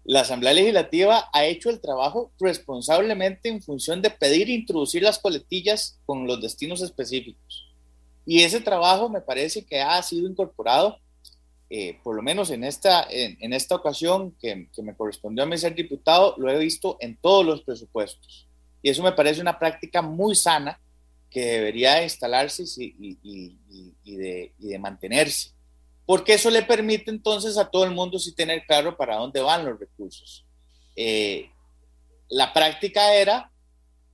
la 0.06 0.22
Asamblea 0.22 0.54
Legislativa 0.54 1.30
ha 1.34 1.46
hecho 1.46 1.70
el 1.70 1.82
trabajo 1.82 2.32
responsablemente 2.40 3.50
en 3.50 3.62
función 3.62 4.02
de 4.02 4.12
pedir 4.12 4.50
e 4.50 4.54
introducir 4.54 5.04
las 5.04 5.20
coletillas 5.20 6.00
con 6.06 6.28
los 6.28 6.42
destinos 6.42 6.82
específicos. 6.82 7.68
Y 8.26 8.42
ese 8.42 8.62
trabajo 8.62 9.10
me 9.10 9.22
parece 9.22 9.66
que 9.66 9.82
ha 9.82 10.02
sido 10.02 10.30
incorporado 10.30 11.00
eh, 11.68 12.00
por 12.04 12.16
lo 12.16 12.22
menos 12.22 12.52
en 12.52 12.64
esta, 12.64 13.08
en, 13.10 13.52
esta 13.52 13.76
ocasión 13.76 14.36
que, 14.40 14.68
me 14.84 14.96
correspondió 14.96 15.44
a 15.44 15.48
mí 15.48 15.58
ser 15.58 15.74
diputado, 15.74 16.36
lo 16.38 16.52
he 16.52 16.60
visto 16.60 16.98
en 17.00 17.18
todos 17.18 17.44
los 17.44 17.64
presupuestos. 17.64 18.48
Y 18.84 18.90
eso 18.90 19.02
me 19.02 19.14
parece 19.14 19.42
una 19.42 19.58
práctica 19.58 20.04
muy 20.04 20.36
sana 20.36 20.80
que 21.32 21.44
debería 21.44 22.04
instalarse 22.04 22.64
y, 22.88 23.18
de, 24.06 24.54
de, 24.58 24.80
mantenerse. 24.80 25.55
Porque 26.06 26.36
eso 26.36 26.50
le 26.50 26.62
permite 26.62 27.10
entonces 27.10 27.58
a 27.58 27.70
todo 27.70 27.84
el 27.84 27.92
mundo 27.92 28.20
sí 28.20 28.34
tener 28.34 28.64
claro 28.66 28.96
para 28.96 29.18
dónde 29.18 29.42
van 29.42 29.66
los 29.66 29.80
recursos. 29.80 30.46
Eh, 30.96 31.50
la 32.30 32.54
práctica 32.54 33.14
era, 33.14 33.52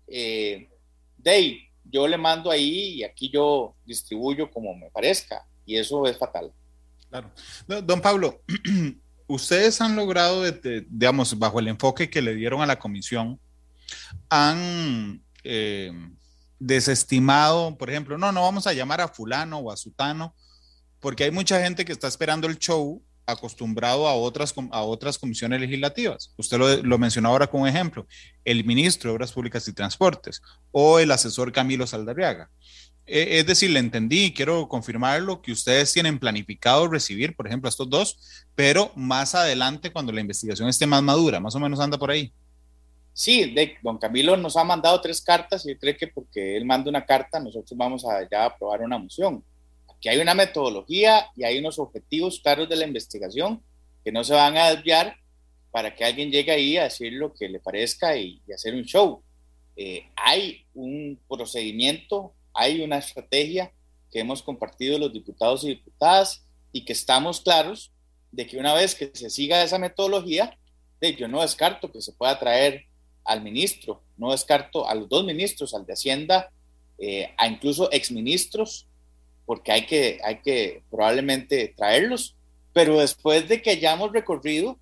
eh, 0.07 0.69
Dave, 1.17 1.69
yo 1.83 2.07
le 2.07 2.17
mando 2.17 2.49
ahí 2.49 2.95
y 2.95 3.03
aquí 3.03 3.29
yo 3.29 3.75
distribuyo 3.85 4.49
como 4.49 4.73
me 4.75 4.89
parezca. 4.89 5.45
Y 5.65 5.77
eso 5.77 6.05
es 6.07 6.17
fatal. 6.17 6.51
Claro. 7.09 7.31
Don 7.83 8.01
Pablo, 8.01 8.41
ustedes 9.27 9.81
han 9.81 9.95
logrado, 9.95 10.43
digamos, 10.89 11.37
bajo 11.37 11.59
el 11.59 11.67
enfoque 11.67 12.09
que 12.09 12.21
le 12.21 12.35
dieron 12.35 12.61
a 12.61 12.65
la 12.65 12.79
comisión, 12.79 13.39
han 14.29 15.21
eh, 15.43 15.91
desestimado, 16.59 17.77
por 17.77 17.89
ejemplo, 17.89 18.17
no, 18.17 18.31
no 18.31 18.43
vamos 18.43 18.67
a 18.67 18.73
llamar 18.73 19.01
a 19.01 19.07
fulano 19.07 19.59
o 19.59 19.71
a 19.71 19.77
sutano, 19.77 20.35
porque 21.01 21.25
hay 21.25 21.31
mucha 21.31 21.61
gente 21.61 21.83
que 21.83 21.91
está 21.91 22.07
esperando 22.07 22.47
el 22.47 22.57
show 22.57 23.03
acostumbrado 23.25 24.07
a 24.07 24.15
otras, 24.15 24.53
a 24.71 24.81
otras 24.83 25.17
comisiones 25.17 25.59
legislativas. 25.59 26.33
Usted 26.37 26.57
lo, 26.57 26.77
lo 26.77 26.97
mencionó 26.97 27.29
ahora 27.29 27.47
como 27.47 27.67
ejemplo, 27.67 28.07
el 28.45 28.63
ministro 28.63 29.09
de 29.09 29.15
Obras 29.15 29.33
Públicas 29.33 29.67
y 29.67 29.73
Transportes 29.73 30.41
o 30.71 30.99
el 30.99 31.11
asesor 31.11 31.51
Camilo 31.51 31.85
Saldarriaga. 31.85 32.49
E, 33.05 33.39
es 33.39 33.45
decir, 33.45 33.69
le 33.71 33.79
entendí 33.79 34.25
y 34.25 34.33
quiero 34.33 34.67
confirmarlo 34.67 35.41
que 35.41 35.51
ustedes 35.51 35.91
tienen 35.91 36.19
planificado 36.19 36.87
recibir, 36.87 37.35
por 37.35 37.47
ejemplo, 37.47 37.67
a 37.67 37.71
estos 37.71 37.89
dos, 37.89 38.45
pero 38.55 38.91
más 38.95 39.35
adelante 39.35 39.91
cuando 39.91 40.11
la 40.11 40.21
investigación 40.21 40.69
esté 40.69 40.85
más 40.85 41.03
madura, 41.03 41.39
más 41.39 41.55
o 41.55 41.59
menos 41.59 41.79
anda 41.79 41.97
por 41.97 42.11
ahí. 42.11 42.31
Sí, 43.13 43.53
de, 43.53 43.75
don 43.83 43.97
Camilo 43.97 44.37
nos 44.37 44.55
ha 44.55 44.63
mandado 44.63 45.01
tres 45.01 45.21
cartas 45.21 45.65
y 45.65 45.73
yo 45.73 45.79
creo 45.79 45.97
que 45.97 46.07
porque 46.07 46.55
él 46.55 46.65
manda 46.65 46.89
una 46.89 47.05
carta, 47.05 47.39
nosotros 47.39 47.77
vamos 47.77 48.05
a 48.05 48.27
ya 48.29 48.45
aprobar 48.45 48.81
una 48.81 48.97
moción. 48.97 49.43
Aquí 50.01 50.09
hay 50.09 50.17
una 50.17 50.33
metodología 50.33 51.27
y 51.35 51.43
hay 51.43 51.59
unos 51.59 51.77
objetivos 51.77 52.39
claros 52.39 52.67
de 52.67 52.75
la 52.75 52.87
investigación 52.87 53.61
que 54.03 54.11
no 54.11 54.23
se 54.23 54.33
van 54.33 54.57
a 54.57 54.71
desviar 54.71 55.15
para 55.69 55.93
que 55.93 56.03
alguien 56.03 56.31
llegue 56.31 56.51
ahí 56.51 56.75
a 56.75 56.85
decir 56.85 57.13
lo 57.13 57.31
que 57.31 57.47
le 57.47 57.59
parezca 57.59 58.17
y, 58.17 58.41
hacer 58.51 58.73
un 58.73 58.83
show. 58.83 59.21
Eh, 59.75 60.09
hay 60.15 60.65
un 60.73 61.19
procedimiento, 61.29 62.33
hay 62.51 62.81
una 62.81 62.97
estrategia 62.97 63.71
que 64.11 64.21
hemos 64.21 64.41
compartido 64.41 64.97
los 64.97 65.13
diputados 65.13 65.63
y 65.65 65.67
diputadas 65.67 66.47
y 66.71 66.83
que 66.83 66.93
estamos 66.93 67.39
claros 67.39 67.91
de 68.31 68.47
que 68.47 68.57
una 68.57 68.73
vez 68.73 68.95
que 68.95 69.11
se 69.13 69.29
siga 69.29 69.61
esa 69.61 69.77
metodología, 69.77 70.57
yo 71.15 71.27
no 71.27 71.43
descarto 71.43 71.91
que 71.91 72.01
se 72.01 72.13
pueda 72.13 72.39
traer 72.39 72.85
al 73.23 73.43
ministro, 73.43 74.01
no 74.17 74.31
descarto 74.31 74.89
a 74.89 74.95
los 74.95 75.07
dos 75.07 75.25
ministros, 75.25 75.75
al 75.75 75.85
de 75.85 75.93
Hacienda, 75.93 76.51
eh, 76.97 77.35
a 77.37 77.47
incluso 77.47 77.91
exministros, 77.91 78.87
porque 79.51 79.73
hay 79.73 79.85
que, 79.85 80.17
hay 80.23 80.37
que 80.37 80.81
probablemente 80.89 81.73
traerlos, 81.75 82.37
pero 82.71 83.01
después 83.01 83.49
de 83.49 83.61
que 83.61 83.71
hayamos 83.71 84.13
recorrido 84.13 84.79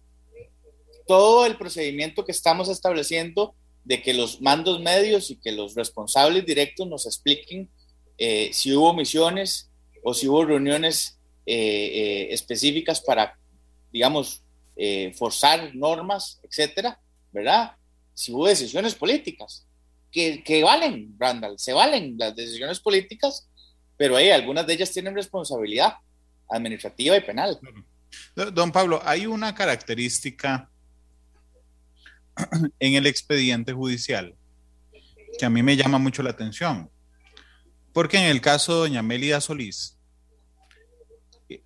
todo 1.08 1.48
el 1.48 1.58
procedimiento 1.58 2.24
que 2.24 2.32
estamos 2.32 2.70
estableciendo 2.70 3.56
de 3.84 4.04
que 4.04 4.14
los 4.14 4.42
mandos 4.42 4.80
medios 4.80 5.32
y 5.32 5.38
que 5.38 5.54
los 5.54 5.74
responsables 5.74 6.46
directos 6.46 6.88
nos 6.88 7.08
expliquen 7.08 7.68
eh, 8.20 8.52
si 8.54 8.76
hubo 8.76 8.94
misiones 8.94 9.72
o 10.04 10.14
si 10.14 10.28
hubo 10.28 10.46
reuniones 10.46 11.18
eh, 11.48 12.28
específicas 12.30 13.02
para, 13.02 13.40
digamos, 13.92 14.44
forzar 15.16 15.74
normas, 15.74 16.40
etcétera, 16.44 17.02
¿verdad? 17.32 17.72
si 18.14 18.32
hubo 18.32 18.46
decisiones 18.46 18.94
políticas, 18.94 19.66
que, 20.12 20.44
que, 20.44 20.62
valen, 20.64 21.16
Randall, 21.18 21.58
se 21.58 21.74
valen 21.74 22.18
las 22.20 22.36
decisiones 22.36 22.80
políticas, 22.80 23.49
pero 24.00 24.16
hay 24.16 24.30
algunas 24.30 24.66
de 24.66 24.76
ellas 24.76 24.94
tienen 24.94 25.14
responsabilidad 25.14 25.96
administrativa 26.50 27.18
y 27.18 27.22
penal. 27.22 27.60
Don 28.54 28.72
Pablo, 28.72 29.02
hay 29.04 29.26
una 29.26 29.54
característica 29.54 30.70
en 32.80 32.94
el 32.96 33.06
expediente 33.06 33.74
judicial 33.74 34.34
que 35.38 35.46
a 35.46 35.50
mí 35.50 35.62
me 35.62 35.76
llama 35.76 35.98
mucho 35.98 36.24
la 36.24 36.30
atención, 36.30 36.90
porque 37.92 38.18
en 38.18 38.24
el 38.24 38.40
caso 38.40 38.74
de 38.74 38.80
doña 38.80 39.02
Mélida 39.02 39.42
Solís, 39.42 39.98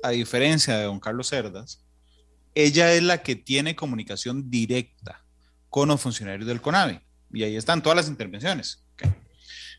a 0.02 0.10
diferencia 0.10 0.76
de 0.76 0.86
don 0.86 1.00
Carlos 1.00 1.30
Cerdas, 1.30 1.86
ella 2.56 2.94
es 2.94 3.04
la 3.04 3.22
que 3.22 3.36
tiene 3.36 3.76
comunicación 3.76 4.50
directa 4.50 5.24
con 5.70 5.90
los 5.90 6.02
funcionarios 6.02 6.48
del 6.48 6.62
CONAVI. 6.62 7.00
Y 7.32 7.44
ahí 7.44 7.56
están 7.56 7.84
todas 7.84 7.96
las 7.96 8.08
intervenciones. 8.08 8.84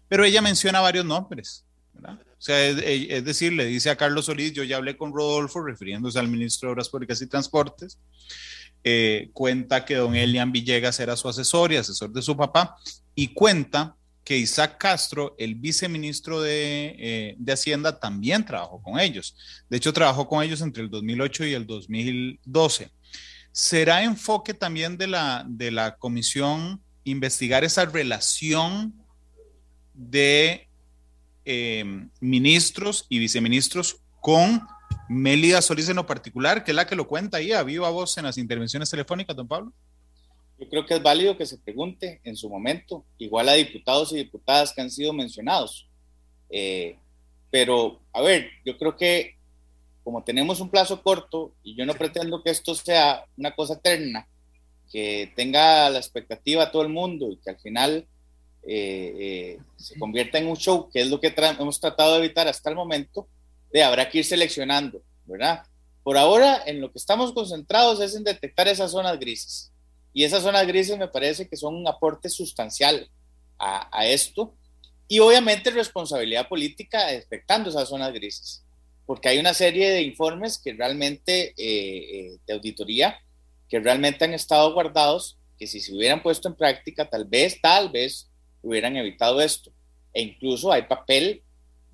Pero 0.08 0.24
ella 0.24 0.40
menciona 0.40 0.80
varios 0.80 1.04
nombres. 1.04 1.63
O 2.02 2.42
sea, 2.44 2.66
es, 2.66 3.24
decir, 3.24 3.52
le 3.52 3.64
dice 3.64 3.90
a 3.90 3.96
Carlos 3.96 4.26
Solís, 4.26 4.52
yo 4.52 4.64
ya 4.64 4.76
hablé 4.76 4.96
con 4.96 5.14
Rodolfo, 5.14 5.62
refiriéndose 5.62 6.18
al 6.18 6.28
ministro 6.28 6.68
de 6.68 6.72
Obras 6.72 6.88
Públicas 6.88 7.20
y 7.22 7.26
Transportes. 7.26 7.98
Eh, 8.82 9.30
cuenta 9.32 9.84
que 9.86 9.94
don 9.94 10.14
Elian 10.14 10.52
Villegas 10.52 11.00
era 11.00 11.16
su 11.16 11.28
asesor 11.28 11.72
y 11.72 11.76
asesor 11.76 12.12
de 12.12 12.20
su 12.20 12.36
papá. 12.36 12.76
Y 13.14 13.28
cuenta 13.28 13.96
que 14.24 14.36
Isaac 14.36 14.76
Castro, 14.78 15.34
el 15.38 15.54
viceministro 15.54 16.40
de, 16.40 16.96
eh, 16.98 17.34
de, 17.38 17.52
Hacienda, 17.52 17.98
también 17.98 18.44
trabajó 18.44 18.82
con 18.82 18.98
ellos. 18.98 19.36
De 19.68 19.76
hecho, 19.76 19.92
trabajó 19.92 20.28
con 20.28 20.42
ellos 20.42 20.60
entre 20.60 20.82
el 20.82 20.90
2008 20.90 21.46
y 21.46 21.52
el 21.54 21.66
2012. 21.66 22.90
¿Será 23.52 24.02
enfoque 24.02 24.52
también 24.52 24.96
de 24.96 25.06
la, 25.06 25.44
de 25.46 25.70
la 25.70 25.96
comisión 25.96 26.82
investigar 27.04 27.64
esa 27.64 27.84
relación 27.84 28.94
de 29.92 30.68
em, 31.44 32.10
ministros 32.20 33.06
y 33.08 33.18
viceministros 33.18 33.98
con 34.20 34.62
Melida 35.08 35.60
Solís 35.62 35.88
en 35.88 35.96
lo 35.96 36.06
particular, 36.06 36.64
que 36.64 36.70
es 36.70 36.74
la 36.74 36.86
que 36.86 36.96
lo 36.96 37.06
cuenta 37.06 37.38
ahí 37.38 37.52
a 37.52 37.62
viva 37.62 37.90
voz 37.90 38.16
en 38.18 38.24
las 38.24 38.38
intervenciones 38.38 38.90
telefónicas, 38.90 39.36
don 39.36 39.48
Pablo? 39.48 39.72
Yo 40.58 40.68
creo 40.68 40.86
que 40.86 40.94
es 40.94 41.02
válido 41.02 41.36
que 41.36 41.46
se 41.46 41.58
pregunte 41.58 42.20
en 42.24 42.36
su 42.36 42.48
momento, 42.48 43.04
igual 43.18 43.48
a 43.48 43.54
diputados 43.54 44.12
y 44.12 44.16
diputadas 44.16 44.72
que 44.72 44.80
han 44.80 44.90
sido 44.90 45.12
mencionados. 45.12 45.88
Eh, 46.48 46.96
pero, 47.50 48.00
a 48.12 48.22
ver, 48.22 48.48
yo 48.64 48.78
creo 48.78 48.96
que 48.96 49.36
como 50.04 50.22
tenemos 50.22 50.60
un 50.60 50.68
plazo 50.68 51.02
corto 51.02 51.54
y 51.62 51.74
yo 51.74 51.86
no 51.86 51.94
pretendo 51.94 52.42
que 52.42 52.50
esto 52.50 52.74
sea 52.74 53.24
una 53.38 53.54
cosa 53.56 53.74
eterna, 53.74 54.28
que 54.92 55.32
tenga 55.34 55.88
la 55.88 55.98
expectativa 55.98 56.64
a 56.64 56.70
todo 56.70 56.82
el 56.82 56.90
mundo 56.90 57.32
y 57.32 57.38
que 57.38 57.50
al 57.50 57.58
final 57.58 58.06
eh, 58.66 59.14
eh, 59.18 59.58
se 59.76 59.98
convierta 59.98 60.38
en 60.38 60.48
un 60.48 60.56
show, 60.56 60.88
que 60.90 61.00
es 61.00 61.08
lo 61.08 61.20
que 61.20 61.34
hemos 61.36 61.80
tratado 61.80 62.12
de 62.12 62.24
evitar 62.24 62.48
hasta 62.48 62.70
el 62.70 62.76
momento, 62.76 63.28
de 63.72 63.82
habrá 63.82 64.08
que 64.08 64.18
ir 64.18 64.24
seleccionando, 64.24 65.02
¿verdad? 65.26 65.64
Por 66.02 66.16
ahora, 66.16 66.62
en 66.66 66.80
lo 66.80 66.92
que 66.92 66.98
estamos 66.98 67.32
concentrados 67.32 68.00
es 68.00 68.14
en 68.14 68.24
detectar 68.24 68.68
esas 68.68 68.90
zonas 68.90 69.18
grises. 69.18 69.72
Y 70.12 70.24
esas 70.24 70.42
zonas 70.42 70.66
grises 70.66 70.98
me 70.98 71.08
parece 71.08 71.48
que 71.48 71.56
son 71.56 71.74
un 71.74 71.88
aporte 71.88 72.28
sustancial 72.28 73.08
a, 73.58 73.88
a 73.90 74.06
esto. 74.06 74.54
Y 75.08 75.18
obviamente 75.18 75.70
responsabilidad 75.70 76.48
política 76.48 77.06
detectando 77.06 77.70
esas 77.70 77.88
zonas 77.88 78.12
grises 78.12 78.64
porque 79.06 79.28
hay 79.28 79.38
una 79.38 79.54
serie 79.54 79.90
de 79.90 80.02
informes 80.02 80.58
que 80.58 80.72
realmente, 80.72 81.54
eh, 81.56 81.56
eh, 81.56 82.38
de 82.46 82.54
auditoría, 82.54 83.18
que 83.68 83.80
realmente 83.80 84.24
han 84.24 84.34
estado 84.34 84.72
guardados, 84.72 85.38
que 85.58 85.66
si 85.66 85.80
se 85.80 85.94
hubieran 85.94 86.22
puesto 86.22 86.48
en 86.48 86.54
práctica, 86.54 87.08
tal 87.08 87.24
vez, 87.24 87.60
tal 87.60 87.90
vez 87.90 88.30
hubieran 88.64 88.96
evitado 88.96 89.40
esto. 89.40 89.70
E 90.12 90.22
incluso 90.22 90.72
hay 90.72 90.82
papel 90.82 91.42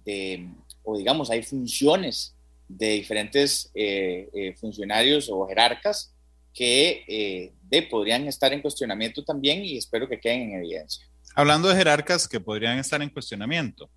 de, 0.05 0.49
o 0.83 0.97
digamos, 0.97 1.31
hay 1.31 1.43
funciones 1.43 2.35
de 2.69 2.91
diferentes 2.93 3.71
eh, 3.75 4.55
funcionarios 4.61 5.29
o 5.31 5.47
jerarcas 5.47 6.15
que 6.55 7.53
de, 7.63 7.83
podrían 7.83 8.27
estar 8.27 8.53
en 8.53 8.63
cuestionamiento 8.63 9.25
también 9.25 9.65
y 9.65 9.77
espero 9.77 10.09
que 10.09 10.19
queden 10.19 10.43
en 10.43 10.59
evidencia. 10.59 11.07
Hablando 11.35 11.69
de 11.69 11.77
jerarcas 11.77 12.27
que 12.27 12.41
podrían 12.41 12.79
estar 12.79 13.01
en 13.03 13.09
cuestionamiento, 13.09 13.89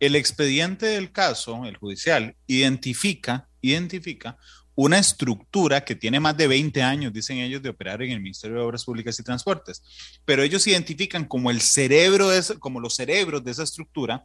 el 0.00 0.16
expediente 0.16 0.86
del 0.86 1.12
caso, 1.12 1.64
el 1.66 1.76
judicial, 1.76 2.34
identifica, 2.46 3.48
identifica 3.60 4.38
una 4.74 4.98
estructura 4.98 5.84
que 5.84 5.94
tiene 5.94 6.20
más 6.20 6.36
de 6.36 6.46
20 6.46 6.82
años, 6.82 7.12
dicen 7.12 7.38
ellos, 7.38 7.62
de 7.62 7.68
operar 7.68 8.02
en 8.02 8.12
el 8.12 8.20
Ministerio 8.20 8.56
de 8.56 8.62
Obras 8.62 8.84
Públicas 8.84 9.18
y 9.18 9.22
Transportes. 9.22 9.82
Pero 10.24 10.42
ellos 10.42 10.66
identifican 10.66 11.24
como 11.24 11.50
el 11.50 11.60
cerebro, 11.60 12.28
de 12.28 12.42
como 12.58 12.80
los 12.80 12.94
cerebros 12.94 13.44
de 13.44 13.50
esa 13.50 13.64
estructura 13.64 14.24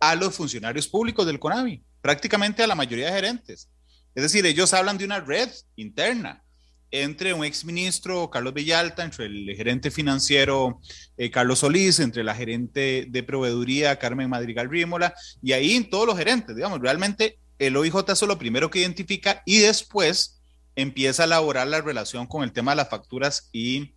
a 0.00 0.14
los 0.14 0.34
funcionarios 0.34 0.88
públicos 0.88 1.26
del 1.26 1.38
CONAVI, 1.38 1.82
prácticamente 2.00 2.62
a 2.62 2.66
la 2.66 2.74
mayoría 2.74 3.06
de 3.06 3.12
gerentes. 3.12 3.68
Es 4.14 4.22
decir, 4.22 4.44
ellos 4.46 4.74
hablan 4.74 4.98
de 4.98 5.04
una 5.04 5.20
red 5.20 5.50
interna 5.76 6.44
entre 6.90 7.34
un 7.34 7.44
exministro, 7.44 8.30
Carlos 8.30 8.54
Villalta, 8.54 9.02
entre 9.02 9.26
el 9.26 9.52
gerente 9.56 9.90
financiero 9.90 10.80
eh, 11.16 11.28
Carlos 11.30 11.60
Solís, 11.60 11.98
entre 11.98 12.22
la 12.22 12.36
gerente 12.36 13.06
de 13.08 13.22
proveeduría 13.24 13.98
Carmen 13.98 14.30
Madrigal 14.30 14.70
Rímola, 14.70 15.12
y 15.42 15.52
ahí 15.52 15.82
todos 15.90 16.06
los 16.06 16.16
gerentes, 16.16 16.54
digamos, 16.54 16.80
realmente 16.80 17.38
el 17.58 17.76
OIJ 17.76 17.94
es 18.08 18.22
lo 18.22 18.38
primero 18.38 18.70
que 18.70 18.80
identifica 18.80 19.42
y 19.46 19.58
después 19.58 20.42
empieza 20.76 21.22
a 21.22 21.26
elaborar 21.26 21.66
la 21.68 21.80
relación 21.80 22.26
con 22.26 22.42
el 22.42 22.52
tema 22.52 22.72
de 22.72 22.76
las 22.76 22.88
facturas 22.88 23.48
y 23.52 23.94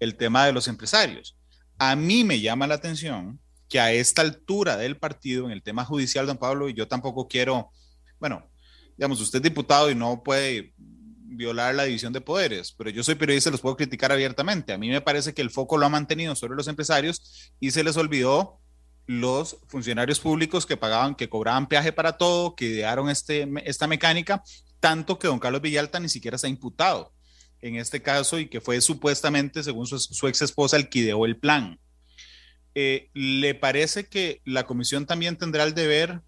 el 0.00 0.16
tema 0.16 0.46
de 0.46 0.52
los 0.52 0.68
empresarios. 0.68 1.36
A 1.78 1.96
mí 1.96 2.24
me 2.24 2.40
llama 2.40 2.66
la 2.66 2.74
atención 2.74 3.40
que 3.68 3.80
a 3.80 3.92
esta 3.92 4.22
altura 4.22 4.76
del 4.76 4.96
partido, 4.96 5.46
en 5.46 5.52
el 5.52 5.62
tema 5.62 5.84
judicial, 5.84 6.26
don 6.26 6.38
Pablo, 6.38 6.68
y 6.68 6.74
yo 6.74 6.86
tampoco 6.86 7.26
quiero, 7.26 7.70
bueno, 8.20 8.48
digamos, 8.96 9.20
usted 9.20 9.38
es 9.38 9.42
diputado 9.42 9.90
y 9.90 9.94
no 9.94 10.22
puede 10.22 10.74
violar 11.36 11.74
la 11.74 11.84
división 11.84 12.12
de 12.12 12.20
poderes, 12.20 12.72
pero 12.72 12.90
yo 12.90 13.02
soy 13.02 13.16
periodista 13.16 13.50
y 13.50 13.52
los 13.52 13.60
puedo 13.60 13.76
criticar 13.76 14.12
abiertamente. 14.12 14.72
A 14.72 14.78
mí 14.78 14.88
me 14.88 15.00
parece 15.00 15.34
que 15.34 15.42
el 15.42 15.50
foco 15.50 15.76
lo 15.76 15.86
ha 15.86 15.88
mantenido 15.88 16.36
sobre 16.36 16.54
los 16.54 16.68
empresarios 16.68 17.52
y 17.58 17.72
se 17.72 17.82
les 17.82 17.96
olvidó 17.96 18.60
los 19.06 19.58
funcionarios 19.68 20.20
públicos 20.20 20.66
que 20.66 20.76
pagaban, 20.76 21.14
que 21.14 21.28
cobraban 21.28 21.68
peaje 21.68 21.92
para 21.92 22.16
todo, 22.16 22.54
que 22.54 22.66
idearon 22.66 23.10
este, 23.10 23.48
esta 23.64 23.86
mecánica, 23.86 24.42
tanto 24.80 25.18
que 25.18 25.28
don 25.28 25.38
Carlos 25.38 25.60
Villalta 25.60 26.00
ni 26.00 26.08
siquiera 26.08 26.38
ha 26.42 26.48
imputado 26.48 27.12
en 27.64 27.76
este 27.76 28.02
caso 28.02 28.38
y 28.38 28.48
que 28.48 28.60
fue 28.60 28.80
supuestamente, 28.82 29.62
según 29.62 29.86
su, 29.86 30.28
ex 30.28 30.42
esposa, 30.42 30.76
el 30.76 30.90
que 30.90 30.98
ideó 30.98 31.24
el 31.24 31.38
plan. 31.38 31.80
Eh, 32.74 33.08
¿Le 33.14 33.54
parece 33.54 34.06
que 34.06 34.42
la 34.44 34.66
comisión 34.66 35.06
también 35.06 35.38
tendrá 35.38 35.64
el 35.64 35.74
deber 35.74 36.20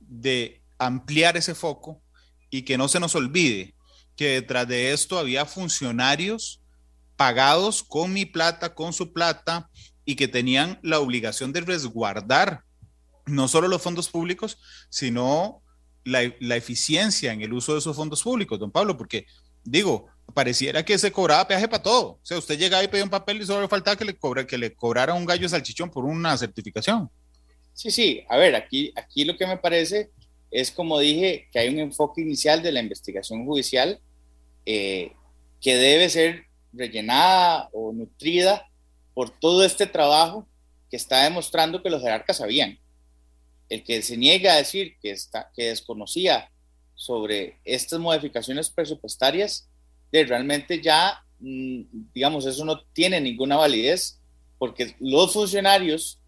de 0.00 0.60
ampliar 0.78 1.36
ese 1.36 1.54
foco 1.54 2.02
y 2.50 2.62
que 2.62 2.76
no 2.76 2.88
se 2.88 2.98
nos 2.98 3.14
olvide 3.14 3.76
que 4.16 4.30
detrás 4.30 4.66
de 4.66 4.92
esto 4.92 5.16
había 5.16 5.46
funcionarios 5.46 6.60
pagados 7.16 7.84
con 7.84 8.12
mi 8.12 8.26
plata, 8.26 8.74
con 8.74 8.92
su 8.92 9.12
plata, 9.12 9.70
y 10.04 10.16
que 10.16 10.28
tenían 10.28 10.78
la 10.82 11.00
obligación 11.00 11.52
de 11.52 11.60
resguardar 11.60 12.62
no 13.26 13.48
solo 13.48 13.68
los 13.68 13.82
fondos 13.82 14.08
públicos, 14.08 14.58
sino 14.90 15.62
la, 16.04 16.32
la, 16.40 16.56
eficiencia 16.56 17.32
en 17.32 17.42
el 17.42 17.52
uso 17.52 17.72
de 17.72 17.78
esos 17.78 17.94
fondos 17.94 18.22
públicos, 18.22 18.58
don 18.58 18.72
Pablo, 18.72 18.96
porque 18.96 19.26
digo, 19.64 20.08
pareciera 20.34 20.84
que 20.84 20.98
se 20.98 21.12
cobraba 21.12 21.46
peaje 21.46 21.68
para 21.68 21.82
todo. 21.82 22.06
O 22.12 22.20
sea, 22.22 22.38
usted 22.38 22.58
llegaba 22.58 22.82
y 22.82 22.88
pedía 22.88 23.04
un 23.04 23.10
papel 23.10 23.40
y 23.40 23.46
solo 23.46 23.68
faltaba 23.68 23.96
que 23.96 24.04
le, 24.04 24.16
cobra, 24.16 24.46
que 24.46 24.58
le 24.58 24.74
cobrara 24.74 25.14
un 25.14 25.26
gallo 25.26 25.48
salchichón 25.48 25.90
por 25.90 26.04
una 26.04 26.36
certificación. 26.36 27.10
Sí, 27.74 27.90
sí, 27.90 28.24
a 28.28 28.36
ver, 28.36 28.54
aquí, 28.54 28.92
aquí 28.96 29.24
lo 29.24 29.36
que 29.36 29.46
me 29.46 29.56
parece 29.56 30.10
es, 30.50 30.70
como 30.70 30.98
dije, 30.98 31.48
que 31.52 31.58
hay 31.58 31.68
un 31.68 31.78
enfoque 31.78 32.20
inicial 32.20 32.62
de 32.62 32.72
la 32.72 32.80
investigación 32.80 33.46
judicial 33.46 34.00
eh, 34.66 35.12
que 35.60 35.76
debe 35.76 36.08
ser 36.10 36.44
rellenada 36.72 37.68
o 37.72 37.92
nutrida 37.92 38.66
por 39.14 39.30
todo 39.30 39.64
este 39.64 39.86
trabajo 39.86 40.46
que 40.90 40.96
está 40.96 41.24
demostrando 41.24 41.82
que 41.82 41.90
los 41.90 42.02
jerarcas 42.02 42.38
sabían. 42.38 42.78
El 43.68 43.82
que 43.84 44.02
se 44.02 44.16
niega 44.16 44.52
a 44.52 44.56
decir 44.56 44.96
que, 45.00 45.10
está, 45.10 45.50
que 45.54 45.68
desconocía 45.68 46.50
sobre 46.94 47.58
estas 47.64 47.98
modificaciones 47.98 48.70
presupuestarias, 48.70 49.68
de 50.12 50.24
realmente 50.24 50.80
ya, 50.80 51.24
mm, 51.40 51.82
digamos, 52.12 52.46
eso 52.46 52.64
no 52.64 52.82
tiene 52.92 53.20
ninguna 53.20 53.56
validez, 53.56 54.20
porque 54.58 54.94
los 55.00 55.32
funcionarios 55.32 56.20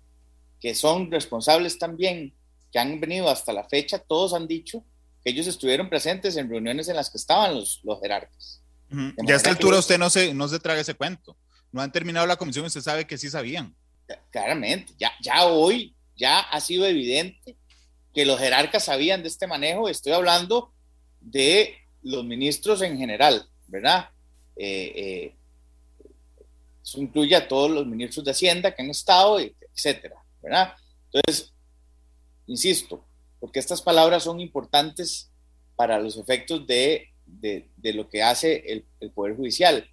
que 0.61 0.75
son 0.75 1.11
responsables 1.11 1.79
también, 1.79 2.35
que 2.73 2.79
han 2.79 2.99
venido 2.99 3.29
hasta 3.29 3.53
la 3.53 3.69
fecha, 3.69 3.99
todos 3.99 4.33
han 4.33 4.49
dicho 4.49 4.83
que 5.23 5.31
ellos 5.31 5.47
estuvieron 5.47 5.89
presentes 5.91 6.37
en 6.37 6.49
reuniones 6.49 6.89
en 6.89 6.97
las 6.97 7.11
que 7.11 7.19
estaban 7.19 7.55
los, 7.55 7.81
los 7.85 8.01
jerarcas. 8.01 8.63
Ya 8.91 9.35
a 9.35 9.37
esta 9.37 9.51
altura 9.51 9.79
usted 9.79 9.99
no 9.99 10.09
se, 10.09 10.33
no 10.35 10.49
se 10.49 10.59
traga 10.59 10.81
ese 10.81 10.95
cuento. 10.95 11.37
No 11.75 11.81
han 11.81 11.91
terminado 11.91 12.25
la 12.25 12.37
comisión, 12.37 12.65
usted 12.65 12.83
sabe 12.83 13.05
que 13.05 13.19
sí 13.19 13.29
sabían. 13.29 13.75
Claramente, 14.31 14.93
ya, 14.97 15.11
ya 15.21 15.45
hoy 15.47 15.93
ya 16.15 16.39
ha 16.39 16.61
sido 16.61 16.87
evidente 16.87 17.57
que 18.15 18.25
los 18.25 18.39
jerarcas 18.39 18.85
sabían 18.85 19.23
de 19.23 19.29
este 19.29 19.49
manejo. 19.49 19.89
Estoy 19.89 20.13
hablando 20.13 20.73
de 21.21 21.75
los 22.05 22.25
ministros 22.25 22.81
en 22.83 22.97
general, 22.97 23.49
¿verdad? 23.67 24.09
Eh, 24.55 24.93
eh, 24.95 25.35
eso 26.81 27.01
incluye 27.01 27.35
a 27.35 27.49
todos 27.49 27.73
los 27.73 27.85
ministros 27.89 28.25
de 28.25 28.31
Hacienda 28.31 28.73
que 28.73 28.83
han 28.83 28.91
estado, 28.91 29.41
etcétera, 29.41 30.23
¿verdad? 30.41 30.75
Entonces, 31.13 31.53
insisto, 32.47 33.05
porque 33.41 33.59
estas 33.59 33.83
palabras 33.83 34.23
son 34.23 34.39
importantes 34.39 35.29
para 35.75 35.99
los 35.99 36.17
efectos 36.19 36.65
de, 36.69 37.09
de, 37.27 37.69
de 37.77 37.93
lo 37.95 38.09
que 38.09 38.23
hace 38.23 38.63
el, 38.65 38.85
el, 39.01 39.11
Poder 39.11 39.35
Judicial. 39.35 39.91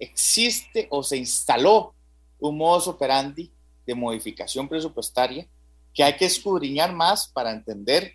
Existe 0.00 0.88
o 0.90 1.04
se 1.04 1.16
instaló 1.16 1.94
un 2.40 2.56
modus 2.56 2.88
operandi 2.88 3.52
de 3.86 3.94
modificación 3.94 4.68
presupuestaria 4.68 5.46
que 5.94 6.02
hay 6.02 6.16
que 6.16 6.24
escudriñar 6.24 6.92
más 6.92 7.28
para 7.28 7.52
entender 7.52 8.14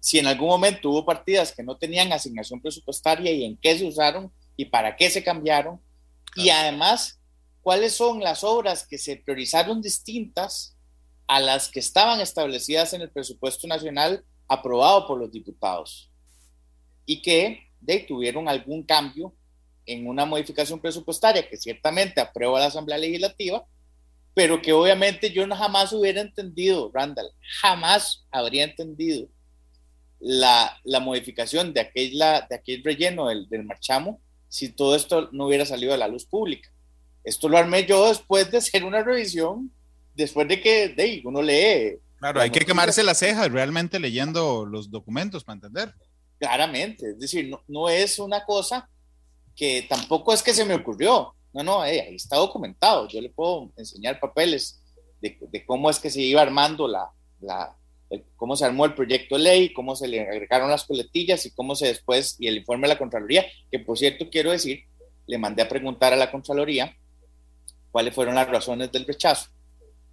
si 0.00 0.18
en 0.18 0.26
algún 0.26 0.48
momento 0.48 0.90
hubo 0.90 1.04
partidas 1.04 1.52
que 1.52 1.62
no 1.62 1.76
tenían 1.76 2.12
asignación 2.12 2.60
presupuestaria 2.60 3.32
y 3.32 3.44
en 3.44 3.56
qué 3.56 3.78
se 3.78 3.86
usaron 3.86 4.32
y 4.56 4.66
para 4.66 4.96
qué 4.96 5.10
se 5.10 5.22
cambiaron. 5.22 5.80
Y 6.36 6.48
además, 6.50 7.20
cuáles 7.62 7.94
son 7.94 8.20
las 8.20 8.44
obras 8.44 8.86
que 8.86 8.98
se 8.98 9.16
priorizaron 9.16 9.82
distintas 9.82 10.76
a 11.26 11.38
las 11.40 11.68
que 11.68 11.80
estaban 11.80 12.20
establecidas 12.20 12.92
en 12.92 13.02
el 13.02 13.10
presupuesto 13.10 13.66
nacional 13.66 14.24
aprobado 14.48 15.06
por 15.06 15.18
los 15.18 15.30
diputados 15.30 16.10
y 17.06 17.22
que 17.22 17.68
de, 17.80 18.00
tuvieron 18.00 18.48
algún 18.48 18.82
cambio 18.82 19.34
en 19.92 20.06
una 20.06 20.24
modificación 20.24 20.80
presupuestaria 20.80 21.48
que 21.48 21.56
ciertamente 21.56 22.20
aprueba 22.20 22.60
la 22.60 22.66
Asamblea 22.66 22.98
Legislativa, 22.98 23.64
pero 24.34 24.62
que 24.62 24.72
obviamente 24.72 25.30
yo 25.30 25.46
no 25.46 25.56
jamás 25.56 25.92
hubiera 25.92 26.20
entendido, 26.20 26.90
Randall, 26.94 27.30
jamás 27.60 28.24
habría 28.30 28.64
entendido 28.64 29.28
la, 30.20 30.78
la 30.84 31.00
modificación 31.00 31.72
de 31.72 31.80
aquel, 31.80 32.18
la, 32.18 32.46
de 32.48 32.56
aquel 32.56 32.82
relleno 32.84 33.28
del, 33.28 33.48
del 33.48 33.64
marchamo 33.64 34.20
si 34.48 34.68
todo 34.70 34.96
esto 34.96 35.28
no 35.32 35.46
hubiera 35.46 35.64
salido 35.64 35.94
a 35.94 35.96
la 35.96 36.08
luz 36.08 36.24
pública. 36.26 36.70
Esto 37.22 37.48
lo 37.48 37.58
armé 37.58 37.86
yo 37.86 38.08
después 38.08 38.50
de 38.50 38.58
hacer 38.58 38.84
una 38.84 39.02
revisión 39.02 39.70
después 40.14 40.46
de 40.48 40.60
que 40.60 40.88
de, 40.88 41.22
uno 41.24 41.42
lee. 41.42 41.98
Claro, 42.18 42.40
hay 42.40 42.50
que 42.50 42.64
quemarse 42.64 43.02
las 43.02 43.18
cejas 43.18 43.50
realmente 43.50 43.98
leyendo 43.98 44.66
los 44.66 44.90
documentos 44.90 45.44
para 45.44 45.54
entender. 45.54 45.94
Claramente, 46.38 47.10
es 47.10 47.18
decir, 47.18 47.48
no, 47.48 47.62
no 47.68 47.88
es 47.88 48.18
una 48.18 48.44
cosa 48.44 48.88
que 49.60 49.82
tampoco 49.82 50.32
es 50.32 50.42
que 50.42 50.54
se 50.54 50.64
me 50.64 50.72
ocurrió. 50.72 51.34
No, 51.52 51.62
no, 51.62 51.84
eh, 51.84 52.00
ahí 52.00 52.14
está 52.14 52.36
documentado. 52.36 53.06
Yo 53.08 53.20
le 53.20 53.28
puedo 53.28 53.70
enseñar 53.76 54.18
papeles 54.18 54.82
de, 55.20 55.36
de 55.38 55.66
cómo 55.66 55.90
es 55.90 55.98
que 55.98 56.08
se 56.08 56.22
iba 56.22 56.40
armando 56.40 56.88
la, 56.88 57.10
la 57.40 57.76
el, 58.08 58.24
cómo 58.36 58.56
se 58.56 58.64
armó 58.64 58.86
el 58.86 58.94
proyecto 58.94 59.36
de 59.36 59.42
ley, 59.42 59.72
cómo 59.74 59.94
se 59.96 60.08
le 60.08 60.22
agregaron 60.22 60.70
las 60.70 60.84
coletillas 60.84 61.44
y 61.44 61.50
cómo 61.50 61.74
se 61.74 61.88
después, 61.88 62.36
y 62.38 62.46
el 62.46 62.56
informe 62.56 62.88
de 62.88 62.94
la 62.94 62.98
Contraloría, 62.98 63.44
que 63.70 63.78
por 63.80 63.98
cierto 63.98 64.30
quiero 64.30 64.50
decir, 64.50 64.84
le 65.26 65.36
mandé 65.36 65.60
a 65.60 65.68
preguntar 65.68 66.14
a 66.14 66.16
la 66.16 66.30
Contraloría 66.30 66.96
cuáles 67.90 68.14
fueron 68.14 68.36
las 68.36 68.48
razones 68.48 68.90
del 68.90 69.04
rechazo 69.04 69.50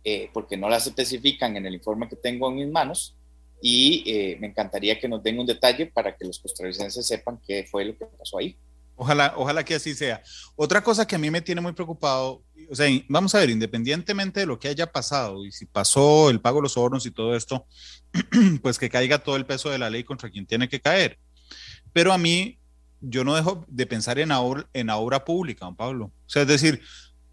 eh, 0.04 0.30
porque 0.34 0.58
no 0.58 0.68
las 0.68 0.88
especifican 0.88 1.56
en 1.56 1.66
el 1.66 1.76
informe 1.76 2.10
que 2.10 2.18
tengo 2.18 2.50
en 2.50 2.56
mis 2.56 2.68
manos 2.68 3.16
y 3.62 4.04
eh, 4.06 4.38
me 4.42 4.48
encantaría 4.48 5.00
que 5.00 5.08
nos 5.08 5.24
den 5.24 5.40
un 5.40 5.46
detalle 5.46 5.86
para 5.86 6.18
que 6.18 6.26
los 6.26 6.38
costarricenses 6.40 7.08
sepan 7.08 7.40
qué 7.48 7.64
fue 7.64 7.86
lo 7.86 7.98
que 7.98 8.06
pasó 8.06 8.40
ahí. 8.40 8.58
Ojalá, 9.00 9.34
ojalá 9.38 9.64
que 9.64 9.76
así 9.76 9.94
sea. 9.94 10.24
Otra 10.56 10.84
cosa 10.84 11.06
que 11.06 11.16
a 11.16 11.20
mí 11.20 11.30
me 11.30 11.42
tiene 11.42 11.62
muy 11.62 11.74
preocupado, 11.74 12.44
o 12.70 12.76
sea, 12.76 12.90
vamos 13.08 13.34
a 13.36 13.40
ver, 13.40 13.52
independientemente 13.52 14.40
de 14.40 14.48
lo 14.48 14.60
que 14.60 14.68
haya 14.68 14.92
pasado 14.92 15.46
y 15.46 15.52
si 15.52 15.68
pasó 15.68 16.32
el 16.32 16.42
pago 16.42 16.58
de 16.58 16.64
los 16.64 16.74
sobornos 16.74 17.06
y 17.06 17.12
todo 17.12 17.36
esto, 17.36 17.68
pues 18.64 18.80
que 18.80 18.90
caiga 18.90 19.20
todo 19.20 19.36
el 19.36 19.46
peso 19.46 19.70
de 19.70 19.78
la 19.78 19.92
ley 19.92 20.04
contra 20.04 20.32
quien 20.32 20.48
tiene 20.48 20.68
que 20.68 20.82
caer. 20.82 21.20
Pero 21.94 22.12
a 22.12 22.18
mí, 22.18 22.60
yo 23.00 23.24
no 23.24 23.36
dejo 23.36 23.66
de 23.68 23.86
pensar 23.86 24.18
en, 24.18 24.32
ahora, 24.32 24.68
en 24.74 24.90
obra 24.90 25.24
pública, 25.24 25.66
don 25.66 25.76
Pablo. 25.76 26.06
O 26.06 26.30
sea, 26.30 26.42
es 26.42 26.48
decir, 26.48 26.82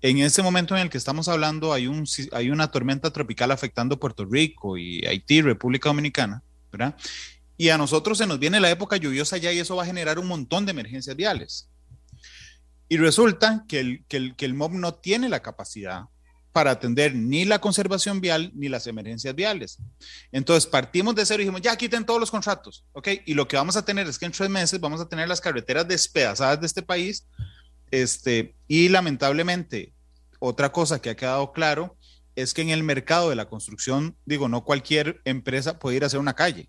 en 0.02 0.18
ese 0.18 0.42
momento 0.42 0.76
en 0.76 0.82
el 0.82 0.90
que 0.90 0.98
estamos 0.98 1.28
hablando 1.28 1.72
hay, 1.72 1.86
un, 1.86 2.04
hay 2.32 2.50
una 2.50 2.70
tormenta 2.70 3.10
tropical 3.10 3.50
afectando 3.50 3.98
Puerto 3.98 4.26
Rico 4.26 4.76
y 4.76 5.02
Haití, 5.06 5.40
República 5.40 5.88
Dominicana, 5.88 6.42
¿verdad? 6.70 6.94
Y 7.56 7.68
a 7.68 7.78
nosotros 7.78 8.18
se 8.18 8.26
nos 8.26 8.38
viene 8.38 8.60
la 8.60 8.70
época 8.70 8.96
lluviosa 8.96 9.36
ya 9.36 9.52
y 9.52 9.58
eso 9.58 9.76
va 9.76 9.84
a 9.84 9.86
generar 9.86 10.18
un 10.18 10.26
montón 10.26 10.66
de 10.66 10.72
emergencias 10.72 11.14
viales. 11.16 11.68
Y 12.88 12.96
resulta 12.96 13.64
que 13.68 13.80
el, 13.80 14.04
que 14.08 14.16
el, 14.16 14.36
que 14.36 14.44
el 14.44 14.54
MOB 14.54 14.72
no 14.72 14.94
tiene 14.94 15.28
la 15.28 15.40
capacidad 15.40 16.04
para 16.52 16.70
atender 16.70 17.16
ni 17.16 17.44
la 17.44 17.60
conservación 17.60 18.20
vial 18.20 18.52
ni 18.54 18.68
las 18.68 18.86
emergencias 18.86 19.34
viales. 19.34 19.78
Entonces 20.30 20.68
partimos 20.68 21.14
de 21.14 21.26
cero 21.26 21.42
y 21.42 21.44
dijimos, 21.44 21.62
ya 21.62 21.76
quiten 21.76 22.04
todos 22.04 22.20
los 22.20 22.30
contratos, 22.30 22.84
¿ok? 22.92 23.08
Y 23.26 23.34
lo 23.34 23.48
que 23.48 23.56
vamos 23.56 23.76
a 23.76 23.84
tener 23.84 24.06
es 24.06 24.18
que 24.18 24.26
en 24.26 24.32
tres 24.32 24.48
meses 24.48 24.78
vamos 24.78 25.00
a 25.00 25.08
tener 25.08 25.28
las 25.28 25.40
carreteras 25.40 25.88
despedazadas 25.88 26.60
de 26.60 26.66
este 26.66 26.82
país 26.82 27.26
este, 27.94 28.56
y 28.66 28.88
lamentablemente, 28.88 29.92
otra 30.40 30.72
cosa 30.72 31.00
que 31.00 31.10
ha 31.10 31.16
quedado 31.16 31.52
claro 31.52 31.96
es 32.34 32.52
que 32.52 32.62
en 32.62 32.70
el 32.70 32.82
mercado 32.82 33.30
de 33.30 33.36
la 33.36 33.48
construcción, 33.48 34.16
digo, 34.26 34.48
no 34.48 34.64
cualquier 34.64 35.20
empresa 35.24 35.78
puede 35.78 35.98
ir 35.98 36.02
a 36.02 36.08
hacer 36.08 36.18
una 36.18 36.34
calle. 36.34 36.68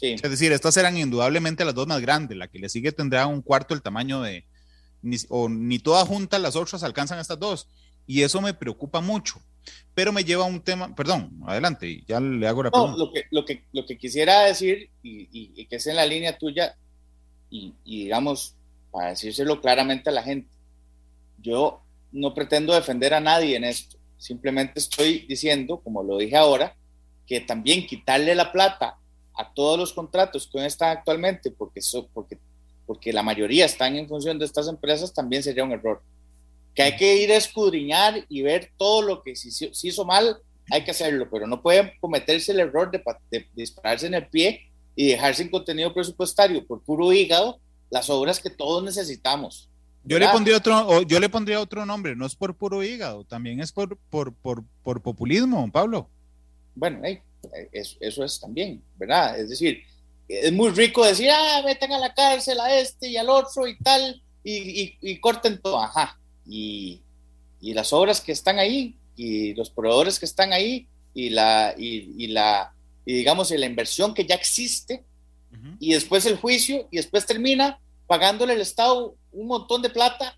Sí. 0.00 0.12
Es 0.14 0.30
decir, 0.30 0.50
estas 0.50 0.78
eran 0.78 0.96
indudablemente 0.96 1.62
las 1.62 1.74
dos 1.74 1.86
más 1.86 2.00
grandes. 2.00 2.38
La 2.38 2.48
que 2.48 2.58
le 2.58 2.70
sigue 2.70 2.90
tendrá 2.90 3.26
un 3.26 3.42
cuarto 3.42 3.74
el 3.74 3.82
tamaño 3.82 4.22
de, 4.22 4.46
ni, 5.02 5.18
o 5.28 5.50
ni 5.50 5.78
todas 5.78 6.08
juntas 6.08 6.40
las 6.40 6.56
otras 6.56 6.82
alcanzan 6.82 7.18
estas 7.18 7.38
dos. 7.38 7.68
Y 8.06 8.22
eso 8.22 8.40
me 8.40 8.54
preocupa 8.54 9.02
mucho. 9.02 9.42
Pero 9.92 10.10
me 10.10 10.24
lleva 10.24 10.44
a 10.44 10.48
un 10.48 10.62
tema, 10.62 10.94
perdón, 10.94 11.38
adelante, 11.46 12.02
ya 12.08 12.18
le 12.18 12.48
hago 12.48 12.62
la 12.62 12.70
pregunta. 12.70 12.96
No, 12.96 13.04
lo, 13.04 13.12
que, 13.12 13.24
lo, 13.30 13.44
que, 13.44 13.64
lo 13.72 13.84
que 13.84 13.98
quisiera 13.98 14.44
decir, 14.44 14.88
y, 15.02 15.20
y, 15.24 15.52
y 15.54 15.66
que 15.66 15.76
es 15.76 15.86
en 15.86 15.96
la 15.96 16.06
línea 16.06 16.38
tuya, 16.38 16.78
y, 17.50 17.74
y 17.84 18.04
digamos, 18.04 18.54
para 18.90 19.10
decírselo 19.10 19.60
claramente 19.60 20.08
a 20.08 20.14
la 20.14 20.22
gente. 20.22 20.48
Yo 21.42 21.82
no 22.10 22.32
pretendo 22.32 22.72
defender 22.72 23.12
a 23.12 23.20
nadie 23.20 23.54
en 23.54 23.64
esto, 23.64 23.98
simplemente 24.16 24.80
estoy 24.80 25.26
diciendo, 25.28 25.80
como 25.82 26.02
lo 26.02 26.16
dije 26.16 26.36
ahora, 26.36 26.74
que 27.26 27.40
también 27.40 27.86
quitarle 27.86 28.34
la 28.34 28.50
plata 28.50 28.96
a 29.34 29.52
todos 29.52 29.78
los 29.78 29.92
contratos 29.92 30.48
que 30.50 30.64
están 30.64 30.96
actualmente, 30.96 31.50
porque, 31.50 31.80
so, 31.80 32.08
porque, 32.12 32.38
porque 32.86 33.12
la 33.12 33.22
mayoría 33.22 33.64
están 33.64 33.96
en 33.96 34.08
función 34.08 34.38
de 34.38 34.44
estas 34.44 34.68
empresas, 34.68 35.12
también 35.12 35.42
sería 35.42 35.64
un 35.64 35.72
error. 35.72 36.02
Que 36.74 36.82
hay 36.82 36.96
que 36.96 37.22
ir 37.22 37.32
a 37.32 37.36
escudriñar 37.36 38.24
y 38.28 38.42
ver 38.42 38.70
todo 38.76 39.02
lo 39.02 39.22
que 39.22 39.36
si, 39.36 39.50
si 39.50 39.88
hizo 39.88 40.04
mal, 40.04 40.38
hay 40.70 40.84
que 40.84 40.92
hacerlo, 40.92 41.28
pero 41.30 41.46
no 41.46 41.62
pueden 41.62 41.92
cometerse 42.00 42.52
el 42.52 42.60
error 42.60 42.90
de, 42.90 43.02
de, 43.30 43.38
de 43.40 43.48
dispararse 43.54 44.06
en 44.06 44.14
el 44.14 44.26
pie 44.28 44.70
y 44.94 45.08
dejar 45.08 45.34
sin 45.34 45.48
contenido 45.48 45.92
presupuestario 45.92 46.66
por 46.66 46.82
puro 46.82 47.12
hígado 47.12 47.58
las 47.90 48.08
obras 48.08 48.38
que 48.38 48.50
todos 48.50 48.82
necesitamos. 48.84 49.68
Yo 50.04 50.18
le, 50.18 50.28
pondría 50.28 50.56
otro, 50.56 51.02
yo 51.02 51.20
le 51.20 51.28
pondría 51.28 51.60
otro 51.60 51.84
nombre, 51.84 52.16
no 52.16 52.24
es 52.24 52.34
por 52.34 52.54
puro 52.54 52.82
hígado, 52.82 53.24
también 53.24 53.60
es 53.60 53.70
por, 53.70 53.96
por, 54.08 54.32
por, 54.32 54.64
por 54.82 55.02
populismo, 55.02 55.70
Pablo. 55.70 56.08
Bueno, 56.74 57.00
hey, 57.04 57.20
eso, 57.72 57.96
eso, 58.00 58.24
es 58.24 58.40
también, 58.40 58.82
¿verdad? 58.96 59.38
Es 59.38 59.48
decir, 59.48 59.82
es 60.28 60.52
muy 60.52 60.70
rico 60.70 61.04
decir, 61.04 61.30
ah, 61.30 61.62
metan 61.64 61.92
a 61.92 61.98
la 61.98 62.14
cárcel 62.14 62.60
a 62.60 62.78
este 62.78 63.08
y 63.08 63.16
al 63.16 63.28
otro 63.28 63.66
y 63.66 63.76
tal, 63.78 64.22
y, 64.44 64.82
y, 64.82 64.98
y 65.00 65.20
corten 65.20 65.60
todo, 65.60 65.80
ajá. 65.80 66.18
Y, 66.46 67.02
y, 67.60 67.74
las 67.74 67.92
obras 67.92 68.20
que 68.20 68.32
están 68.32 68.58
ahí 68.58 68.96
y 69.16 69.54
los 69.54 69.70
proveedores 69.70 70.18
que 70.18 70.26
están 70.26 70.52
ahí, 70.52 70.86
y 71.12 71.30
la, 71.30 71.74
y, 71.76 72.28
la, 72.28 72.72
y 73.04 73.14
digamos, 73.14 73.50
la 73.50 73.66
inversión 73.66 74.14
que 74.14 74.24
ya 74.24 74.34
existe, 74.34 75.04
y 75.80 75.94
después 75.94 76.24
el 76.26 76.36
juicio, 76.36 76.86
y 76.92 76.98
después 76.98 77.26
termina 77.26 77.80
pagándole 78.06 78.52
al 78.52 78.60
Estado 78.60 79.16
un 79.32 79.46
montón 79.46 79.82
de 79.82 79.90
plata 79.90 80.36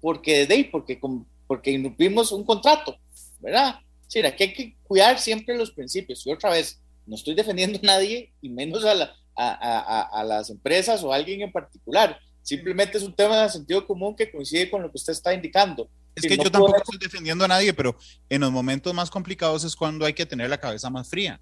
porque 0.00 0.46
de 0.46 0.64
porque, 0.64 1.00
porque 1.46 1.70
incumplimos 1.70 2.32
un 2.32 2.44
contrato, 2.44 2.96
¿verdad? 3.40 3.80
Sí, 4.12 4.20
aquí 4.20 4.42
hay 4.42 4.52
que 4.52 4.76
cuidar 4.82 5.18
siempre 5.18 5.56
los 5.56 5.70
principios. 5.70 6.26
Y 6.26 6.30
otra 6.30 6.50
vez, 6.50 6.82
no 7.06 7.14
estoy 7.14 7.34
defendiendo 7.34 7.78
a 7.82 7.86
nadie 7.86 8.30
y 8.42 8.50
menos 8.50 8.84
a, 8.84 8.92
la, 8.92 9.16
a, 9.34 10.02
a, 10.02 10.22
las 10.22 10.50
empresas 10.50 11.02
o 11.02 11.10
a 11.10 11.16
alguien 11.16 11.40
en 11.40 11.50
particular. 11.50 12.20
Simplemente 12.42 12.98
es 12.98 13.04
un 13.04 13.14
tema 13.14 13.42
de 13.42 13.48
sentido 13.48 13.86
común 13.86 14.14
que 14.14 14.30
coincide 14.30 14.70
con 14.70 14.82
lo 14.82 14.90
que 14.90 14.98
usted 14.98 15.14
está 15.14 15.32
indicando. 15.32 15.88
Es 16.14 16.26
que 16.26 16.36
yo 16.36 16.50
tampoco 16.50 16.76
estoy 16.76 16.98
defendiendo 16.98 17.46
a 17.46 17.48
nadie, 17.48 17.72
pero 17.72 17.96
en 18.28 18.42
los 18.42 18.52
momentos 18.52 18.92
más 18.92 19.08
complicados 19.08 19.64
es 19.64 19.74
cuando 19.74 20.04
hay 20.04 20.12
que 20.12 20.26
tener 20.26 20.50
la 20.50 20.60
cabeza 20.60 20.90
más 20.90 21.08
fría. 21.08 21.40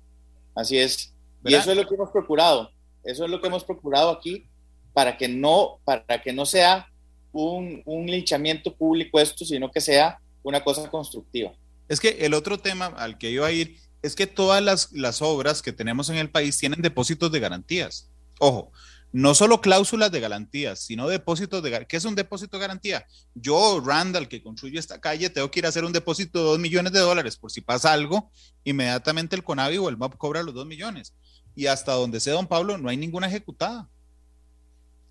Así 0.55 0.79
es. 0.79 1.12
Y 1.45 1.53
eso 1.53 1.73
es 1.73 1.77
lo 1.77 1.89
que 1.89 1.97
hemos 1.97 2.12
procurado. 2.12 2.71
Eso 3.03 3.25
es 3.25 3.31
lo 3.33 3.41
que 3.41 3.49
hemos 3.49 3.64
procurado 3.64 4.11
aquí 4.11 4.47
para 4.93 5.18
que 5.18 5.27
no, 5.27 5.81
para 5.85 6.23
que 6.23 6.33
no 6.33 6.47
sea 6.47 6.87
un, 7.33 7.83
un 7.85 8.07
linchamiento 8.07 8.73
público 8.73 9.18
esto, 9.18 9.45
sino 9.45 9.73
que 9.73 9.81
sea 9.81 10.21
una 10.45 10.62
cosa 10.62 10.89
constructiva. 10.89 11.53
Es 11.91 11.99
que 11.99 12.18
el 12.20 12.34
otro 12.34 12.57
tema 12.57 12.86
al 12.86 13.18
que 13.18 13.30
iba 13.30 13.47
a 13.47 13.53
ir 13.53 13.76
es 14.01 14.14
que 14.14 14.28
todas 14.28 14.62
las, 14.62 14.93
las 14.93 15.20
obras 15.20 15.61
que 15.61 15.72
tenemos 15.72 16.09
en 16.09 16.16
el 16.16 16.30
país 16.30 16.57
tienen 16.57 16.82
depósitos 16.82 17.32
de 17.32 17.41
garantías. 17.41 18.09
Ojo, 18.38 18.72
no 19.12 19.34
solo 19.34 19.61
cláusulas 19.61 20.12
de 20.12 20.20
garantías, 20.20 20.78
sino 20.78 21.09
depósitos 21.09 21.64
de 21.64 21.84
¿Qué 21.88 21.97
es 21.97 22.05
un 22.05 22.14
depósito 22.14 22.57
de 22.57 22.61
garantía? 22.61 23.07
Yo, 23.34 23.82
Randall, 23.84 24.28
que 24.28 24.41
construyo 24.41 24.78
esta 24.78 25.01
calle, 25.01 25.30
tengo 25.30 25.51
que 25.51 25.59
ir 25.59 25.66
a 25.66 25.70
hacer 25.70 25.84
un 25.84 25.93
depósito 25.93 26.38
de 26.38 26.45
2 26.45 26.59
millones 26.61 26.93
de 26.93 27.01
dólares 27.01 27.36
por 27.36 27.51
si 27.51 27.61
pasa 27.61 27.93
algo, 27.93 28.30
inmediatamente 28.62 29.34
el 29.34 29.43
CONAVI 29.43 29.78
o 29.78 29.88
el 29.88 29.97
MAP 29.97 30.16
cobra 30.16 30.45
los 30.45 30.55
2 30.55 30.66
millones. 30.66 31.12
Y 31.57 31.66
hasta 31.66 31.93
donde 31.93 32.20
sé, 32.20 32.30
don 32.30 32.47
Pablo, 32.47 32.78
no 32.78 32.88
hay 32.88 32.97
ninguna 32.97 33.26
ejecutada. 33.26 33.88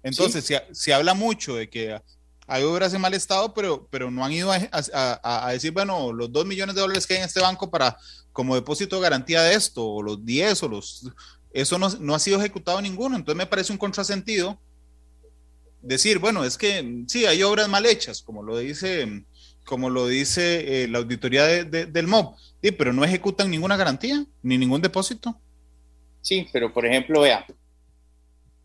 Entonces, 0.02 0.50
se, 0.72 0.94
habla 0.94 1.14
mucho 1.14 1.56
de 1.56 1.70
que 1.70 2.02
hay 2.50 2.64
obras 2.64 2.94
en 2.94 3.02
mal 3.02 3.14
estado, 3.14 3.54
pero, 3.54 3.88
pero 3.92 4.10
no 4.10 4.26
han 4.26 4.32
ido 4.32 4.52
a, 4.52 5.52
decir, 5.52 5.72
bueno, 5.72 6.12
los 6.12 6.32
2 6.32 6.46
millones 6.46 6.76
de 6.76 6.82
dólares 6.82 7.06
que 7.06 7.14
hay 7.14 7.20
en 7.20 7.26
este 7.26 7.40
banco 7.40 7.70
para 7.70 7.98
como 8.34 8.56
depósito 8.56 8.96
de 8.96 9.04
garantía 9.04 9.44
de 9.44 9.54
esto, 9.54 9.86
o 9.86 10.02
los 10.02 10.26
10 10.26 10.64
o 10.64 10.68
los 10.68 11.12
eso 11.52 11.80
no, 11.80 12.16
ha 12.16 12.20
sido 12.20 12.40
ejecutado 12.40 12.82
ninguno. 12.82 13.16
Entonces 13.16 13.38
me 13.38 13.46
parece 13.46 13.72
un 13.72 13.78
contrasentido 13.78 14.60
decir, 15.82 16.20
bueno, 16.20 16.44
es 16.44 16.58
que 16.58 17.04
sí, 17.08 17.26
hay 17.26 17.44
obras 17.44 17.70
mal 17.70 17.86
hechas, 17.86 18.22
como 18.22 18.44
lo 18.44 18.58
dice, 18.58 19.24
como 19.66 19.90
lo 19.90 20.08
dice 20.08 20.84
eh, 20.84 20.88
la 20.88 21.00
auditoría 21.00 21.46
del 21.46 22.08
MOB, 22.08 22.36
sí, 22.62 22.72
pero 22.72 22.94
no 22.94 23.04
ejecutan 23.04 23.50
ninguna 23.50 23.78
garantía 23.78 24.26
ni 24.44 24.58
ningún 24.58 24.82
depósito. 24.82 25.40
Sí, 26.22 26.48
pero 26.52 26.74
por 26.74 26.86
ejemplo, 26.86 27.22
vea, 27.22 27.46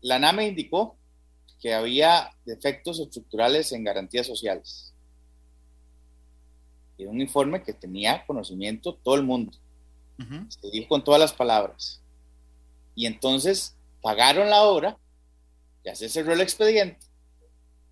la 0.01 0.19
NAME 0.19 0.47
indicó 0.47 0.97
que 1.61 1.73
había 1.73 2.31
defectos 2.45 2.99
estructurales 2.99 3.71
en 3.71 3.83
garantías 3.83 4.27
sociales. 4.27 4.93
Y 6.97 7.05
un 7.05 7.19
informe 7.19 7.63
que 7.63 7.73
tenía 7.73 8.25
conocimiento 8.25 8.95
todo 8.95 9.15
el 9.15 9.23
mundo. 9.23 9.57
Se 10.47 10.69
dijo 10.71 10.87
con 10.87 11.03
todas 11.03 11.19
las 11.19 11.33
palabras. 11.33 12.01
Y 12.95 13.05
entonces 13.05 13.75
pagaron 14.01 14.49
la 14.49 14.63
obra, 14.63 14.97
ya 15.83 15.93
se 15.95 16.07
cerró 16.07 16.33
el 16.33 16.41
expediente, 16.41 17.05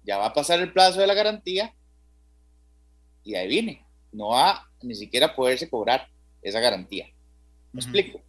ya 0.03 0.17
va 0.17 0.27
a 0.27 0.33
pasar 0.33 0.59
el 0.59 0.71
plazo 0.71 0.99
de 1.01 1.07
la 1.07 1.13
garantía 1.13 1.75
y 3.23 3.35
ahí 3.35 3.47
viene. 3.47 3.85
No 4.11 4.29
va 4.29 4.69
ni 4.81 4.95
siquiera 4.95 5.27
a 5.27 5.35
poderse 5.35 5.69
cobrar 5.69 6.07
esa 6.41 6.59
garantía. 6.59 7.07
¿Me 7.71 7.81
explico? 7.81 8.21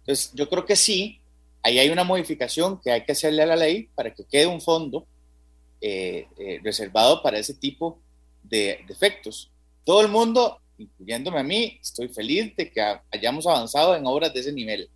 Entonces, 0.00 0.32
yo 0.34 0.48
creo 0.48 0.64
que 0.64 0.76
sí, 0.76 1.19
ahí 1.62 1.78
hay 1.78 1.90
una 1.90 2.04
modificación 2.04 2.80
que 2.80 2.90
hay 2.90 3.04
que 3.04 3.12
hacerle 3.12 3.42
a 3.42 3.46
la 3.46 3.56
ley 3.56 3.88
para 3.94 4.14
que 4.14 4.24
quede 4.24 4.46
un 4.46 4.60
fondo 4.60 5.06
eh, 5.80 6.26
eh, 6.38 6.60
reservado 6.62 7.22
para 7.22 7.38
ese 7.38 7.54
tipo 7.54 8.00
de 8.42 8.80
defectos. 8.86 9.50
Todo 9.84 10.02
el 10.02 10.08
mundo, 10.08 10.60
incluyéndome 10.78 11.40
a 11.40 11.42
mí, 11.42 11.78
estoy 11.80 12.08
feliz 12.08 12.54
de 12.56 12.70
que 12.70 12.80
hayamos 13.10 13.46
avanzado 13.46 13.96
en 13.96 14.06
obras 14.06 14.32
de 14.32 14.40
ese 14.40 14.52
nivel. 14.52 14.88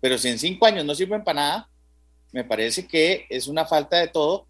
Pero 0.00 0.18
si 0.18 0.28
en 0.28 0.38
cinco 0.38 0.66
años 0.66 0.84
no 0.84 0.94
sirven 0.94 1.24
para 1.24 1.40
nada, 1.40 1.70
me 2.32 2.44
parece 2.44 2.86
que 2.86 3.26
es 3.28 3.46
una 3.46 3.66
falta 3.66 3.98
de 3.98 4.08
todo 4.08 4.46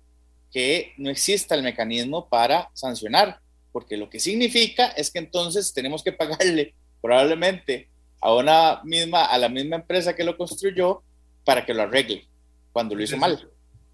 que 0.52 0.92
no 0.98 1.10
exista 1.10 1.54
el 1.54 1.62
mecanismo 1.62 2.28
para 2.28 2.70
sancionar, 2.74 3.40
porque 3.72 3.96
lo 3.96 4.08
que 4.10 4.20
significa 4.20 4.88
es 4.88 5.10
que 5.10 5.18
entonces 5.18 5.72
tenemos 5.72 6.02
que 6.02 6.12
pagarle 6.12 6.74
probablemente 7.00 7.88
a 8.20 8.34
una 8.34 8.80
misma, 8.84 9.24
a 9.24 9.38
la 9.38 9.48
misma 9.48 9.76
empresa 9.76 10.14
que 10.14 10.24
lo 10.24 10.36
construyó 10.36 11.02
para 11.44 11.64
que 11.64 11.74
lo 11.74 11.82
arregle 11.82 12.26
cuando 12.72 12.94
lo 12.94 13.02
hizo 13.02 13.16
mal, 13.16 13.50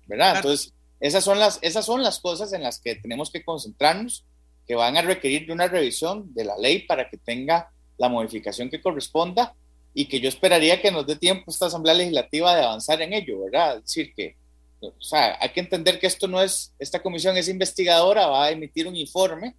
¿verdad? 0.07 0.36
Entonces, 0.36 0.72
esas 1.01 1.24
son 1.24 1.38
las, 1.38 1.59
esas 1.62 1.84
son 1.84 2.03
las 2.03 2.18
cosas 2.18 2.53
en 2.53 2.62
las 2.62 2.80
que 2.80 2.96
tenemos 2.96 3.30
que 3.30 3.44
concentrarnos, 3.44 4.24
que 4.66 4.74
van 4.74 4.96
a 4.96 5.03
requerir 5.03 5.46
de 5.46 5.53
una 5.53 5.66
revisión 5.66 6.32
de 6.34 6.44
la 6.44 6.57
ley 6.59 6.80
para 6.80 7.09
que 7.09 7.16
tenga 7.16 7.70
la 7.96 8.09
modificación 8.09 8.68
que 8.68 8.80
corresponda 8.80 9.55
y 9.94 10.07
que 10.07 10.20
yo 10.20 10.28
esperaría 10.28 10.80
que 10.80 10.90
nos 10.90 11.07
dé 11.07 11.16
tiempo 11.16 11.51
esta 11.51 11.66
Asamblea 11.66 11.94
Legislativa 11.94 12.55
de 12.55 12.62
avanzar 12.62 13.01
en 13.03 13.12
ello, 13.12 13.44
¿verdad? 13.44 13.78
Es 13.78 13.84
decir, 13.84 14.12
que, 14.14 14.36
o 14.80 15.01
sea, 15.01 15.36
hay 15.40 15.49
que 15.51 15.61
entender 15.61 15.99
que 15.99 16.07
esto 16.07 16.28
no 16.28 16.40
es, 16.42 16.72
esta 16.78 17.03
comisión 17.03 17.36
es 17.36 17.49
investigadora, 17.49 18.26
va 18.26 18.44
a 18.44 18.51
emitir 18.51 18.86
un 18.86 18.96
informe 18.96 19.57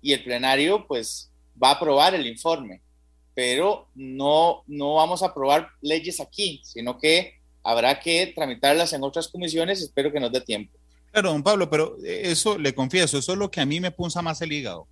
y 0.00 0.12
el 0.12 0.22
plenario 0.22 0.86
pues 0.86 1.30
va 1.62 1.70
a 1.70 1.72
aprobar 1.72 2.14
el 2.14 2.26
informe, 2.26 2.80
pero 3.36 3.86
no, 3.94 4.62
no 4.66 4.94
vamos 4.94 5.22
a 5.22 5.26
aprobar 5.26 5.68
leyes 5.82 6.20
aquí, 6.20 6.62
sino 6.64 6.96
que 6.98 7.34
habrá 7.62 8.00
que 8.00 8.32
tramitarlas 8.34 8.94
en 8.94 9.04
otras 9.04 9.28
comisiones, 9.28 9.82
espero 9.82 10.10
que 10.10 10.18
nos 10.18 10.32
dé 10.32 10.40
tiempo. 10.40 10.72
Claro, 11.12 11.32
don 11.32 11.42
Pablo, 11.42 11.68
pero 11.68 11.98
eso, 12.02 12.56
le 12.56 12.74
confieso, 12.74 13.18
eso 13.18 13.32
es 13.32 13.38
lo 13.38 13.50
que 13.50 13.60
a 13.60 13.66
mí 13.66 13.78
me 13.78 13.90
punza 13.90 14.22
más 14.22 14.40
el 14.40 14.52
hígado 14.52 14.88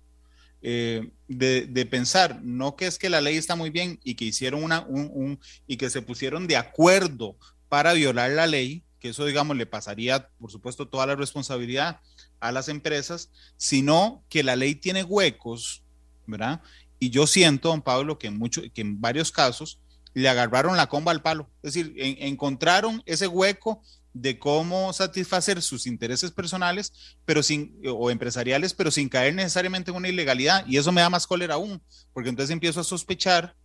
eh, 0.61 1.09
de, 1.27 1.85
pensar, 1.87 2.39
no 2.43 2.75
que 2.75 2.85
es 2.85 2.99
que 2.99 3.09
la 3.09 3.19
ley 3.19 3.35
está 3.35 3.55
muy 3.55 3.71
bien 3.71 3.99
y 4.03 4.13
que 4.13 4.25
hicieron 4.25 4.63
una, 4.63 4.81
un, 4.81 5.39
y 5.65 5.77
que 5.77 5.89
se 5.89 6.03
pusieron 6.03 6.45
de 6.45 6.57
acuerdo 6.57 7.37
para 7.67 7.93
violar 7.93 8.29
la 8.29 8.45
ley, 8.45 8.83
que 8.99 9.09
eso, 9.09 9.25
digamos, 9.25 9.57
le 9.57 9.65
pasaría, 9.65 10.29
por 10.37 10.51
supuesto, 10.51 10.87
toda 10.87 11.07
la 11.07 11.15
responsabilidad 11.15 11.99
a 12.39 12.51
las 12.51 12.69
empresas, 12.69 13.31
sino 13.57 14.23
que 14.29 14.43
la 14.43 14.55
ley 14.55 14.75
tiene 14.75 15.03
huecos, 15.03 15.81
¿verdad? 16.27 16.61
Y 16.99 17.09
yo 17.09 17.27
siento, 17.27 17.69
don 17.69 17.81
Pablo, 17.81 18.17
que 18.17 18.27
en, 18.27 18.37
mucho, 18.37 18.61
que 18.73 18.81
en 18.81 19.01
varios 19.01 19.31
casos 19.31 19.79
le 20.13 20.29
agarraron 20.29 20.77
la 20.77 20.87
comba 20.87 21.11
al 21.11 21.21
palo, 21.21 21.49
es 21.61 21.73
decir, 21.73 21.93
encontraron 21.97 23.03
ese 23.05 23.27
hueco 23.27 23.81
de 24.13 24.39
cómo 24.39 24.93
satisfacer 24.93 25.61
sus 25.61 25.85
intereses 25.85 26.31
personales 26.31 26.93
pero 27.25 27.43
sin, 27.43 27.81
o 27.85 28.09
empresariales, 28.09 28.73
pero 28.73 28.89
sin 28.89 29.09
caer 29.09 29.35
necesariamente 29.35 29.91
en 29.91 29.97
una 29.97 30.07
ilegalidad. 30.07 30.65
Y 30.67 30.77
eso 30.77 30.93
me 30.93 31.01
da 31.01 31.09
más 31.09 31.27
cólera 31.27 31.55
aún, 31.55 31.81
porque 32.13 32.29
entonces 32.29 32.53
empiezo 32.53 32.79
a 32.79 32.85
sospechar 32.85 33.57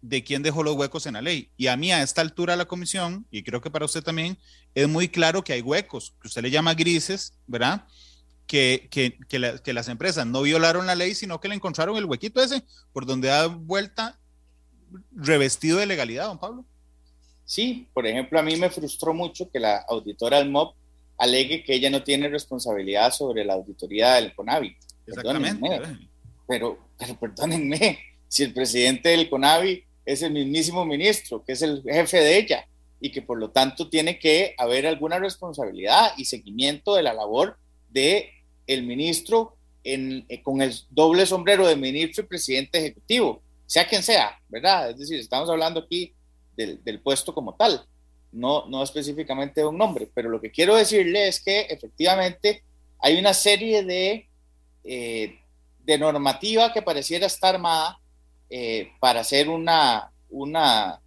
de 0.00 0.24
quién 0.24 0.42
dejó 0.42 0.62
los 0.62 0.74
huecos 0.74 1.04
en 1.04 1.14
la 1.14 1.22
ley. 1.22 1.50
Y 1.58 1.66
a 1.66 1.76
mí 1.76 1.92
a 1.92 2.02
esta 2.02 2.22
altura 2.22 2.56
la 2.56 2.64
comisión, 2.64 3.26
y 3.30 3.42
creo 3.42 3.60
que 3.60 3.70
para 3.70 3.84
usted 3.84 4.02
también, 4.02 4.38
es 4.74 4.88
muy 4.88 5.08
claro 5.08 5.44
que 5.44 5.52
hay 5.52 5.60
huecos, 5.60 6.14
que 6.20 6.28
usted 6.28 6.42
le 6.42 6.50
llama 6.50 6.72
grises, 6.72 7.34
¿verdad? 7.46 7.86
Que, 8.52 8.86
que, 8.90 9.16
que, 9.62 9.72
las 9.72 9.88
empresas 9.88 10.26
no 10.26 10.42
violaron 10.42 10.86
la 10.86 10.94
ley, 10.94 11.14
sino 11.14 11.40
que 11.40 11.48
le 11.48 11.54
encontraron 11.54 11.96
el 11.96 12.04
huequito 12.04 12.42
ese 12.42 12.62
por 12.92 13.06
donde 13.06 13.28
da 13.28 13.46
vuelta 13.46 14.18
revestido 15.10 15.78
de 15.78 15.86
legalidad, 15.86 16.26
don 16.26 16.38
Pablo. 16.38 16.66
Sí, 17.46 17.88
por 17.94 18.06
ejemplo, 18.06 18.38
a 18.38 18.42
mí 18.42 18.56
me 18.56 18.68
frustró 18.68 19.14
mucho 19.14 19.50
que 19.50 19.58
la 19.58 19.78
auditora 19.88 20.36
del 20.36 20.50
MOB 20.50 20.74
alegue 21.16 21.64
que 21.64 21.72
ella 21.72 21.88
no 21.88 22.02
tiene 22.02 22.28
responsabilidad 22.28 23.10
sobre 23.10 23.42
la 23.42 23.54
auditoría 23.54 24.16
del 24.16 24.34
CONAVI. 24.34 24.76
Exactamente. 25.06 25.80
Pero, 26.46 26.78
pero 26.98 27.18
perdónenme, 27.18 28.00
si 28.28 28.42
el 28.42 28.52
presidente 28.52 29.08
del 29.08 29.30
CONAVI 29.30 29.82
es 30.04 30.20
el 30.20 30.34
mismísimo 30.34 30.84
ministro, 30.84 31.42
que 31.42 31.52
es 31.52 31.62
el 31.62 31.82
jefe 31.84 32.18
de 32.18 32.36
ella, 32.36 32.68
y 33.00 33.10
que 33.10 33.22
por 33.22 33.38
lo 33.38 33.48
tanto 33.48 33.88
tiene 33.88 34.18
que 34.18 34.54
haber 34.58 34.86
alguna 34.86 35.18
responsabilidad 35.18 36.12
y 36.18 36.26
seguimiento 36.26 36.94
de 36.94 37.02
la 37.02 37.14
labor 37.14 37.56
de 37.88 38.41
el 38.66 38.84
ministro 38.84 39.56
en, 39.84 40.24
eh, 40.28 40.42
con 40.42 40.62
el 40.62 40.74
doble 40.90 41.26
sombrero 41.26 41.66
de 41.66 41.76
ministro 41.76 42.24
y 42.24 42.28
presidente 42.28 42.78
ejecutivo, 42.78 43.42
sea 43.66 43.86
quien 43.86 44.02
sea, 44.02 44.38
¿verdad? 44.48 44.90
Es 44.90 44.98
decir, 44.98 45.18
estamos 45.18 45.48
hablando 45.50 45.80
aquí 45.80 46.12
del, 46.56 47.00
puesto 47.00 47.34
como 47.34 47.54
tal, 47.54 47.84
no, 48.30 48.66
no 48.68 48.82
específicamente 48.82 49.60
de 49.60 49.66
un 49.66 49.78
nombre, 49.78 50.08
pero 50.14 50.28
lo 50.28 50.40
que 50.40 50.50
quiero 50.50 50.76
decirle 50.76 51.28
es 51.28 51.42
que 51.42 51.62
efectivamente 51.62 52.62
hay 52.98 53.18
una 53.18 53.34
serie 53.34 53.82
de, 53.82 54.28
eh, 54.84 55.38
de 55.80 55.98
normativa 55.98 56.72
que 56.72 56.82
pareciera 56.82 57.26
estar 57.26 57.54
armada 57.54 57.98
eh, 58.48 58.92
para 59.00 59.20
hacer 59.20 59.48
una, 59.48 60.12
una 60.28 61.00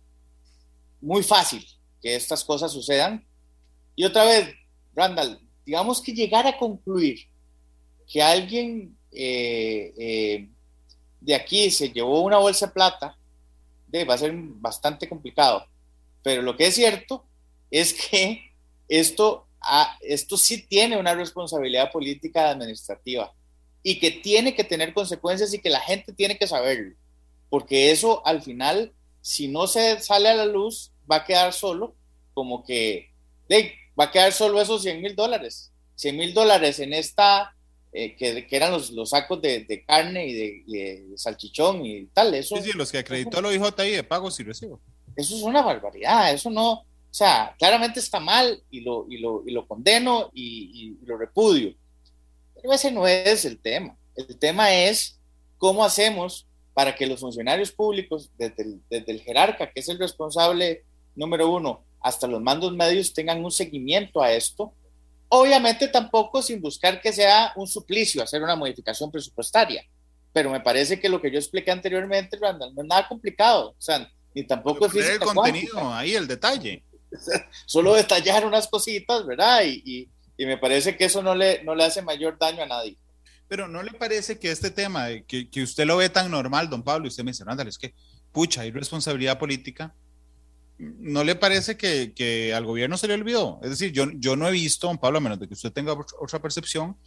muy 0.99 1.23
fácil 1.23 1.65
que 2.01 2.15
estas 2.15 2.43
cosas 2.43 2.71
sucedan. 2.71 3.25
Y 3.95 4.03
otra 4.03 4.25
vez, 4.25 4.53
Randall, 4.95 5.39
digamos 5.65 6.01
que 6.01 6.13
llegar 6.13 6.45
a 6.47 6.57
concluir 6.57 7.27
que 8.11 8.21
alguien 8.21 8.97
eh, 9.11 10.47
de 11.21 11.35
aquí 11.35 11.71
se 11.71 11.89
llevó 11.89 12.21
una 12.21 12.37
bolsa 12.37 12.67
de 12.67 12.73
plata, 12.73 13.17
de, 13.87 14.05
va 14.05 14.13
a 14.13 14.19
ser 14.19 14.31
bastante 14.35 15.09
complicado. 15.09 15.65
Pero 16.23 16.41
lo 16.41 16.55
que 16.55 16.67
es 16.67 16.75
cierto 16.75 17.25
es 17.71 17.93
que 17.93 18.51
esto, 18.87 19.47
esto 20.01 20.37
sí 20.37 20.65
tiene 20.67 20.97
una 20.97 21.15
responsabilidad 21.15 21.91
política 21.91 22.49
administrativa 22.49 23.33
y 23.81 23.99
que 23.99 24.11
tiene 24.11 24.55
que 24.55 24.63
tener 24.63 24.93
consecuencias 24.93 25.53
y 25.53 25.59
que 25.59 25.69
la 25.69 25.79
gente 25.79 26.13
tiene 26.13 26.37
que 26.37 26.47
saberlo, 26.47 26.95
porque 27.49 27.91
eso 27.91 28.25
al 28.25 28.41
final, 28.41 28.93
si 29.21 29.47
no 29.47 29.67
se 29.67 29.99
sale 29.99 30.29
a 30.29 30.35
la 30.35 30.45
luz, 30.45 30.91
va 31.09 31.17
a 31.17 31.25
quedar 31.25 31.53
solo, 31.53 31.95
como 32.33 32.63
que 32.63 33.11
va 33.99 34.05
a 34.05 34.11
quedar 34.11 34.33
solo 34.33 34.61
esos 34.61 34.81
100 34.81 35.01
mil 35.01 35.15
dólares. 35.15 35.71
100 35.95 36.17
mil 36.17 36.33
dólares 36.33 36.79
en 36.79 36.93
esta, 36.93 37.54
eh, 37.95 38.15
que, 38.15 38.45
eran 38.51 38.71
los, 38.71 38.91
los 38.91 39.11
sacos 39.11 39.41
de, 39.41 39.83
carne 39.87 40.27
y 40.27 40.33
de, 40.33 41.05
salchichón 41.15 41.85
y 41.85 42.07
tal. 42.07 42.33
Eso, 42.33 42.57
sí, 42.57 42.71
sí, 42.71 42.77
los 42.77 42.91
que 42.91 42.97
acreditó 42.97 43.41
lo 43.41 43.49
dijo 43.49 43.67
ahí 43.77 43.91
de 43.91 44.03
pagos 44.03 44.39
y 44.39 44.43
recibo. 44.43 44.81
Eso 45.15 45.35
es 45.35 45.41
una 45.41 45.61
barbaridad, 45.61 46.33
eso 46.33 46.49
no, 46.49 46.71
o 46.73 46.85
sea, 47.09 47.55
claramente 47.57 48.01
está 48.01 48.19
mal 48.19 48.61
y 48.69 48.81
lo, 48.81 49.05
y 49.09 49.19
lo, 49.19 49.43
y 49.47 49.51
lo 49.51 49.65
condeno 49.65 50.29
y, 50.33 50.97
y 51.01 51.05
lo 51.05 51.17
repudio. 51.17 51.73
Pero 52.53 52.73
ese 52.73 52.91
no 52.91 53.07
es 53.07 53.45
el 53.45 53.59
tema. 53.59 53.97
El 54.15 54.37
tema 54.37 54.73
es 54.73 55.17
cómo 55.57 55.85
hacemos 55.85 56.47
para 56.73 56.93
que 56.93 57.07
los 57.07 57.21
funcionarios 57.21 57.71
públicos, 57.71 58.29
desde 58.37 58.63
el, 58.63 58.81
desde 58.89 59.13
el 59.13 59.21
jerarca, 59.21 59.71
que 59.71 59.79
es 59.79 59.87
el 59.87 59.97
responsable 59.97 60.83
número 61.15 61.49
uno, 61.49 61.85
hasta 62.01 62.27
los 62.27 62.41
mandos 62.41 62.73
medios 62.73 63.13
tengan 63.13 63.43
un 63.43 63.51
seguimiento 63.51 64.21
a 64.21 64.33
esto. 64.33 64.73
Obviamente 65.29 65.87
tampoco 65.87 66.41
sin 66.41 66.61
buscar 66.61 67.01
que 67.01 67.11
sea 67.11 67.51
un 67.55 67.67
suplicio 67.67 68.21
hacer 68.21 68.41
una 68.41 68.55
modificación 68.55 69.11
presupuestaria, 69.11 69.83
pero 70.31 70.49
me 70.49 70.59
parece 70.59 70.99
que 70.99 71.09
lo 71.09 71.21
que 71.21 71.31
yo 71.31 71.39
expliqué 71.39 71.71
anteriormente, 71.71 72.37
Randall, 72.39 72.73
no 72.75 72.81
es 72.83 72.87
nada 72.87 73.07
complicado, 73.07 73.69
o 73.69 73.81
sea, 73.81 74.09
ni 74.33 74.43
tampoco 74.43 74.85
es 74.85 75.09
el 75.09 75.19
contenido, 75.19 75.93
ahí 75.93 76.13
el 76.13 76.27
detalle. 76.27 76.83
Solo 77.65 77.95
detallar 77.95 78.45
unas 78.45 78.67
cositas, 78.67 79.25
¿verdad? 79.25 79.63
Y, 79.65 80.09
y, 80.37 80.45
me 80.45 80.57
parece 80.57 80.97
que 80.97 81.05
eso 81.05 81.23
no 81.23 81.33
le, 81.33 81.63
no 81.63 81.73
le 81.73 81.85
hace 81.85 82.01
mayor 82.01 82.37
daño 82.37 82.63
a 82.63 82.67
nadie. 82.67 82.97
Pero 83.47 83.69
¿no 83.69 83.81
le 83.81 83.91
parece 83.91 84.37
que 84.37 84.51
este 84.51 84.69
tema, 84.69 85.07
que, 85.25 85.49
que 85.49 85.63
usted 85.63 85.85
lo 85.85 85.97
ve 85.97 86.09
tan 86.09 86.29
normal, 86.29 86.69
don 86.69 86.83
Pablo, 86.83 87.05
y 87.05 87.09
usted 87.09 87.23
me 87.23 87.31
dice, 87.31 87.45
Randall, 87.45 87.69
es 87.69 87.77
que, 87.77 87.93
pucha, 88.33 88.61
hay 88.61 88.71
responsabilidad 88.71 89.39
política, 89.39 89.95
¿no 90.77 91.23
le 91.23 91.35
parece 91.35 91.77
que, 91.77 92.53
al 92.53 92.65
gobierno 92.65 92.97
se 92.97 93.07
le 93.07 93.13
olvidó? 93.13 93.59
Es 93.63 93.69
decir, 93.69 93.91
yo, 93.91 94.05
yo 94.15 94.35
no 94.35 94.47
he 94.47 94.51
visto, 94.51 94.87
don 94.87 94.97
Pablo, 94.97 95.17
a 95.17 95.21
menos 95.21 95.39
de 95.39 95.47
que 95.47 95.53
usted 95.53 95.71
tenga 95.71 95.93
otra 95.93 96.41
percepción, 96.41 96.97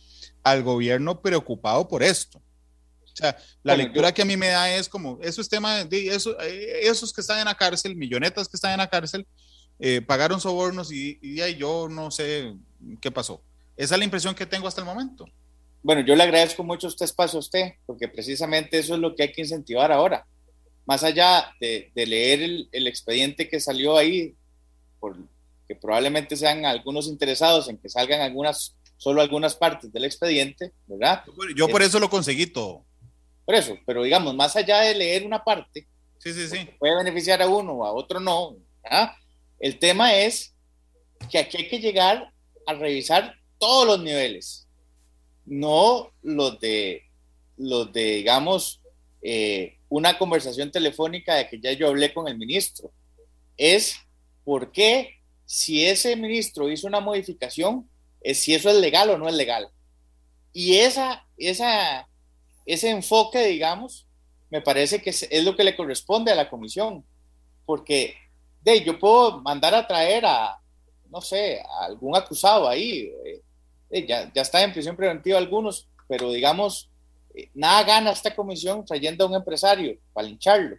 al 0.43 0.63
gobierno 0.63 1.21
preocupado 1.21 1.87
por 1.89 2.03
esto. 2.03 2.39
O 2.39 3.17
sea, 3.19 3.37
la 3.65 3.77
lectura 3.77 4.13
que 4.13 4.23
a 4.23 4.25
mí 4.25 4.37
me 4.37 4.49
da 4.49 4.73
es 4.73 4.89
como, 4.89 5.19
eso 5.21 5.41
es 5.41 5.49
tema 5.49 5.85
de 5.85 6.07
eso, 6.09 6.41
eh, 6.41 6.81
esos 6.83 7.13
que 7.13 7.21
están 7.21 7.41
en 7.41 7.47
la 7.47 7.57
cárcel, 7.57 7.97
millonetas 7.97 8.49
que 8.49 8.57
están 8.57 8.73
en 8.73 8.79
la 8.79 8.89
cárcel, 8.89 9.27
eh, 9.81 10.01
pagaron 10.01 10.41
sobornos 10.41 10.93
y, 10.93 11.19
y, 11.21 11.43
y 11.43 11.57
yo 11.57 11.89
no 11.91 12.11
sé 12.11 12.55
qué 13.01 13.11
pasó. 13.11 13.43
Esa 13.77 13.95
es 13.95 13.99
la 13.99 14.05
impresión 14.05 14.35
que 14.35 14.47
tengo 14.47 14.69
hasta 14.69 14.81
el 14.81 14.87
momento. 14.87 15.25
Bueno, 15.83 16.03
yo 16.03 16.15
le 16.17 16.23
agradezco 16.23 16.63
mucho 16.63 16.89
este 16.89 17.05
espacio 17.05 17.39
a 17.39 17.41
usted, 17.41 17.73
porque 17.87 18.09
precisamente 18.09 18.79
eso 18.79 18.95
es 18.95 19.01
lo 19.01 19.15
que 19.15 19.25
hay 19.25 19.33
que 19.33 19.43
incentivar 19.43 19.93
ahora 19.93 20.27
más 20.89 21.05
allá 21.05 21.55
de, 21.61 21.93
leer 21.95 22.41
el, 22.73 22.87
expediente 22.87 23.47
que 23.47 23.61
salió 23.61 23.99
ahí, 23.99 24.35
por, 24.99 25.19
que 25.67 25.75
probablemente 25.75 26.35
sean 26.35 26.65
algunos 26.65 27.09
interesados 27.09 27.69
en 27.69 27.77
que 27.77 27.91
salgan 27.91 28.23
algunas, 28.23 28.75
solo 28.97 29.21
algunas 29.21 29.55
partes 29.55 29.93
del 29.93 30.07
expediente, 30.07 30.73
¿verdad? 30.87 31.25
Yo 31.55 31.69
por 31.69 31.83
eso 31.83 32.01
lo 32.01 32.09
conseguí 32.09 32.47
todo. 32.47 32.87
Por 33.45 33.55
eso, 33.55 33.77
pero 33.85 34.03
digamos, 34.03 34.35
más 34.35 34.57
allá 34.57 34.81
de 34.81 34.95
leer 34.95 35.27
una 35.27 35.45
parte, 35.45 35.87
sí, 36.21 36.33
sí, 36.33 36.49
sí. 36.49 36.71
puede 36.79 36.97
beneficiar 36.97 37.43
a 37.43 37.49
uno 37.49 37.73
o 37.75 37.85
a 37.85 37.93
otro 37.93 38.19
no, 38.19 38.57
¿verdad? 38.83 39.13
El 39.61 39.79
tema 39.79 40.15
es 40.15 40.55
que 41.31 41.37
aquí 41.37 41.59
hay 41.59 41.69
que 41.69 41.81
llegar 41.81 42.33
a 42.67 42.73
revisar 42.73 43.35
todos 43.59 43.87
los 43.87 44.01
niveles, 44.01 44.67
no 45.45 46.13
los 46.23 46.59
de, 46.61 47.03
los 47.59 47.93
de 47.93 48.05
digamos, 48.05 48.81
eh, 49.21 49.78
una 49.89 50.19
conversación 50.19 50.71
telefónica 50.71 51.35
de 51.35 51.49
que 51.49 51.61
ya 51.61 51.73
yo 51.73 51.89
hablé 51.89 52.13
con 52.13 52.29
el 52.29 52.37
ministro. 52.37 52.91
Es 53.57 53.97
por 54.45 54.71
qué 54.73 55.15
si 55.45 55.85
ese 55.87 56.15
ministro 56.17 56.71
hizo 56.71 56.87
una 56.87 57.01
modificación, 57.01 57.89
es 58.21 58.41
si 58.41 58.55
eso 58.55 58.69
es 58.69 58.77
legal 58.77 59.11
o 59.11 59.19
no 59.19 59.29
es 59.29 59.35
legal. 59.35 59.69
Y 60.53 60.77
esa, 60.77 61.27
esa, 61.37 62.09
ese 62.67 62.91
enfoque, 62.91 63.47
digamos, 63.47 64.07
me 64.51 64.61
parece 64.61 65.01
que 65.01 65.11
es, 65.11 65.45
lo 65.45 65.57
que 65.57 65.65
le 65.65 65.77
corresponde 65.77 66.33
a 66.33 66.35
la 66.35 66.51
comisión, 66.51 67.05
porque 67.65 68.15
de, 68.63 68.83
yo 68.83 68.99
puedo 68.99 69.41
mandar 69.41 69.75
a 69.75 69.87
traer 69.87 70.25
a, 70.27 70.59
no 71.11 71.21
sé, 71.21 71.61
a 71.61 71.87
algún 71.87 72.17
acusado 72.17 72.69
ahí, 72.69 73.11
eh, 73.91 74.07
ya, 74.07 74.31
ya 74.33 74.43
está 74.43 74.63
en 74.63 74.73
prisión 74.73 74.97
preventiva 74.97 75.39
algunos, 75.39 75.89
pero 76.09 76.31
digamos, 76.33 76.88
nada 77.55 77.83
gana 77.85 78.11
esta 78.11 78.35
comisión 78.35 78.85
trayendo 78.85 79.25
a 79.25 79.29
un 79.29 79.35
empresario 79.35 79.99
para 80.13 80.29
lincharlo, 80.29 80.77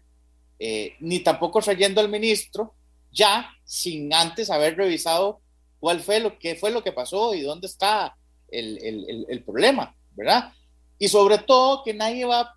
eh, 0.57 0.93
ni 0.99 1.19
tampoco 1.19 1.61
trayendo 1.61 2.01
al 2.01 2.09
ministro 2.09 2.73
ya 3.11 3.49
sin 3.63 4.13
antes 4.13 4.49
haber 4.49 4.75
revisado 4.75 5.41
cuál 5.79 6.01
fue 6.01 6.19
lo 6.19 6.37
que 6.37 6.55
fue 6.55 6.71
lo 6.71 6.83
que 6.83 6.91
pasó 6.91 7.33
y 7.33 7.41
dónde 7.41 7.67
está 7.67 8.15
el, 8.49 9.43
problema, 9.45 9.95
¿verdad? 10.15 10.53
Y 10.97 11.07
sobre 11.07 11.37
todo 11.37 11.83
que 11.83 11.93
nadie 11.93 12.25
va, 12.25 12.55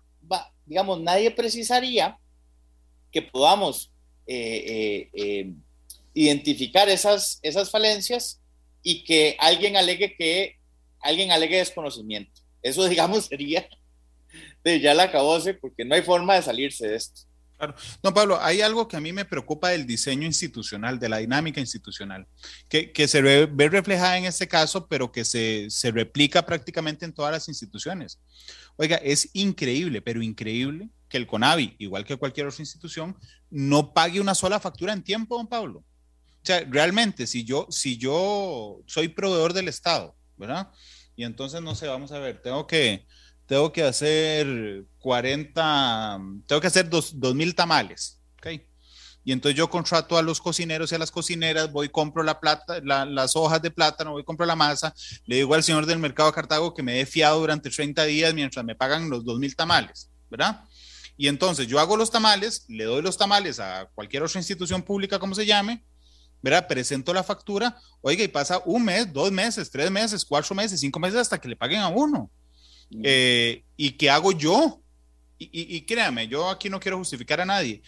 digamos, 0.65 0.99
nadie 0.99 1.31
precisaría 1.31 2.17
que 3.11 3.21
podamos 3.21 3.91
eh, 4.27 5.09
eh, 5.13 5.53
identificar 6.13 6.89
esas, 6.89 7.39
esas 7.41 7.69
falencias 7.69 8.41
y 8.81 9.03
que 9.03 9.37
alguien 9.39 9.77
alegue 9.77 10.15
que 10.15 10.57
alguien 10.99 11.31
alegue 11.31 11.57
desconocimiento. 11.57 12.41
Eso, 12.61 12.85
digamos, 12.89 13.25
sería 13.25 13.67
ya 14.63 14.93
la 14.93 15.03
acabóse 15.03 15.53
porque 15.53 15.85
no 15.85 15.95
hay 15.95 16.01
forma 16.01 16.35
de 16.35 16.41
salirse 16.41 16.87
de 16.87 16.95
esto. 16.95 17.21
Claro. 17.57 17.75
No, 18.01 18.13
Pablo, 18.13 18.39
hay 18.41 18.61
algo 18.61 18.87
que 18.87 18.97
a 18.97 18.99
mí 18.99 19.13
me 19.13 19.25
preocupa 19.25 19.69
del 19.69 19.85
diseño 19.85 20.25
institucional, 20.25 20.99
de 20.99 21.07
la 21.07 21.17
dinámica 21.17 21.61
institucional, 21.61 22.27
que, 22.67 22.91
que 22.91 23.07
se 23.07 23.21
ve, 23.21 23.47
reflejada 23.69 24.17
en 24.17 24.25
este 24.25 24.47
caso, 24.47 24.87
pero 24.87 25.11
que 25.11 25.23
se, 25.23 25.67
se 25.69 25.91
replica 25.91 26.45
prácticamente 26.45 27.05
en 27.05 27.13
todas 27.13 27.31
las 27.31 27.47
instituciones. 27.47 28.19
Oiga, 28.75 28.97
es 28.97 29.29
increíble, 29.33 30.01
pero 30.01 30.21
increíble 30.21 30.89
que 31.07 31.17
el 31.17 31.27
CONAVI, 31.27 31.75
igual 31.77 32.05
que 32.05 32.17
cualquier 32.17 32.47
otra 32.47 32.61
institución, 32.61 33.15
no 33.51 33.93
pague 33.93 34.19
una 34.19 34.33
sola 34.33 34.59
factura 34.59 34.93
en 34.93 35.03
tiempo, 35.03 35.37
don 35.37 35.47
Pablo. 35.47 35.79
O 35.79 36.45
sea, 36.45 36.65
realmente, 36.67 37.27
si 37.27 37.45
yo, 37.45 37.67
si 37.69 37.97
yo 37.97 38.81
soy 38.87 39.07
proveedor 39.09 39.53
del 39.53 39.67
Estado, 39.67 40.15
¿verdad? 40.35 40.71
Y 41.15 41.23
entonces, 41.23 41.61
no 41.61 41.75
sé, 41.75 41.87
vamos 41.87 42.11
a 42.11 42.19
ver, 42.19 42.41
tengo 42.41 42.65
que, 42.65 43.05
tengo 43.53 43.71
que 43.71 43.83
hacer 43.83 44.83
40, 44.97 46.19
tengo 46.47 46.59
que 46.59 46.65
hacer 46.65 46.89
2.000 46.89 47.53
tamales, 47.53 48.19
¿ok? 48.39 48.47
Y 49.23 49.31
entonces 49.31 49.55
yo 49.55 49.69
contrato 49.69 50.17
a 50.17 50.23
los 50.23 50.41
cocineros 50.41 50.91
y 50.91 50.95
a 50.95 50.97
las 50.97 51.11
cocineras, 51.11 51.71
voy, 51.71 51.87
compro 51.87 52.23
la 52.23 52.39
plata, 52.39 52.81
las 52.81 53.35
hojas 53.35 53.61
de 53.61 53.69
plátano, 53.69 54.13
voy, 54.13 54.23
compro 54.23 54.47
la 54.47 54.55
masa, 54.55 54.91
le 55.27 55.35
digo 55.35 55.53
al 55.53 55.61
señor 55.61 55.85
del 55.85 55.99
mercado 55.99 56.31
de 56.31 56.33
Cartago 56.33 56.73
que 56.73 56.81
me 56.81 56.93
dé 56.93 57.05
fiado 57.05 57.41
durante 57.41 57.69
30 57.69 58.03
días 58.05 58.33
mientras 58.33 58.65
me 58.65 58.73
pagan 58.73 59.11
los 59.11 59.23
2.000 59.23 59.55
tamales, 59.55 60.09
¿verdad? 60.31 60.63
Y 61.15 61.27
entonces 61.27 61.67
yo 61.67 61.79
hago 61.79 61.95
los 61.95 62.09
tamales, 62.09 62.65
le 62.69 62.85
doy 62.85 63.03
los 63.03 63.19
tamales 63.19 63.59
a 63.59 63.87
cualquier 63.93 64.23
otra 64.23 64.39
institución 64.39 64.81
pública, 64.81 65.19
como 65.19 65.35
se 65.35 65.45
llame, 65.45 65.85
¿verdad? 66.41 66.67
Presento 66.67 67.13
la 67.13 67.21
factura, 67.21 67.77
oiga, 68.01 68.23
y 68.23 68.29
pasa 68.29 68.63
un 68.65 68.83
mes, 68.83 69.13
dos 69.13 69.31
meses, 69.31 69.69
tres 69.69 69.91
meses, 69.91 70.25
cuatro 70.25 70.55
meses, 70.55 70.79
cinco 70.79 70.99
meses 70.99 71.19
hasta 71.19 71.39
que 71.39 71.47
le 71.47 71.55
paguen 71.55 71.81
a 71.81 71.89
uno. 71.89 72.31
Eh, 73.01 73.63
¿Y 73.77 73.91
qué 73.91 74.09
hago 74.09 74.31
yo? 74.31 74.81
Y, 75.39 75.81
créame, 75.81 76.27
yo 76.27 76.49
aquí 76.49 76.69
no 76.69 76.79
quiero 76.79 76.97
justificar 76.97 77.41
a 77.41 77.45
nadie, 77.45 77.81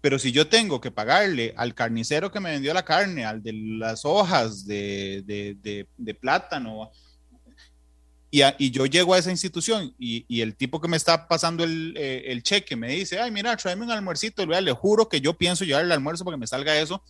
pero 0.00 0.16
si 0.16 0.30
yo 0.30 0.46
tengo 0.46 0.80
que 0.80 0.92
pagarle 0.92 1.52
al 1.56 1.74
carnicero 1.74 2.30
que 2.30 2.38
me 2.38 2.52
vendió 2.52 2.72
la 2.72 2.84
carne, 2.84 3.24
al 3.24 3.42
de 3.42 3.52
las 3.52 4.04
hojas 4.04 4.64
de, 4.64 5.24
de, 5.26 6.14
plátano, 6.14 6.92
y, 8.30 8.42
y, 8.58 8.70
yo 8.70 8.86
llego 8.86 9.14
a 9.14 9.18
esa 9.18 9.32
institución 9.32 9.92
y, 9.98 10.40
el 10.40 10.54
tipo 10.54 10.80
que 10.80 10.86
me 10.86 10.96
está 10.96 11.26
pasando 11.26 11.64
el, 11.64 11.94
eh, 11.96 12.24
el, 12.26 12.44
cheque 12.44 12.76
me 12.76 12.90
dice, 12.90 13.18
ay, 13.18 13.32
mira, 13.32 13.56
tráeme 13.56 13.84
un 13.84 13.90
almuercito, 13.90 14.46
le 14.46 14.72
juro 14.72 15.08
que 15.08 15.20
yo 15.20 15.36
pienso 15.36 15.64
llevarle 15.64 15.86
el 15.86 15.92
almuerzo 15.92 16.24
para 16.24 16.36
que 16.36 16.40
me 16.40 16.46
salga 16.46 16.78
eso, 16.78 17.02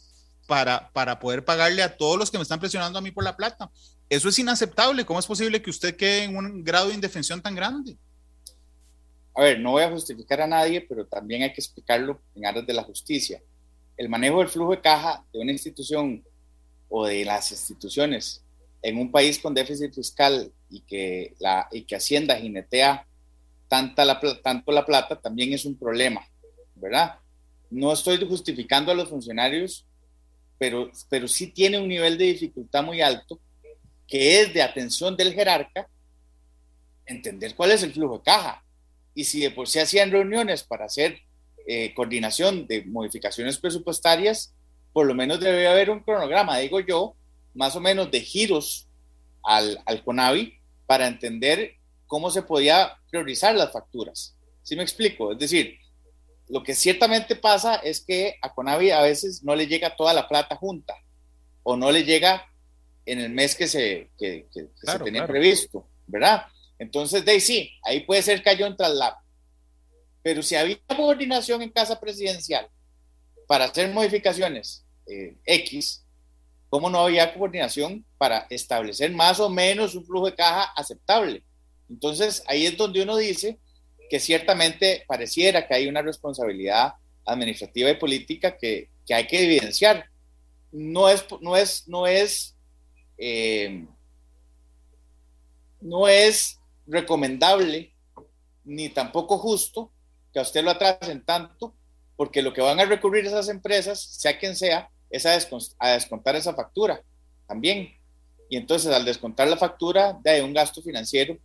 para, 0.47 0.91
para 0.93 1.19
poder 1.19 1.45
pagarle 1.45 1.83
a 1.83 1.95
todos 1.95 2.19
los 2.19 2.31
que 2.31 2.39
me 2.39 2.43
están 2.43 2.59
presionando 2.59 2.99
a 2.99 3.03
mí 3.03 3.11
por 3.11 3.23
la 3.23 3.37
plata. 3.37 3.71
Eso 4.11 4.29
es 4.29 4.39
inaceptable. 4.41 5.07
¿Cómo 5.07 5.21
es 5.21 5.27
posible 5.27 5.63
que 5.63 5.71
usted 5.71 5.97
quede 5.97 6.25
en 6.25 6.37
un 6.37 6.65
grado 6.65 6.89
de 6.89 6.95
indefensión 6.95 7.41
tan 7.41 7.55
grande? 7.55 7.97
A 9.37 9.43
ver, 9.43 9.61
no 9.61 9.71
voy 9.71 9.85
a 9.85 9.91
justificar 9.91 10.41
a 10.41 10.49
nadie, 10.49 10.81
pero 10.81 11.07
también 11.07 11.45
hay 11.45 11.53
que 11.53 11.61
explicarlo 11.61 12.21
en 12.35 12.45
áreas 12.45 12.67
de 12.67 12.75
la 12.75 12.83
justicia. 12.83 13.41
El 13.97 14.09
manejo 14.09 14.41
del 14.41 14.49
flujo 14.49 14.73
de 14.73 14.81
caja 14.81 15.25
de 15.33 15.39
una 15.39 15.53
institución 15.53 16.25
o 16.89 17.07
de 17.07 17.25
las 17.25 17.53
instituciones 17.53 18.45
en 18.83 18.99
un 18.99 19.13
país 19.13 19.39
con 19.39 19.55
déficit 19.55 19.95
fiscal 19.95 20.53
y 20.69 20.81
que, 20.81 21.35
la, 21.39 21.69
y 21.71 21.83
que 21.83 21.95
Hacienda 21.95 22.35
jinetea 22.35 23.07
tanta 23.69 24.05
la, 24.05 24.21
tanto 24.43 24.73
la 24.73 24.85
plata 24.85 25.21
también 25.21 25.53
es 25.53 25.65
un 25.65 25.79
problema, 25.79 26.27
¿verdad? 26.75 27.21
No 27.71 27.93
estoy 27.93 28.19
justificando 28.27 28.91
a 28.91 28.97
los 28.97 29.09
funcionarios, 29.09 29.87
pero, 30.59 30.91
pero 31.09 31.29
sí 31.29 31.53
tiene 31.53 31.79
un 31.79 31.87
nivel 31.87 32.19
de 32.19 32.25
dificultad 32.25 32.83
muy 32.83 33.01
alto, 33.01 33.39
que 34.11 34.41
es 34.41 34.53
de 34.53 34.61
atención 34.61 35.17
del 35.17 35.33
jerarca, 35.33 35.89
entender 37.07 37.55
cuál 37.55 37.71
es 37.71 37.83
el 37.85 37.93
flujo 37.93 38.19
de 38.19 38.25
caja. 38.25 38.65
Y 39.15 39.25
si 39.25 39.41
de 39.41 39.53
por 39.53 39.69
sí 39.69 39.79
hacían 39.79 40.11
reuniones 40.11 40.65
para 40.65 40.87
hacer 40.87 41.21
eh, 41.67 41.95
coordinación 41.95 42.67
de 42.67 42.85
modificaciones 42.85 43.57
presupuestarias, 43.59 44.53
por 44.93 45.07
lo 45.07 45.15
menos 45.15 45.39
debe 45.39 45.69
haber 45.69 45.91
un 45.91 46.01
cronograma, 46.01 46.59
digo 46.59 46.81
yo, 46.81 47.15
más 47.55 47.77
o 47.77 47.81
menos 47.81 48.11
de 48.11 48.21
giros 48.21 48.89
al, 49.45 49.81
al 49.87 50.03
CONAVI 50.05 50.55
para 50.87 51.07
entender 51.07 51.77
cómo 52.07 52.31
se 52.31 52.43
podía 52.43 52.99
priorizar 53.11 53.55
las 53.55 53.73
facturas. 53.73 54.37
¿Sí 54.65 54.75
me 54.75 54.83
explico? 54.83 55.33
Es 55.33 55.39
decir, 55.39 55.79
lo 56.49 56.65
que 56.65 56.75
ciertamente 56.75 57.37
pasa 57.37 57.77
es 57.77 58.05
que 58.05 58.37
a 58.43 58.53
Conavi 58.53 58.91
a 58.91 59.03
veces 59.03 59.45
no 59.45 59.55
le 59.55 59.69
llega 59.69 59.95
toda 59.95 60.13
la 60.13 60.27
plata 60.27 60.57
junta 60.57 60.97
o 61.63 61.77
no 61.77 61.93
le 61.93 62.03
llega 62.03 62.50
en 63.11 63.21
el 63.21 63.31
mes 63.31 63.55
que 63.55 63.67
se, 63.67 64.11
que, 64.19 64.47
se 64.53 64.99
tenía 65.01 65.27
previsto, 65.27 65.87
¿verdad? 66.07 66.47
Entonces, 66.79 67.25
de 67.25 67.33
ahí 67.33 67.41
sí, 67.41 67.71
ahí 67.85 68.01
puede 68.01 68.23
ser 68.23 68.43
cayó 68.43 68.67
en 68.67 68.77
traslado. 68.77 69.17
Pero 70.23 70.43
si 70.43 70.57
había 70.57 70.79
coordinación 70.97 71.63
en 71.63 71.71
casa 71.71 71.99
presidencial 71.99 72.69
para 73.47 73.65
hacer 73.65 73.93
modificaciones 73.93 74.85
eh, 75.07 75.37
X, 75.45 76.05
¿cómo 76.69 76.89
no 76.89 77.01
había 77.01 77.35
coordinación 77.35 78.05
para 78.19 78.47
establecer 78.51 79.11
más 79.13 79.41
o 79.41 79.49
menos 79.49 79.95
un 79.95 80.05
flujo 80.05 80.27
de 80.27 80.35
caja 80.35 80.73
aceptable? 80.77 81.43
Entonces, 81.89 82.43
ahí 82.47 82.67
es 82.67 82.77
donde 82.77 83.03
uno 83.03 83.17
dice 83.17 83.59
que 84.09 84.21
ciertamente 84.21 85.05
pareciera 85.07 85.67
que 85.67 85.75
hay 85.75 85.87
una 85.87 86.03
responsabilidad 86.03 86.95
administrativa 87.25 87.91
y 87.91 87.97
política 87.97 88.57
que, 88.57 88.89
hay 89.13 89.27
que 89.27 89.45
evidenciar. 89.45 90.07
No 90.71 91.09
es, 91.09 91.25
no 91.41 91.57
es, 91.57 91.89
no 91.89 92.07
es, 92.07 92.55
eh, 93.21 93.87
no 95.81 96.09
es 96.09 96.59
recomendable 96.87 97.93
ni 98.65 98.89
tampoco 98.89 99.39
justo 99.39 99.93
que 100.33 100.39
a 100.39 100.43
usted 100.43 100.65
lo 100.65 100.71
atrasen 100.71 101.25
tanto, 101.25 101.75
porque 102.17 102.43
lo 102.43 102.53
que 102.53 102.61
van 102.61 102.81
a 102.81 102.85
recurrir 102.85 103.27
esas 103.27 103.49
empresas, 103.49 104.01
sea 104.01 104.39
quien 104.39 104.57
sea, 104.57 104.91
es 105.11 105.27
a, 105.27 105.93
descontar 105.93 106.37
esa 106.37 106.55
factura 106.55 107.03
también. 107.47 107.93
Y 108.49 108.57
entonces 108.57 108.93
al 108.93 109.05
descontar 109.05 109.49
la 109.49 109.57
factura, 109.57 110.19
de 110.23 110.43
un 110.43 110.53
gasto 110.53 110.83
financiero 110.83 111.37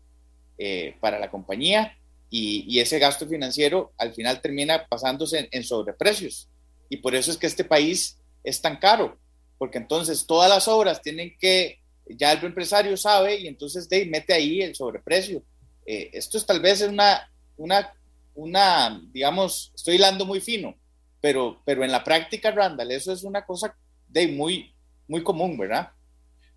eh, 0.57 0.95
para 0.99 1.19
la 1.19 1.30
compañía 1.30 1.97
y, 2.30 2.80
ese 2.80 2.99
gasto 2.99 3.28
financiero 3.28 3.93
al 3.97 4.13
final 4.13 4.41
termina 4.41 4.86
pasándose 4.88 5.47
en, 5.51 5.63
sobreprecios. 5.63 6.49
Y 6.89 6.97
por 6.97 7.15
eso 7.15 7.32
es 7.32 7.38
que 7.38 7.47
este 7.47 7.63
país 7.63 8.19
es 8.43 8.61
tan 8.61 8.78
caro, 8.78 9.17
porque 9.58 9.78
entonces 9.78 10.26
todas 10.26 10.49
las 10.49 10.68
obras 10.68 11.01
tienen 11.01 11.36
que, 11.39 11.80
ya 12.08 12.34
el 12.34 12.43
empresario 12.43 12.95
sabe 12.97 13.39
y 13.39 13.47
entonces 13.47 13.89
de, 13.89 14.06
mete 14.06 14.34
ahí 14.34 14.62
el 14.62 14.76
sobreprecio. 14.76 15.43
Eh, 15.86 16.10
esto 16.14 16.38
es 16.38 16.45
tal 16.45 16.60
vez 16.60 16.82
una, 16.82 17.30
una, 17.58 17.93
una, 18.34 19.01
digamos, 19.12 19.72
estoy 19.76 19.95
hilando 19.95 20.26
muy 20.26 20.41
fino, 20.41 20.76
pero, 21.22 21.62
pero 21.66 21.84
en 21.84 21.91
la 21.91 22.03
práctica, 22.03 22.51
Randall, 22.51 22.91
eso 22.91 23.12
es 23.12 23.24
una 23.24 23.45
cosa 23.45 23.76
de 24.08 24.28
muy, 24.28 24.74
muy 25.08 25.24
común, 25.24 25.58
¿verdad? 25.58 25.89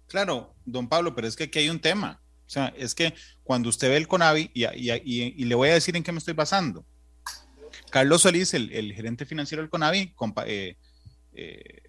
Claro, 0.07 0.55
don 0.65 0.89
Pablo, 0.89 1.15
pero 1.15 1.29
es 1.29 1.37
que 1.37 1.45
aquí 1.45 1.59
hay 1.61 1.69
un 1.69 1.81
tema. 1.81 2.21
O 2.47 2.51
sea, 2.51 2.73
es 2.79 2.95
que 2.95 3.13
cuando 3.45 3.69
usted 3.69 3.91
ve 3.91 3.99
el 3.99 4.09
CONAVI, 4.09 4.51
y, 4.55 4.65
y, 4.65 5.45
le 5.45 5.55
voy 5.55 5.69
a 5.69 5.75
decir 5.75 5.95
en 5.97 6.03
qué 6.03 6.13
me 6.13 6.19
estoy 6.19 6.33
basando. 6.33 6.85
Carlos 7.91 8.23
Solís, 8.23 8.55
el, 8.55 8.93
gerente 8.95 9.27
financiero 9.27 9.63
del 9.63 9.71
CONAVI, 9.71 10.15
eh, 10.47 10.77
eh, 11.35 11.88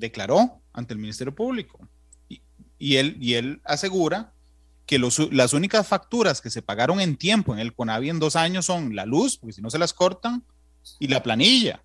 declaró 0.00 0.60
ante 0.72 0.94
el 0.94 1.00
Ministerio 1.00 1.34
Público 1.34 1.88
y, 2.78 2.96
él, 2.96 3.16
y 3.20 3.34
él 3.34 3.60
asegura 3.64 4.32
que 4.86 4.98
las 4.98 5.52
únicas 5.52 5.86
facturas 5.86 6.40
que 6.40 6.50
se 6.50 6.62
pagaron 6.62 7.00
en 7.00 7.16
tiempo 7.16 7.52
en 7.52 7.60
el 7.60 7.74
CONAVI 7.74 8.10
en 8.10 8.18
dos 8.18 8.34
años 8.34 8.66
son 8.66 8.96
la 8.96 9.06
luz, 9.06 9.36
porque 9.38 9.52
si 9.52 9.62
no 9.62 9.70
se 9.70 9.78
las 9.78 9.92
cortan, 9.92 10.44
y 10.98 11.08
la 11.08 11.22
planilla. 11.22 11.82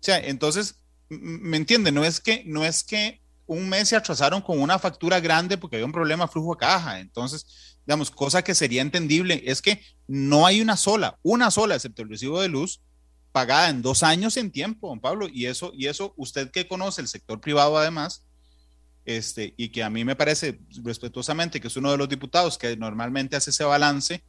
O 0.00 0.02
sea, 0.02 0.18
entonces, 0.18 0.78
¿me 1.08 1.56
entiende? 1.56 1.92
No 1.92 2.04
es 2.04 2.20
que, 2.20 2.44
no 2.46 2.64
es 2.64 2.82
que 2.82 3.20
un 3.46 3.68
mes 3.68 3.88
se 3.88 3.96
atrasaron 3.96 4.40
con 4.40 4.60
una 4.60 4.78
factura 4.78 5.20
grande 5.20 5.58
porque 5.58 5.76
había 5.76 5.86
un 5.86 5.92
problema 5.92 6.28
flujo 6.28 6.54
de 6.54 6.60
caja. 6.60 7.00
Entonces, 7.00 7.78
digamos, 7.86 8.10
cosa 8.10 8.42
que 8.42 8.54
sería 8.54 8.82
entendible 8.82 9.42
es 9.44 9.60
que 9.60 9.82
no 10.06 10.46
hay 10.46 10.60
una 10.60 10.76
sola, 10.76 11.18
una 11.22 11.50
sola, 11.50 11.74
excepto 11.74 12.02
el 12.02 12.08
recibo 12.08 12.40
de 12.40 12.48
luz, 12.48 12.80
pagada 13.36 13.68
en 13.68 13.82
dos 13.82 14.02
años 14.02 14.38
en 14.38 14.50
tiempo, 14.50 14.88
don 14.88 14.98
Pablo. 14.98 15.28
Y 15.30 15.44
eso, 15.44 15.70
y 15.74 15.88
eso, 15.88 16.14
usted 16.16 16.50
que 16.50 16.66
conoce 16.66 17.02
el 17.02 17.06
sector 17.06 17.38
privado 17.38 17.76
además, 17.76 18.24
este, 19.04 19.52
y 19.58 19.68
que 19.68 19.82
a 19.82 19.90
mí 19.90 20.06
me 20.06 20.16
parece 20.16 20.58
respetuosamente 20.82 21.60
que 21.60 21.68
es 21.68 21.76
uno 21.76 21.90
de 21.90 21.98
los 21.98 22.08
diputados 22.08 22.56
que 22.56 22.78
normalmente 22.78 23.36
hace 23.36 23.50
ese 23.50 23.64
balance, 23.64 24.24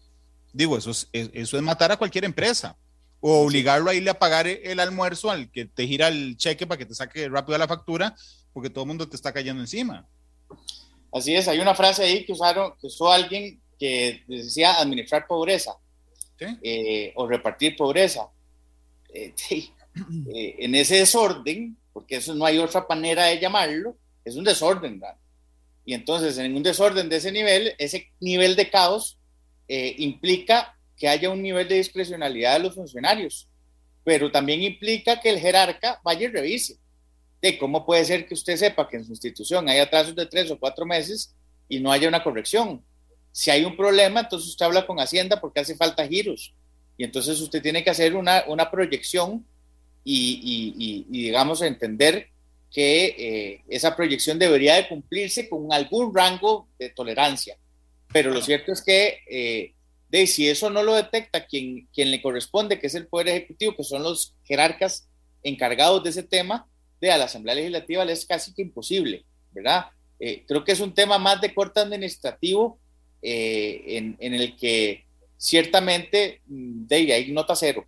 digo, 0.52 0.78
eso 0.78 0.92
es, 0.92 1.08
eso 1.14 1.56
es 1.56 1.64
matar 1.64 1.90
a 1.94 1.96
cualquier 1.96 2.26
empresa 2.26 2.76
o 3.22 3.46
obligarlo 3.46 3.92
a 3.92 3.96
irle 3.96 4.10
a 4.10 4.20
pagar 4.20 4.46
el 4.46 4.78
almuerzo 4.82 5.32
al 5.32 5.50
que 5.52 5.64
te 5.64 5.88
gira 5.88 6.10
el 6.10 6.36
cheque 6.36 6.68
para 6.68 6.78
que 6.78 6.86
te 6.86 6.94
saque 6.94 7.30
rápido 7.30 7.58
la 7.58 7.66
factura 7.66 8.14
porque 8.52 8.70
todo 8.70 8.84
el 8.84 8.90
mundo 8.90 9.08
te 9.08 9.16
está 9.16 9.32
cayendo 9.32 9.62
encima. 9.62 10.06
Así 11.14 11.34
es, 11.34 11.48
hay 11.48 11.60
una 11.60 11.76
frase 11.76 12.04
ahí 12.04 12.26
que 12.26 12.34
usaron, 12.34 12.74
que 12.82 12.88
usó 12.88 13.10
alguien 13.10 13.62
que 13.80 14.26
decía 14.28 14.82
administrar 14.82 15.26
pobreza 15.28 15.78
eh, 16.62 17.14
o 17.16 17.26
repartir 17.26 17.78
pobreza. 17.78 18.28
Eh, 19.18 19.34
eh, 20.34 20.56
en 20.60 20.76
ese 20.76 20.98
desorden, 20.98 21.78
porque 21.94 22.18
eso 22.18 22.36
no 22.36 22.46
hay 22.46 22.58
otra 22.58 22.86
manera 22.88 23.26
de 23.26 23.40
llamarlo, 23.40 23.98
es 24.24 24.36
un 24.36 24.44
desorden. 24.44 25.02
Y 25.86 25.94
entonces, 25.94 26.38
en 26.38 26.56
un 26.56 26.64
desorden 26.64 27.10
de 27.10 27.16
ese 27.16 27.32
nivel, 27.32 27.74
ese 27.78 28.12
nivel 28.20 28.56
de 28.56 28.70
caos 28.70 29.18
implica 29.70 30.78
que 30.96 31.08
haya 31.08 31.30
un 31.30 31.42
nivel 31.42 31.68
de 31.68 31.76
discrecionalidad 31.76 32.54
de 32.54 32.64
los 32.64 32.76
funcionarios, 32.76 33.48
pero 34.04 34.32
también 34.32 34.62
implica 34.62 35.20
que 35.20 35.30
el 35.30 35.40
jerarca 35.40 36.00
vaya 36.04 36.26
y 36.26 36.28
revise 36.28 36.78
de 37.42 37.58
cómo 37.58 37.86
puede 37.86 38.04
ser 38.06 38.28
que 38.28 38.34
usted 38.34 38.58
sepa 38.58 38.88
que 38.88 38.98
en 38.98 39.06
su 39.06 39.12
institución 39.12 39.70
hay 39.70 39.80
atrasos 39.80 40.16
de 40.16 40.26
tres 40.26 40.50
o 40.50 40.60
cuatro 40.60 40.86
meses 40.86 41.36
y 41.70 41.80
no 41.80 41.92
haya 41.92 42.08
una 42.08 42.24
corrección. 42.24 42.84
Si 43.32 43.52
hay 43.52 43.64
un 43.64 43.78
problema, 43.78 44.22
entonces 44.22 44.50
usted 44.50 44.66
habla 44.66 44.88
con 44.88 45.00
Hacienda 45.00 45.40
porque 45.40 45.60
hace 45.60 45.76
falta 45.76 46.08
giros. 46.08 46.54
Y 46.98 47.04
entonces 47.04 47.40
usted 47.40 47.62
tiene 47.62 47.84
que 47.84 47.92
hacer 47.92 48.16
una, 48.16 48.44
una 48.48 48.70
proyección 48.72 49.46
y, 50.10 51.06
y, 51.10 51.22
digamos, 51.24 51.62
entender 51.62 52.30
que 52.72 53.06
eh, 53.18 53.62
esa 53.68 53.96
proyección 53.96 54.40
debería 54.40 54.76
de 54.76 54.88
cumplirse 54.88 55.50
con 55.50 55.72
algún 55.72 56.16
rango 56.16 56.70
de 56.80 56.90
tolerancia. 56.90 57.58
Pero 58.14 58.32
lo 58.32 58.42
cierto 58.42 58.72
es 58.72 58.82
que, 58.82 59.20
eh, 59.30 59.74
de, 60.10 60.28
si 60.28 60.48
eso 60.48 60.70
no 60.70 60.82
lo 60.82 60.96
detecta 60.96 61.46
quien, 61.46 61.88
quien 61.94 62.10
le 62.10 62.22
corresponde, 62.22 62.80
que 62.80 62.88
es 62.88 62.96
el 62.96 63.08
Poder 63.08 63.30
Ejecutivo, 63.30 63.76
que 63.76 63.84
son 63.84 64.04
los 64.04 64.34
jerarcas 64.46 65.10
encargados 65.44 66.04
de 66.04 66.12
ese 66.12 66.24
tema, 66.24 66.68
de 67.02 67.12
a 67.12 67.18
la 67.18 67.26
Asamblea 67.26 67.56
Legislativa 67.56 68.06
le 68.06 68.14
es 68.14 68.26
casi 68.26 68.54
que 68.54 68.62
imposible, 68.62 69.26
¿verdad? 69.52 69.88
Eh, 70.20 70.46
creo 70.48 70.64
que 70.64 70.72
es 70.72 70.80
un 70.80 70.94
tema 70.94 71.20
más 71.20 71.42
de 71.42 71.54
corte 71.54 71.82
administrativo 71.82 72.80
en, 73.22 74.16
en, 74.20 74.34
el 74.36 74.56
que 74.56 75.07
ciertamente 75.38 76.42
mm, 76.48 76.88
de 76.88 77.14
ahí 77.14 77.32
nota 77.32 77.56
cero. 77.56 77.86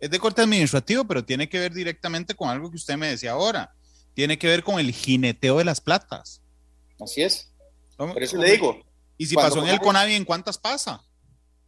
Es 0.00 0.10
de 0.10 0.18
corte 0.18 0.42
administrativo, 0.42 1.04
pero 1.04 1.24
tiene 1.24 1.48
que 1.48 1.58
ver 1.58 1.74
directamente 1.74 2.34
con 2.34 2.48
algo 2.48 2.70
que 2.70 2.76
usted 2.76 2.96
me 2.96 3.08
decía 3.08 3.32
ahora. 3.32 3.74
Tiene 4.14 4.38
que 4.38 4.46
ver 4.46 4.62
con 4.62 4.80
el 4.80 4.92
jineteo 4.92 5.58
de 5.58 5.64
las 5.64 5.80
platas. 5.80 6.42
Así 7.00 7.22
es. 7.22 7.52
Por 7.96 8.22
eso 8.22 8.38
le 8.38 8.52
digo. 8.52 8.82
¿Y 9.18 9.26
si 9.26 9.34
pasó 9.34 9.62
en 9.62 9.68
el 9.68 9.80
CONAVI, 9.80 10.14
en 10.14 10.24
cuántas 10.24 10.56
pasa? 10.56 11.02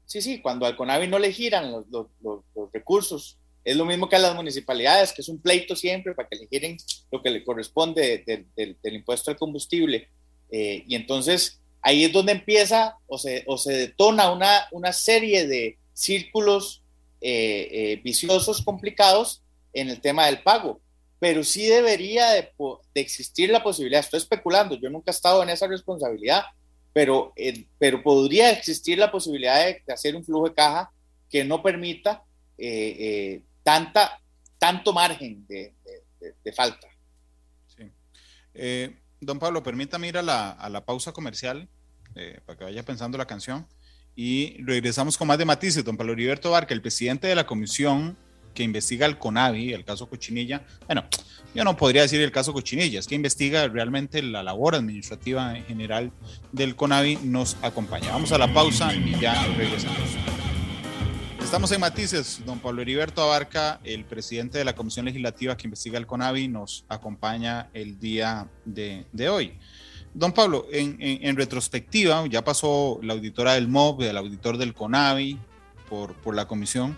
Sí, 0.07 0.23
sí, 0.23 0.41
cuando 0.41 0.65
al 0.65 0.77
CONAVI 0.77 1.09
no 1.09 1.19
le 1.19 1.33
giran 1.33 1.71
los, 1.71 1.87
los, 1.91 2.07
los 2.23 2.73
recursos 2.73 3.39
es 3.65 3.77
lo 3.77 3.85
mismo 3.85 4.09
que 4.09 4.17
a 4.17 4.19
las 4.19 4.35
municipalidades, 4.35 5.13
que 5.13 5.23
es 5.23 5.29
un 5.29 5.41
pleito 5.41 5.77
siempre 5.77 6.15
para 6.15 6.29
que 6.29 6.37
le 6.37 6.49
giren 6.49 6.77
lo 7.11 7.23
que 7.23 7.31
le 7.31 7.45
corresponde 7.45 8.25
del, 8.27 8.95
impuesto 8.95 9.31
al 9.31 9.37
combustible. 9.37 10.09
Eh, 10.51 10.85
y 10.87 10.95
entonces 10.97 11.61
ahí 11.83 12.05
es 12.05 12.13
donde 12.13 12.33
empieza 12.33 12.97
o 13.07 13.19
se, 13.19 13.43
o 13.47 13.59
se 13.59 13.73
detona 13.73 14.33
una, 14.33 14.69
una 14.71 14.93
serie 14.93 15.47
de 15.47 15.79
círculos 15.93 16.83
eh, 17.21 17.69
eh, 17.71 18.01
viciosos 18.03 18.63
complicados 18.63 19.43
en 19.73 19.91
el 19.91 20.01
tema 20.01 20.27
del 20.27 20.43
pago. 20.43 20.81
Pero 21.19 21.45
sí 21.45 21.67
debería 21.67 22.31
de, 22.31 22.51
existir 22.95 23.51
la 23.51 23.63
posibilidad, 23.63 24.01
estoy 24.01 24.19
especulando, 24.19 24.77
yo 24.77 24.91
nunca 24.91 25.11
he 25.11 25.15
estado 25.15 25.43
en 25.43 25.51
esa 25.51 25.67
responsabilidad, 25.67 26.45
pero, 26.93 27.33
pero 27.79 28.03
podría 28.03 28.51
existir 28.51 28.99
la 28.99 29.11
posibilidad 29.11 29.65
de, 29.67 29.83
hacer 29.93 30.17
un 30.17 30.25
flujo 30.25 30.49
de 30.49 30.55
caja 30.55 30.91
que 31.31 31.45
no 31.45 31.63
permita 31.63 32.25
tanta, 33.63 34.21
tanto 34.59 34.93
margen 34.93 35.47
de, 35.47 35.73
falta. 36.55 36.89
Sí. 37.69 38.97
Don 39.23 39.39
Pablo, 39.39 39.63
permítame 39.63 40.09
ir 40.09 40.19
a 40.19 40.23
la, 40.23 40.85
pausa 40.85 41.13
comercial 41.13 41.69
eh, 42.17 42.41
para 42.45 42.59
que 42.59 42.65
vaya 42.65 42.85
pensando 42.85 43.17
la 43.17 43.25
canción 43.25 43.67
Y 44.17 44.61
regresamos 44.65 45.17
con 45.17 45.29
más 45.29 45.39
de 45.39 45.45
matices. 45.45 45.85
Don 45.85 45.97
Pablo 45.97 46.13
Heriberto 46.13 46.51
Barca, 46.51 46.75
el 46.75 46.83
presidente 46.83 47.29
de 47.29 47.37
la 47.37 47.47
comisión 47.47 48.17
que 48.53 48.65
investiga 48.65 49.07
el 49.07 49.19
CONAVI, 49.19 49.73
el 49.73 49.85
caso 49.85 50.09
Cochinilla. 50.11 50.67
Bueno, 50.87 51.05
yo 51.55 51.65
no 51.65 51.77
podría 51.77 52.03
decir 52.03 52.21
el 52.21 52.33
caso 52.33 52.53
Cochinilla, 52.53 52.99
es 52.99 53.07
que 53.07 53.15
investiga 53.15 53.69
realmente 53.69 54.23
la 54.23 54.43
labor 54.43 54.75
administrativa 54.75 55.57
en 55.57 55.65
general 55.65 56.13
del 56.51 56.75
CONAVI. 56.75 57.21
Nos 57.23 57.57
acompaña. 57.63 58.11
Vamos 58.11 58.33
a 58.33 58.39
la 58.39 58.53
pausa 58.53 58.93
y 58.93 59.19
ya 59.21 59.47
regresamos. 59.57 60.42
Estamos 61.43 61.73
en 61.73 61.81
Matices. 61.81 62.41
Don 62.47 62.61
Pablo 62.61 62.81
Heriberto 62.83 63.23
Abarca, 63.23 63.81
el 63.85 64.05
presidente 64.05 64.59
de 64.59 64.65
la 64.65 64.75
Comisión 64.75 65.05
Legislativa 65.05 65.57
que 65.57 65.67
investiga 65.67 65.99
el 65.99 66.07
CONAVI, 66.07 66.49
nos 66.49 66.85
acompaña 66.89 67.69
el 67.75 67.99
día 67.99 68.49
de, 68.65 69.07
de 69.13 69.29
hoy. 69.29 69.59
Don 70.15 70.33
Pablo, 70.33 70.67
en, 70.71 71.37
retrospectiva, 71.37 72.27
ya 72.27 72.43
pasó 72.43 73.01
la 73.03 73.13
auditora 73.13 73.55
del 73.55 73.69
MOB, 73.69 74.03
el 74.03 74.17
auditor 74.17 74.57
del 74.57 74.73
CONAVI 74.73 75.39
por, 75.89 76.15
por 76.15 76.35
la 76.35 76.47
comisión. 76.47 76.97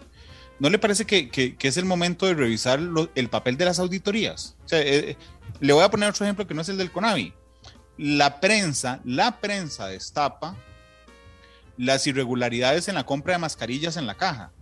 ¿No 0.60 0.70
le 0.70 0.78
parece 0.78 1.04
que, 1.04 1.28
que, 1.30 1.56
es 1.60 1.76
el 1.76 1.84
momento 1.84 2.26
de 2.26 2.34
revisar 2.34 2.80
el 3.14 3.28
papel 3.28 3.56
de 3.56 3.64
las 3.64 3.78
auditorías? 3.80 4.56
Eh, 4.70 5.16
le 5.60 5.72
voy 5.72 5.82
a 5.82 5.90
poner 5.90 6.10
otro 6.10 6.24
ejemplo 6.24 6.46
que 6.46 6.54
no 6.54 6.62
es 6.62 6.68
el 6.68 6.76
del 6.76 6.92
CONAVI. 6.92 7.32
La 7.98 8.40
prensa, 8.40 9.00
la 9.04 9.40
prensa 9.40 9.88
destapa 9.88 10.56
las 11.76 12.06
irregularidades 12.06 12.88
en 12.88 12.94
la 12.94 13.04
compra 13.04 13.34
de 13.34 13.38
mascarillas 13.38 13.96
en 13.96 14.06
la 14.06 14.14
caja. 14.14 14.52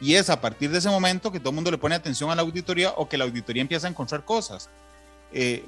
Y 0.00 0.14
es 0.14 0.30
a 0.30 0.40
partir 0.40 0.70
de 0.70 0.78
ese 0.78 0.88
momento 0.88 1.30
que 1.30 1.38
todo 1.38 1.50
el 1.50 1.54
mundo 1.54 1.70
le 1.70 1.78
pone 1.78 1.94
atención 1.94 2.30
a 2.30 2.34
la 2.34 2.42
auditoría 2.42 2.90
o 2.90 3.08
que 3.08 3.16
la 3.16 3.24
auditoría 3.24 3.62
empieza 3.62 3.86
a 3.86 3.90
encontrar 3.90 4.24
cosas. 4.24 4.68
Eh, 5.32 5.64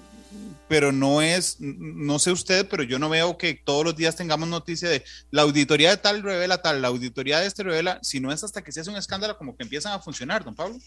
pero 0.68 0.92
no 0.92 1.22
es, 1.22 1.57
no 1.61 2.18
sé 2.18 2.32
usted, 2.32 2.66
pero 2.68 2.82
yo 2.82 2.98
no 2.98 3.09
veo 3.09 3.38
que 3.38 3.55
todos 3.55 3.84
los 3.84 3.96
días 3.96 4.16
tengamos 4.16 4.48
noticia 4.48 4.88
de 4.88 5.05
la 5.30 5.42
auditoría 5.42 5.90
de 5.90 5.96
tal 5.98 6.22
revela 6.22 6.62
tal, 6.62 6.82
la 6.82 6.88
auditoría 6.88 7.38
de 7.38 7.46
este 7.46 7.62
revela, 7.62 7.98
si 8.02 8.18
no 8.18 8.32
es 8.32 8.42
hasta 8.42 8.62
que 8.62 8.72
se 8.72 8.80
hace 8.80 8.90
un 8.90 8.96
escándalo 8.96 9.38
como 9.38 9.57
que 9.57 9.62
empiezan 9.62 9.92
a 9.92 10.00
funcionar, 10.00 10.42
don 10.42 10.55
Pablo. 10.55 10.78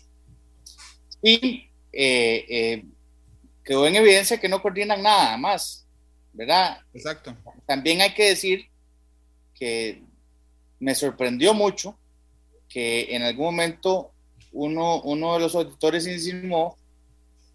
Sí, 1.23 1.69
eh, 1.93 2.45
eh, 2.49 2.85
quedó 3.63 3.87
en 3.87 3.95
evidencia 3.95 4.39
que 4.39 4.49
no 4.49 4.61
coordinan 4.61 5.01
nada 5.01 5.37
más, 5.37 5.87
¿verdad? 6.33 6.79
Exacto. 6.93 7.35
También 7.65 8.01
hay 8.01 8.13
que 8.13 8.29
decir 8.29 8.65
que 9.53 10.03
me 10.79 10.95
sorprendió 10.95 11.53
mucho 11.53 11.97
que 12.69 13.15
en 13.15 13.23
algún 13.23 13.45
momento 13.45 14.11
uno, 14.51 15.01
uno 15.01 15.33
de 15.33 15.39
los 15.39 15.55
auditores 15.55 16.07
insinuó 16.07 16.77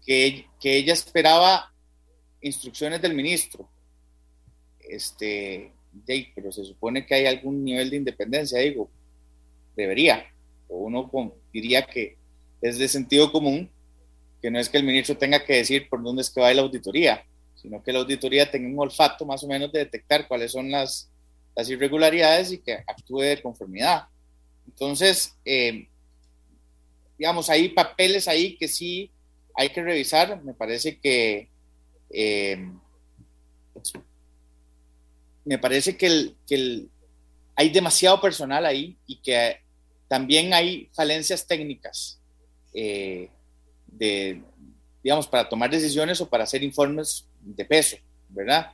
que, 0.05 0.47
que 0.59 0.77
ella 0.77 0.93
esperaba 0.93 1.73
instrucciones 2.41 3.01
del 3.01 3.13
ministro. 3.13 3.69
Este, 4.79 5.71
pero 6.35 6.51
se 6.51 6.65
supone 6.65 7.05
que 7.05 7.15
hay 7.15 7.25
algún 7.25 7.63
nivel 7.63 7.89
de 7.89 7.97
independencia, 7.97 8.59
digo, 8.59 8.89
debería, 9.75 10.25
o 10.67 10.77
uno 10.77 11.09
diría 11.51 11.83
que 11.83 12.17
es 12.61 12.77
de 12.77 12.87
sentido 12.87 13.31
común, 13.31 13.69
que 14.41 14.51
no 14.51 14.59
es 14.59 14.69
que 14.69 14.77
el 14.77 14.83
ministro 14.83 15.17
tenga 15.17 15.45
que 15.45 15.57
decir 15.57 15.87
por 15.89 16.03
dónde 16.03 16.21
es 16.21 16.29
que 16.29 16.41
va 16.41 16.53
la 16.53 16.61
auditoría, 16.61 17.25
sino 17.55 17.81
que 17.81 17.93
la 17.93 17.99
auditoría 17.99 18.49
tenga 18.49 18.67
un 18.67 18.79
olfato 18.79 19.25
más 19.25 19.43
o 19.43 19.47
menos 19.47 19.71
de 19.71 19.79
detectar 19.79 20.27
cuáles 20.27 20.51
son 20.51 20.69
las, 20.69 21.12
las 21.55 21.69
irregularidades 21.69 22.51
y 22.51 22.57
que 22.59 22.73
actúe 22.73 23.21
de 23.21 23.41
conformidad. 23.41 24.07
Entonces, 24.67 25.35
eh, 25.45 25.87
digamos, 27.17 27.49
hay 27.49 27.69
papeles 27.69 28.27
ahí 28.27 28.57
que 28.57 28.67
sí 28.67 29.11
hay 29.55 29.69
que 29.69 29.83
revisar. 29.83 30.41
Me 30.43 30.53
parece 30.53 30.99
que 30.99 31.49
eh, 32.09 32.69
me 35.45 35.57
parece 35.57 35.97
que, 35.97 36.33
el, 36.49 36.89
hay 37.55 37.69
demasiado 37.69 38.19
personal 38.21 38.65
ahí 38.65 38.97
y 39.05 39.17
que 39.21 39.57
también 40.07 40.53
hay 40.53 40.89
falencias 40.93 41.45
técnicas 41.45 42.19
eh, 42.73 43.29
de, 43.87 44.41
digamos, 45.03 45.27
para 45.27 45.47
tomar 45.49 45.69
decisiones 45.69 46.21
o 46.21 46.29
para 46.29 46.45
hacer 46.45 46.63
informes 46.63 47.27
de 47.41 47.65
peso, 47.65 47.97
¿verdad? 48.29 48.71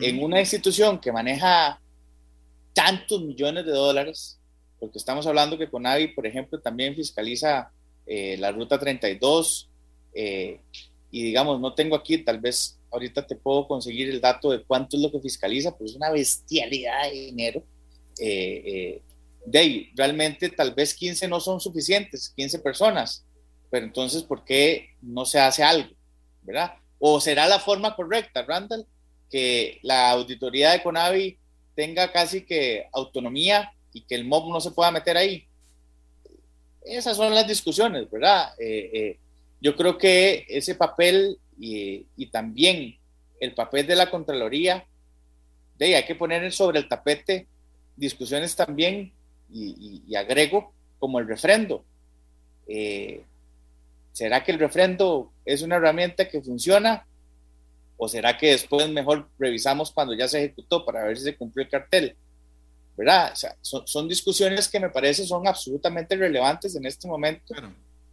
En 0.00 0.22
una 0.22 0.38
institución 0.38 1.00
que 1.00 1.10
maneja 1.10 1.80
tantos 2.78 3.20
millones 3.22 3.66
de 3.66 3.72
dólares, 3.72 4.38
porque 4.78 4.98
estamos 4.98 5.26
hablando 5.26 5.58
que 5.58 5.68
Conavi, 5.68 6.14
por 6.14 6.28
ejemplo, 6.28 6.60
también 6.60 6.94
fiscaliza 6.94 7.72
eh, 8.06 8.36
la 8.38 8.52
Ruta 8.52 8.78
32, 8.78 9.68
eh, 10.14 10.60
y 11.10 11.24
digamos, 11.24 11.60
no 11.60 11.74
tengo 11.74 11.96
aquí, 11.96 12.18
tal 12.18 12.38
vez 12.38 12.78
ahorita 12.92 13.26
te 13.26 13.34
puedo 13.34 13.66
conseguir 13.66 14.08
el 14.08 14.20
dato 14.20 14.52
de 14.52 14.62
cuánto 14.62 14.96
es 14.96 15.02
lo 15.02 15.10
que 15.10 15.18
fiscaliza, 15.18 15.76
pero 15.76 15.90
es 15.90 15.96
una 15.96 16.10
bestialidad 16.10 17.10
de 17.10 17.18
dinero. 17.18 17.64
Eh, 18.20 19.02
eh, 19.52 19.90
realmente 19.96 20.48
tal 20.50 20.72
vez 20.72 20.94
15 20.94 21.26
no 21.26 21.40
son 21.40 21.60
suficientes, 21.60 22.32
15 22.36 22.60
personas, 22.60 23.26
pero 23.70 23.86
entonces, 23.86 24.22
¿por 24.22 24.44
qué 24.44 24.90
no 25.02 25.26
se 25.26 25.40
hace 25.40 25.64
algo? 25.64 25.90
¿Verdad? 26.42 26.74
¿O 27.00 27.20
será 27.20 27.48
la 27.48 27.58
forma 27.58 27.96
correcta, 27.96 28.44
Randall, 28.46 28.86
que 29.28 29.80
la 29.82 30.10
auditoría 30.10 30.70
de 30.70 30.82
Conavi 30.84 31.38
tenga 31.78 32.10
casi 32.10 32.40
que 32.40 32.88
autonomía 32.92 33.72
y 33.92 34.00
que 34.00 34.16
el 34.16 34.24
MOB 34.24 34.50
no 34.50 34.60
se 34.60 34.72
pueda 34.72 34.90
meter 34.90 35.16
ahí? 35.16 35.46
Esas 36.82 37.16
son 37.16 37.32
las 37.32 37.46
discusiones, 37.46 38.10
¿verdad? 38.10 38.52
Eh, 38.58 38.90
eh 38.92 39.18
yo 39.60 39.76
creo 39.76 39.96
que 39.96 40.44
ese 40.48 40.74
papel 40.74 41.38
y, 41.56 42.26
también 42.32 42.96
el 43.38 43.54
papel 43.54 43.86
de 43.86 43.94
la 43.94 44.10
Contraloría, 44.10 44.86
de, 45.76 45.94
hay 45.94 46.04
que 46.04 46.16
poner 46.16 46.52
sobre 46.52 46.80
el 46.80 46.88
tapete 46.88 47.46
discusiones 47.94 48.56
también, 48.56 49.12
y, 49.48 50.14
agrego, 50.16 50.72
como 50.98 51.20
el 51.20 51.28
refrendo. 51.28 51.84
Eh, 52.66 53.22
¿Será 54.12 54.42
que 54.42 54.50
el 54.50 54.58
refrendo 54.58 55.32
es 55.44 55.62
una 55.62 55.76
herramienta 55.76 56.28
que 56.28 56.42
funciona? 56.42 57.06
¿O 58.00 58.08
será 58.08 58.38
que 58.38 58.52
después 58.52 58.88
mejor 58.88 59.28
revisamos 59.38 59.90
cuando 59.90 60.14
ya 60.14 60.28
se 60.28 60.38
ejecutó 60.38 60.86
para 60.86 61.04
ver 61.04 61.18
si 61.18 61.24
se 61.24 61.36
cumplió 61.36 61.64
el 61.64 61.70
cartel? 61.70 62.16
¿Verdad? 62.96 63.32
O 63.32 63.36
sea, 63.36 63.56
son, 63.60 64.08
discusiones 64.08 64.68
que 64.68 64.80
me 64.80 64.88
parece 64.88 65.26
son 65.26 65.46
absolutamente 65.46 66.16
relevantes 66.16 66.74
en 66.76 66.86
este 66.86 67.06
momento 67.08 67.54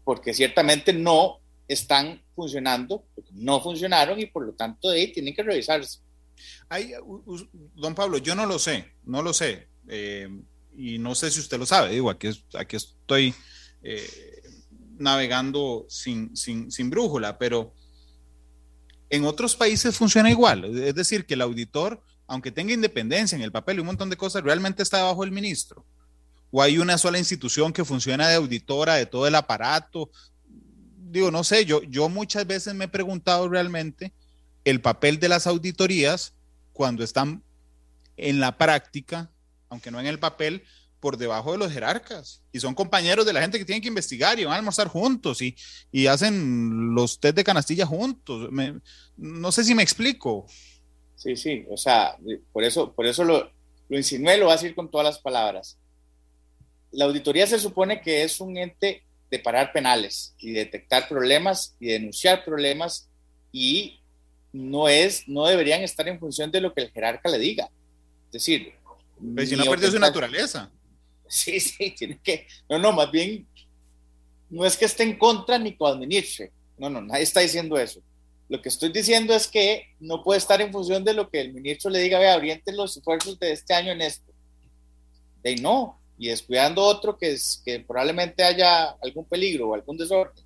porque 0.03 0.33
ciertamente 0.33 0.91
no 0.91 1.39
están 1.67 2.21
funcionando, 2.35 3.05
no 3.31 3.61
funcionaron 3.61 4.19
y 4.19 4.25
por 4.25 4.45
lo 4.45 4.53
tanto 4.53 4.89
de 4.89 5.01
ahí 5.01 5.11
tienen 5.11 5.35
que 5.35 5.43
revisarse. 5.43 5.99
don 7.75 7.95
Pablo, 7.95 8.17
yo 8.17 8.35
no 8.35 8.45
lo 8.45 8.59
sé, 8.59 8.91
no 9.03 9.21
lo 9.21 9.33
sé. 9.33 9.67
Eh, 9.87 10.27
y 10.77 10.97
no 10.97 11.15
sé 11.15 11.31
si 11.31 11.39
usted 11.39 11.57
lo 11.57 11.65
sabe, 11.65 11.91
digo, 11.91 12.09
aquí, 12.09 12.29
aquí 12.53 12.75
estoy 12.75 13.33
eh, 13.81 14.41
navegando 14.97 15.85
sin, 15.89 16.35
sin, 16.35 16.71
sin 16.71 16.89
brújula, 16.89 17.37
pero 17.37 17.73
en 19.09 19.25
otros 19.25 19.55
países 19.55 19.97
funciona 19.97 20.29
igual. 20.29 20.65
Es 20.79 20.95
decir, 20.95 21.25
que 21.25 21.35
el 21.35 21.41
auditor, 21.41 22.01
aunque 22.27 22.51
tenga 22.51 22.73
independencia 22.73 23.35
en 23.35 23.41
el 23.41 23.51
papel 23.51 23.77
y 23.77 23.79
un 23.81 23.87
montón 23.87 24.09
de 24.09 24.17
cosas, 24.17 24.43
realmente 24.43 24.83
está 24.83 24.97
debajo 24.97 25.21
del 25.21 25.31
ministro 25.31 25.85
o 26.57 26.61
hay 26.61 26.77
una 26.77 26.97
sola 26.97 27.19
institución 27.19 27.73
que 27.73 27.83
funciona 27.83 28.29
de 28.29 28.35
auditora 28.35 28.95
de 28.95 29.05
todo 29.05 29.27
el 29.27 29.35
aparato. 29.35 30.09
Digo, 30.97 31.29
no 31.29 31.43
sé, 31.43 31.65
yo, 31.65 31.83
yo 31.83 32.07
muchas 32.07 32.47
veces 32.47 32.73
me 32.73 32.85
he 32.85 32.87
preguntado 32.87 33.49
realmente 33.49 34.13
el 34.63 34.79
papel 34.79 35.19
de 35.19 35.27
las 35.27 35.47
auditorías 35.47 36.33
cuando 36.71 37.03
están 37.03 37.43
en 38.15 38.39
la 38.39 38.57
práctica, 38.57 39.29
aunque 39.67 39.91
no 39.91 39.99
en 39.99 40.07
el 40.07 40.17
papel, 40.17 40.63
por 41.05 41.17
debajo 41.17 41.51
de 41.51 41.59
los 41.59 41.71
jerarcas. 41.71 42.41
Y 42.51 42.59
son 42.59 42.73
compañeros 42.73 43.25
de 43.25 43.33
la 43.33 43.41
gente 43.41 43.59
que 43.59 43.65
tienen 43.65 43.81
que 43.83 43.89
investigar 43.89 44.39
y 44.39 44.45
van 44.45 44.55
a 44.55 44.57
almorzar 44.57 44.87
juntos 44.87 45.39
y, 45.41 45.55
y 45.91 46.07
hacen 46.07 46.95
los 46.95 47.19
test 47.19 47.35
de 47.35 47.43
canastilla 47.43 47.85
juntos. 47.85 48.49
no 49.15 49.51
sé 49.51 49.63
si 49.63 49.75
me 49.75 49.83
explico. 49.83 50.47
Sí, 51.15 51.35
sí, 51.35 51.65
o 51.69 51.77
sea, 51.77 52.17
por 52.51 52.63
eso, 52.63 52.91
por 52.93 53.05
eso 53.05 53.23
lo, 53.23 53.51
lo 53.89 53.97
insinué, 53.97 54.37
lo 54.37 54.45
voy 54.45 54.53
a 54.53 54.57
decir 54.57 54.73
con 54.73 54.89
todas 54.89 55.05
las 55.05 55.19
palabras 55.19 55.77
la 56.95 57.05
auditoría 57.05 57.45
se 57.45 57.59
supone 57.59 58.01
que 58.01 58.23
es 58.23 58.39
un 58.39 58.57
ente 58.57 59.03
de 59.29 59.39
parar 59.39 59.71
penales 59.73 60.33
y 60.39 60.51
detectar 60.51 61.07
problemas 61.07 61.75
y 61.79 61.87
denunciar 61.87 62.45
problemas 62.45 63.09
y 63.51 63.99
no 64.53 64.87
es, 64.87 65.27
no 65.27 65.45
deberían 65.45 65.81
estar 65.81 66.07
en 66.07 66.19
función 66.19 66.51
de 66.51 66.61
lo 66.61 66.73
que 66.73 66.81
el 66.81 66.91
jerarca 66.91 67.29
le 67.29 67.37
diga. 67.37 67.69
Es 68.27 68.31
decir, 68.31 68.73
pero 69.35 69.47
si 69.47 69.55
no 69.55 69.65
perdió 69.65 69.91
su 69.91 69.99
naturaleza. 69.99 70.71
Sí, 71.27 71.59
sí, 71.59 71.91
tiene 71.91 72.19
que, 72.23 72.47
no, 72.69 72.79
no, 72.79 72.91
más 72.91 73.11
bien, 73.11 73.47
no 74.49 74.65
es 74.65 74.77
que 74.77 74.85
esté 74.85 75.03
en 75.03 75.17
contra 75.17 75.57
ni 75.57 75.75
coadministre, 75.75 76.51
no, 76.77 76.89
no, 76.89 77.01
nadie 77.01 77.23
está 77.23 77.39
diciendo 77.39 77.77
eso. 77.77 78.01
Lo 78.47 78.61
que 78.61 78.69
estoy 78.69 78.91
diciendo 78.91 79.33
es 79.33 79.47
que 79.47 79.87
no 79.99 80.23
puede 80.23 80.37
estar 80.37 80.61
en 80.61 80.71
función 80.71 81.03
de 81.03 81.13
lo 81.13 81.29
que 81.29 81.41
el 81.41 81.53
ministro 81.53 81.89
le 81.89 81.99
diga, 81.99 82.19
vea, 82.19 82.35
orienten 82.35 82.77
los 82.77 82.95
esfuerzos 82.95 83.39
de 83.39 83.51
este 83.51 83.73
año 83.73 83.91
en 83.91 84.01
esto. 84.01 84.31
De 85.41 85.55
no, 85.55 85.99
y 86.17 86.27
descuidando 86.27 86.83
otro 86.83 87.17
que, 87.17 87.31
es, 87.31 87.61
que 87.65 87.79
probablemente 87.79 88.43
haya 88.43 88.89
algún 89.01 89.25
peligro 89.25 89.69
o 89.69 89.73
algún 89.73 89.97
desorden. 89.97 90.45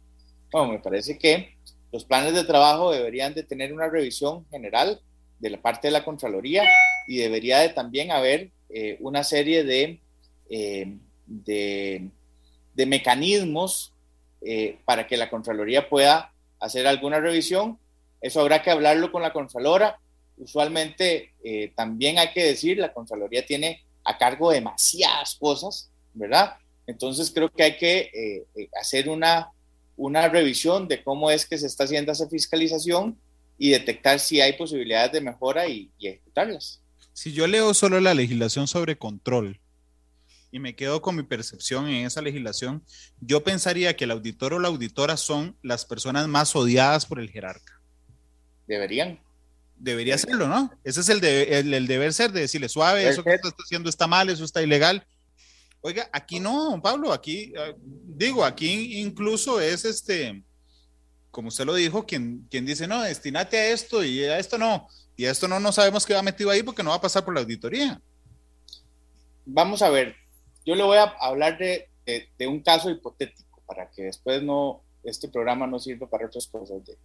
Bueno, 0.51 0.73
me 0.73 0.79
parece 0.79 1.17
que 1.17 1.55
los 1.91 2.05
planes 2.05 2.33
de 2.33 2.43
trabajo 2.43 2.91
deberían 2.91 3.33
de 3.33 3.43
tener 3.43 3.73
una 3.73 3.89
revisión 3.89 4.45
general 4.49 5.01
de 5.39 5.49
la 5.49 5.61
parte 5.61 5.87
de 5.87 5.91
la 5.91 6.03
Contraloría 6.03 6.63
y 7.07 7.17
debería 7.17 7.59
de 7.59 7.69
también 7.69 8.11
haber 8.11 8.51
eh, 8.69 8.97
una 8.99 9.23
serie 9.23 9.63
de, 9.63 9.99
eh, 10.49 10.97
de, 11.25 12.09
de, 12.73 12.85
mecanismos 12.85 13.93
para 14.85 15.05
que 15.05 15.17
la 15.17 15.29
Contraloría 15.29 15.89
pueda 15.89 16.33
hacer 16.59 16.87
alguna 16.87 17.19
revisión. 17.19 17.77
Eso 18.21 18.39
habrá 18.39 18.63
que 18.63 18.71
hablarlo 18.71 19.11
con 19.11 19.21
la 19.21 19.33
Contralora. 19.33 19.99
Usualmente 20.37 21.33
también 21.75 22.17
hay 22.17 22.31
que 22.31 22.43
decir, 22.43 22.77
la 22.77 22.93
Contraloría 22.93 23.45
tiene 23.45 23.83
a 24.05 24.17
cargo 24.17 24.51
demasiadas 24.51 25.35
cosas, 25.35 25.91
¿verdad? 26.13 26.55
Entonces 26.87 27.29
creo 27.31 27.51
que 27.51 27.63
hay 27.63 27.77
que 27.77 28.45
hacer 28.79 29.09
una, 29.09 29.51
una 29.99 30.29
revisión 30.29 30.87
de 30.87 31.03
cómo 31.03 31.29
es 31.29 31.45
que 31.45 31.57
se 31.57 31.67
está 31.67 31.83
haciendo 31.83 32.13
esa 32.13 32.29
fiscalización 32.29 33.17
y 33.57 33.69
detectar 33.69 34.19
si 34.19 34.39
hay 34.39 34.53
posibilidades 34.53 35.11
de 35.11 35.21
mejora 35.21 35.67
y, 35.67 35.91
ejecutarlas. 35.99 36.81
Si 37.11 37.33
yo 37.33 37.45
leo 37.45 37.73
solo 37.73 37.99
la 37.99 38.13
legislación 38.13 38.67
sobre 38.67 38.97
control 38.97 39.59
y 40.51 40.59
me 40.59 40.75
quedo 40.75 41.01
con 41.01 41.15
mi 41.15 41.23
percepción 41.23 41.87
en 41.87 42.05
esa 42.05 42.21
legislación, 42.21 42.83
yo 43.19 43.43
pensaría 43.43 43.95
que 43.95 44.05
el 44.05 44.11
auditor 44.11 44.53
o 44.53 44.59
la 44.59 44.67
auditora 44.67 45.17
son 45.17 45.55
las 45.61 45.85
personas 45.85 46.27
más 46.27 46.55
odiadas 46.55 47.05
por 47.05 47.19
el 47.19 47.29
jerarca. 47.29 47.79
Deberían. 48.67 49.19
Debería 49.75 50.17
serlo, 50.17 50.47
¿no? 50.47 50.71
Ese 50.83 51.01
es 51.01 51.09
el, 51.09 51.23
el, 51.23 51.87
deber 51.87 52.13
ser 52.13 52.31
de 52.31 52.41
decirle 52.41 52.67
suave, 52.67 53.07
eso 53.07 53.23
que 53.23 53.33
está 53.33 53.49
haciendo 53.63 53.89
está 53.89 54.07
mal, 54.07 54.29
eso 54.29 54.43
está 54.43 54.61
ilegal. 54.61 55.05
Oiga, 55.81 56.09
aquí 56.11 56.39
no, 56.41 56.79
Pablo, 56.83 57.13
aquí, 57.13 57.53
ah, 57.57 57.73
digo, 57.79 58.43
aquí 58.43 58.99
incluso 58.99 59.61
es 59.61 59.85
este, 59.85 60.43
como 61.31 61.47
usted 61.47 61.65
lo 61.65 61.73
dijo, 61.73 62.05
quien, 62.05 62.45
quien 62.49 62.65
dice, 62.65 62.87
no, 62.87 63.01
destinate 63.01 63.57
a 63.57 63.67
esto 63.69 64.03
y 64.03 64.23
a 64.25 64.37
esto 64.37 64.57
no, 64.57 64.87
y 65.15 65.25
a 65.25 65.31
esto 65.31 65.47
no, 65.47 65.59
no 65.59 65.71
sabemos 65.71 66.05
qué 66.05 66.13
va 66.13 66.21
metido 66.21 66.49
ahí 66.49 66.63
porque 66.63 66.83
no 66.83 66.89
va 66.89 66.97
a 66.97 67.01
pasar 67.01 67.23
por 67.23 67.33
la 67.33 67.39
auditoría. 67.39 68.01
Vamos 69.45 69.81
a 69.81 69.89
ver, 69.89 70.15
yo 70.69 70.75
le 70.75 70.83
voy 70.83 70.97
a 70.97 71.15
hablar 71.19 71.57
de, 71.57 71.89
de, 72.05 72.47
un 72.47 72.61
caso 72.61 72.91
hipotético 72.91 73.59
para 73.65 73.89
que 73.89 74.03
después 74.03 74.43
no, 74.43 74.83
este 75.03 75.27
programa 75.27 75.65
no 75.65 75.79
sirva 75.79 76.07
para 76.07 76.27
otras 76.27 76.45
cosas. 76.45 76.85
De, 76.85 76.95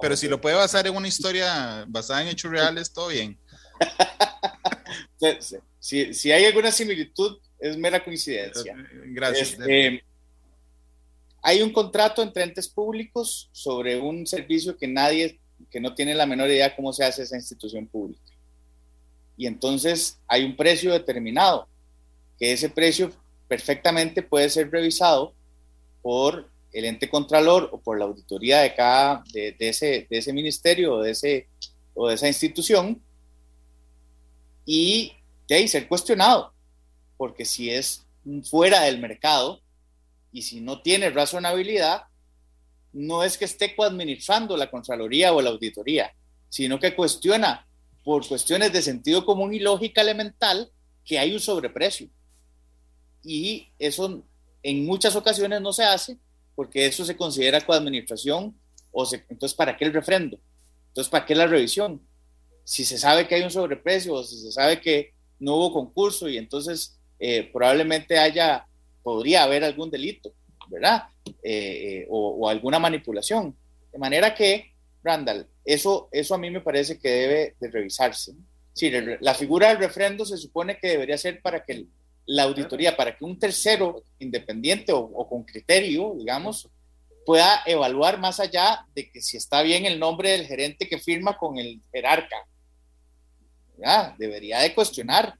Pero 0.00 0.16
si 0.16 0.26
lo 0.26 0.40
puede 0.40 0.56
basar 0.56 0.86
en 0.86 0.96
una 0.96 1.06
historia 1.06 1.84
basada 1.86 2.22
en 2.22 2.28
hechos 2.28 2.50
reales, 2.50 2.90
todo 2.90 3.08
bien. 3.08 3.38
si, 5.78 6.14
si, 6.14 6.32
hay 6.32 6.46
alguna 6.46 6.72
similitud, 6.72 7.36
es 7.58 7.76
mera 7.76 8.02
coincidencia. 8.02 8.74
Gracias. 9.08 9.50
Este, 9.50 10.02
hay 11.42 11.60
un 11.60 11.70
contrato 11.70 12.22
entre 12.22 12.44
entes 12.44 12.68
públicos 12.68 13.50
sobre 13.52 14.00
un 14.00 14.26
servicio 14.26 14.78
que 14.78 14.88
nadie, 14.88 15.38
que 15.70 15.78
no 15.78 15.94
tiene 15.94 16.14
la 16.14 16.24
menor 16.24 16.48
idea 16.48 16.74
cómo 16.74 16.94
se 16.94 17.04
hace 17.04 17.24
esa 17.24 17.36
institución 17.36 17.86
pública. 17.86 18.32
Y 19.36 19.46
entonces 19.46 20.18
hay 20.26 20.44
un 20.44 20.56
precio 20.56 20.90
determinado, 20.90 21.68
que 22.38 22.52
ese 22.52 22.68
precio 22.68 23.12
perfectamente 23.48 24.22
puede 24.22 24.50
ser 24.50 24.70
revisado 24.70 25.34
por 26.02 26.50
el 26.72 26.84
ente 26.84 27.08
contralor 27.08 27.70
o 27.72 27.80
por 27.80 27.98
la 27.98 28.04
auditoría 28.04 28.60
de 28.60 28.74
cada, 28.74 29.24
de, 29.32 29.56
ese, 29.58 30.06
de 30.08 30.18
ese 30.18 30.32
ministerio 30.32 30.94
o 30.94 31.02
de, 31.02 31.12
ese, 31.12 31.48
o 31.94 32.08
de 32.08 32.14
esa 32.14 32.28
institución 32.28 33.02
y 34.64 35.12
de 35.48 35.54
ahí 35.56 35.68
ser 35.68 35.88
cuestionado, 35.88 36.52
porque 37.16 37.44
si 37.44 37.70
es 37.70 38.06
fuera 38.44 38.82
del 38.82 38.98
mercado, 38.98 39.62
y 40.32 40.42
si 40.42 40.60
no 40.60 40.82
tiene 40.82 41.10
razonabilidad, 41.10 42.04
no 42.92 43.22
es 43.22 43.38
que 43.38 43.44
esté 43.44 43.74
coadministrando 43.74 44.56
la 44.56 44.70
Contraloría 44.70 45.32
o 45.32 45.40
la 45.40 45.50
Auditoría, 45.50 46.12
sino 46.48 46.78
que 46.78 46.94
cuestiona 46.94 47.66
por 48.04 48.26
cuestiones 48.26 48.72
de 48.72 48.82
sentido 48.82 49.24
común 49.24 49.54
y 49.54 49.58
lógica 49.58 50.00
elemental 50.00 50.70
que 51.04 51.18
hay 51.18 51.32
un 51.32 51.40
sobreprecio. 51.40 52.08
Y 53.22 53.68
eso 53.78 54.22
en 54.62 54.86
muchas 54.86 55.16
ocasiones 55.16 55.60
no 55.60 55.72
se 55.72 55.84
hace 55.84 56.18
porque 56.54 56.86
eso 56.86 57.04
se 57.04 57.16
considera 57.16 57.60
coadministración 57.60 58.54
o 58.90 59.08
entonces 59.28 59.54
¿para 59.56 59.76
qué 59.76 59.84
el 59.84 59.92
refrendo? 59.92 60.38
Entonces 60.88 61.10
¿para 61.10 61.24
qué 61.24 61.34
la 61.34 61.46
revisión? 61.46 62.00
Si 62.64 62.84
se 62.84 62.98
sabe 62.98 63.26
que 63.26 63.34
hay 63.36 63.42
un 63.42 63.50
sobreprecio 63.50 64.14
o 64.14 64.24
si 64.24 64.38
se 64.38 64.52
sabe 64.52 64.80
que 64.80 65.12
no 65.38 65.56
hubo 65.56 65.72
concurso 65.72 66.28
y 66.28 66.36
entonces 66.36 66.98
eh, 67.18 67.48
probablemente 67.52 68.18
haya 68.18 68.66
podría 69.02 69.44
haber 69.44 69.64
algún 69.64 69.90
delito, 69.90 70.34
¿verdad? 70.68 71.04
Eh, 71.42 72.02
eh, 72.02 72.06
o, 72.10 72.48
alguna 72.48 72.78
manipulación. 72.78 73.56
De 73.90 73.98
manera 73.98 74.34
que, 74.34 74.72
Randall, 75.02 75.46
eso, 75.64 76.08
eso 76.12 76.34
a 76.34 76.38
mí 76.38 76.50
me 76.50 76.60
parece 76.60 76.98
que 76.98 77.08
debe 77.08 77.56
de 77.58 77.70
revisarse. 77.70 78.34
Sí, 78.74 78.92
la 79.20 79.34
figura 79.34 79.68
del 79.68 79.78
refrendo 79.78 80.24
se 80.24 80.36
supone 80.36 80.78
que 80.78 80.88
debería 80.88 81.16
ser 81.16 81.40
para 81.40 81.64
que 81.64 81.86
la 82.28 82.42
auditoría, 82.42 82.94
para 82.94 83.16
que 83.16 83.24
un 83.24 83.38
tercero 83.38 84.02
independiente 84.18 84.92
o, 84.92 85.26
con 85.26 85.44
criterio, 85.44 86.14
digamos, 86.14 86.68
pueda 87.24 87.62
evaluar 87.64 88.18
más 88.18 88.38
allá 88.38 88.84
de 88.94 89.10
que 89.10 89.22
si 89.22 89.38
está 89.38 89.62
bien 89.62 89.86
el 89.86 89.98
nombre 89.98 90.32
del 90.32 90.46
gerente 90.46 90.86
que 90.86 90.98
firma 90.98 91.38
con 91.38 91.56
el 91.56 91.80
jerarca. 91.90 92.36
¿verdad? 93.78 94.14
Debería 94.18 94.58
de 94.60 94.74
cuestionar 94.74 95.34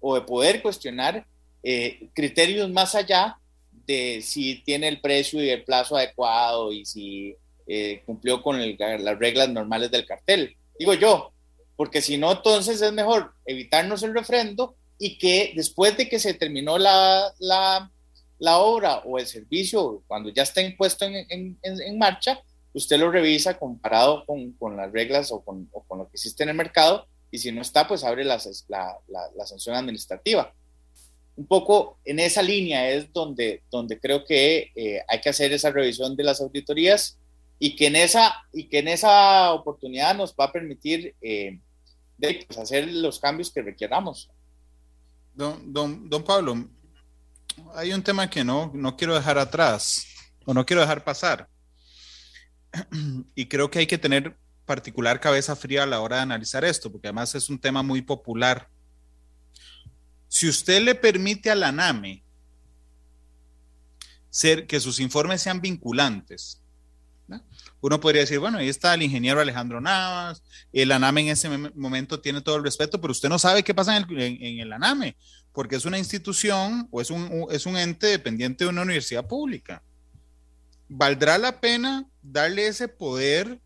o 0.00 0.16
de 0.16 0.22
poder 0.22 0.62
cuestionar 0.62 1.24
eh, 1.62 2.08
criterios 2.12 2.68
más 2.70 2.96
allá 2.96 3.38
de 3.86 4.20
si 4.20 4.56
tiene 4.64 4.88
el 4.88 5.00
precio 5.00 5.42
y 5.42 5.48
el 5.48 5.62
plazo 5.62 5.96
adecuado 5.96 6.72
y 6.72 6.84
si 6.84 7.36
eh, 7.68 8.02
cumplió 8.04 8.42
con 8.42 8.58
las 8.58 9.18
reglas 9.18 9.48
normales 9.48 9.92
del 9.92 10.06
cartel. 10.06 10.56
Digo 10.76 10.94
yo, 10.94 11.32
porque 11.76 12.02
si 12.02 12.18
no, 12.18 12.32
entonces 12.32 12.82
es 12.82 12.92
mejor 12.92 13.32
evitarnos 13.46 14.02
el 14.02 14.12
refrendo 14.12 14.74
y 15.04 15.18
que 15.18 15.52
después 15.56 15.96
de 15.96 16.08
que 16.08 16.20
se 16.20 16.34
terminó 16.34 16.78
la, 16.78 17.34
la, 17.40 17.90
la 18.38 18.58
obra 18.58 18.98
o 18.98 19.18
el 19.18 19.26
servicio, 19.26 20.04
cuando 20.06 20.28
ya 20.30 20.44
está 20.44 20.62
impuesto 20.62 21.04
en, 21.04 21.26
en, 21.28 21.58
en 21.60 21.98
marcha, 21.98 22.40
usted 22.72 23.00
lo 23.00 23.10
revisa 23.10 23.58
comparado 23.58 24.24
con, 24.24 24.52
con 24.52 24.76
las 24.76 24.92
reglas 24.92 25.32
o 25.32 25.44
con, 25.44 25.68
o 25.72 25.82
con, 25.82 25.98
lo 25.98 26.04
que 26.04 26.12
existe 26.14 26.44
en 26.44 26.50
el 26.50 26.54
mercado 26.54 27.08
y 27.32 27.38
si 27.38 27.50
no 27.50 27.62
está, 27.62 27.88
pues 27.88 28.04
abre 28.04 28.22
la, 28.24 28.40
la, 28.68 28.96
la 29.34 29.46
sanción 29.46 29.74
administrativa 29.74 30.54
un 31.34 31.46
poco 31.46 31.98
en 32.04 32.18
esa 32.18 32.42
línea 32.42 32.90
es 32.90 33.12
donde, 33.12 33.62
donde 33.70 33.98
creo 33.98 34.24
que 34.24 34.70
eh, 34.74 35.00
hay 35.08 35.20
que 35.20 35.30
hacer 35.30 35.52
esa 35.52 35.70
revisión 35.70 36.14
de 36.14 36.24
las 36.24 36.40
auditorías 36.40 37.18
y 37.58 37.74
que 37.74 37.86
en 37.86 37.96
esa, 37.96 38.34
y 38.52 38.68
que 38.68 38.80
en 38.80 38.88
esa 38.88 39.52
oportunidad 39.52 40.14
nos 40.14 40.34
va 40.34 40.46
a 40.46 40.52
permitir 40.52 41.14
eh, 41.22 41.58
de, 42.18 42.44
pues, 42.46 42.58
hacer 42.58 42.86
los 42.92 43.18
cambios 43.18 43.50
que 43.50 43.62
requieramos. 43.62 44.30
Don, 45.34 45.72
don, 45.72 46.08
don, 46.08 46.24
Pablo, 46.24 46.68
hay 47.74 47.92
un 47.92 48.02
tema 48.02 48.28
que 48.28 48.44
no, 48.44 48.70
no 48.74 48.96
quiero 48.96 49.14
dejar 49.14 49.38
atrás 49.38 50.06
o 50.44 50.52
no 50.52 50.66
quiero 50.66 50.82
dejar 50.82 51.04
pasar. 51.04 51.48
Y 53.34 53.46
creo 53.46 53.70
que 53.70 53.78
hay 53.78 53.86
que 53.86 53.98
tener 53.98 54.36
particular 54.66 55.20
cabeza 55.20 55.56
fría 55.56 55.82
a 55.82 55.86
la 55.86 56.00
hora 56.00 56.16
de 56.16 56.22
analizar 56.22 56.64
esto, 56.64 56.90
porque 56.90 57.08
además 57.08 57.34
es 57.34 57.48
un 57.48 57.58
tema 57.58 57.82
muy 57.82 58.02
popular 58.02 58.68
si 60.32 60.48
usted 60.48 60.80
le 60.80 60.94
permite 60.94 61.50
a 61.50 61.54
la 61.54 61.70
NAME 61.72 62.24
ser, 64.30 64.66
que 64.66 64.80
sus 64.80 64.98
informes 64.98 65.42
sean 65.42 65.60
vinculantes, 65.60 66.61
uno 67.82 68.00
podría 68.00 68.22
decir, 68.22 68.38
bueno, 68.38 68.58
ahí 68.58 68.68
está 68.68 68.94
el 68.94 69.02
ingeniero 69.02 69.40
Alejandro 69.40 69.80
Navas, 69.80 70.42
el 70.72 70.90
ANAME 70.90 71.20
en 71.22 71.28
ese 71.28 71.48
momento 71.74 72.20
tiene 72.20 72.40
todo 72.40 72.56
el 72.56 72.64
respeto, 72.64 73.00
pero 73.00 73.12
usted 73.12 73.28
no 73.28 73.38
sabe 73.38 73.62
qué 73.62 73.74
pasa 73.74 73.96
en 73.96 74.60
el, 74.60 74.72
ANAME, 74.72 75.16
porque 75.52 75.76
es 75.76 75.84
una 75.84 75.98
institución 75.98 76.88
o 76.90 77.00
es 77.00 77.10
un, 77.10 77.76
ente 77.76 78.06
dependiente 78.06 78.64
de 78.64 78.70
una 78.70 78.82
universidad 78.82 79.26
pública. 79.26 79.82
¿Valdrá 80.88 81.36
la 81.36 81.60
pena 81.60 82.06
darle 82.22 82.66
ese 82.66 82.88
poder 82.88 83.60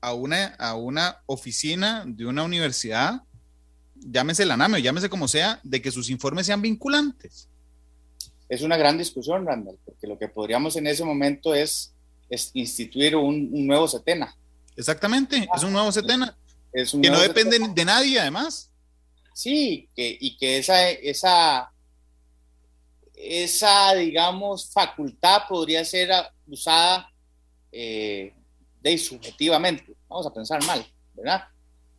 a 0.00 0.14
una, 0.14 0.46
a 0.58 0.76
una 0.76 1.22
oficina 1.26 2.04
de 2.06 2.26
una 2.26 2.44
universidad 2.44 3.22
llámese 4.04 4.44
la 4.44 4.56
NAME 4.56 4.78
o 4.78 4.80
llámese 4.80 5.08
como 5.08 5.28
sea, 5.28 5.60
de 5.62 5.80
que 5.80 5.90
sus 5.90 6.10
informes 6.10 6.46
sean 6.46 6.62
vinculantes. 6.62 7.48
Es 8.48 8.62
una 8.62 8.76
gran 8.76 8.98
discusión, 8.98 9.46
Randall, 9.46 9.78
porque 9.84 10.06
lo 10.06 10.18
que 10.18 10.28
podríamos 10.28 10.76
en 10.76 10.86
ese 10.86 11.04
momento 11.04 11.54
es, 11.54 11.94
instituir 12.54 13.16
un, 13.16 13.66
nuevo 13.66 13.88
CETENA. 13.88 14.34
Exactamente, 14.76 15.48
es 15.54 15.62
un 15.62 15.72
nuevo 15.72 15.92
CETENA. 15.92 16.36
que 16.72 17.10
no 17.10 17.20
depende 17.20 17.58
de 17.58 17.84
nadie, 17.84 18.20
además. 18.20 18.70
Sí, 19.34 19.88
que, 19.94 20.16
y 20.20 20.36
que 20.36 20.58
esa, 20.58 20.90
esa, 20.90 21.72
esa, 23.14 23.94
digamos, 23.94 24.70
facultad 24.70 25.42
podría 25.48 25.84
ser 25.84 26.10
usada 26.46 27.10
eh, 27.70 28.34
de 28.80 28.98
subjetivamente, 28.98 29.94
vamos 30.08 30.26
a 30.26 30.34
pensar 30.34 30.62
mal, 30.64 30.84
¿verdad? 31.14 31.44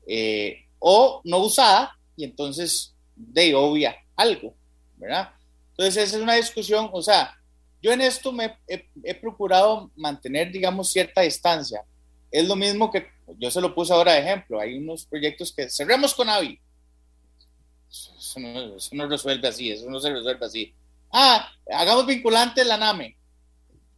Eh, 0.06 0.66
o 0.80 1.22
no 1.24 1.38
usada 1.40 1.98
y 2.16 2.26
entonces 2.26 2.94
de 3.16 3.56
obvia 3.56 3.96
algo, 4.16 4.54
¿verdad? 4.98 5.32
Entonces 5.72 6.04
esa 6.04 6.18
es 6.18 6.22
una 6.22 6.36
discusión, 6.36 6.90
o 6.92 7.02
sea, 7.02 7.36
yo 7.84 7.92
en 7.92 8.00
esto 8.00 8.32
me 8.32 8.58
he, 8.66 9.14
procurado 9.16 9.92
mantener, 9.98 10.50
digamos, 10.54 10.90
cierta 10.90 11.20
distancia. 11.20 11.84
Es 12.32 12.48
lo 12.48 12.56
mismo 12.56 12.90
que 12.90 13.08
yo 13.38 13.52
se 13.52 13.60
lo 13.60 13.76
puse 13.76 13.92
ahora 13.92 14.14
de 14.14 14.22
ejemplo, 14.22 14.58
hay 14.58 14.78
unos 14.78 15.06
proyectos 15.06 15.52
que 15.52 15.70
cerremos 15.70 16.16
con 16.16 16.30
AVI, 16.30 16.60
Eso 17.90 18.40
no, 18.40 18.78
eso 18.78 18.90
no 18.96 19.06
resuelve 19.08 19.50
así, 19.50 19.70
eso 19.70 19.90
no 19.90 20.00
se 20.00 20.14
resuelve 20.14 20.46
así. 20.46 20.74
Ah, 21.12 21.52
hagamos 21.72 22.08
vinculante 22.08 22.64
la 22.64 22.78
NAME. 22.78 23.18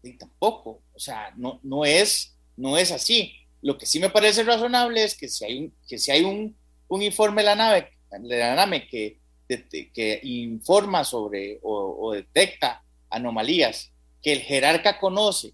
Y 0.02 0.18
tampoco, 0.18 0.82
o 0.92 1.00
sea, 1.00 1.32
no, 1.38 1.60
no, 1.62 1.86
es, 1.86 2.36
no 2.58 2.80
es 2.80 2.92
así. 2.92 3.36
Lo 3.62 3.78
que 3.78 3.86
sí 3.86 4.00
me 4.00 4.10
parece 4.10 4.44
razonable 4.44 5.04
es 5.04 5.16
que 5.16 5.30
si 5.30 5.46
hay 5.46 5.60
un, 5.60 5.74
que 5.88 6.00
si 6.00 6.10
hay 6.10 6.24
un, 6.24 6.58
un 6.88 7.02
informe 7.04 7.44
de 7.44 7.46
la, 7.46 7.56
nave, 7.56 7.92
de 8.10 8.40
la 8.40 8.56
NAME 8.56 8.88
que, 8.88 9.20
que 9.48 10.20
informa 10.24 11.04
sobre 11.04 11.60
o, 11.62 12.08
o 12.08 12.14
detecta 12.14 12.82
anomalías 13.10 13.92
que 14.22 14.34
el 14.34 14.40
jerarca 14.40 15.00
conoce 15.00 15.54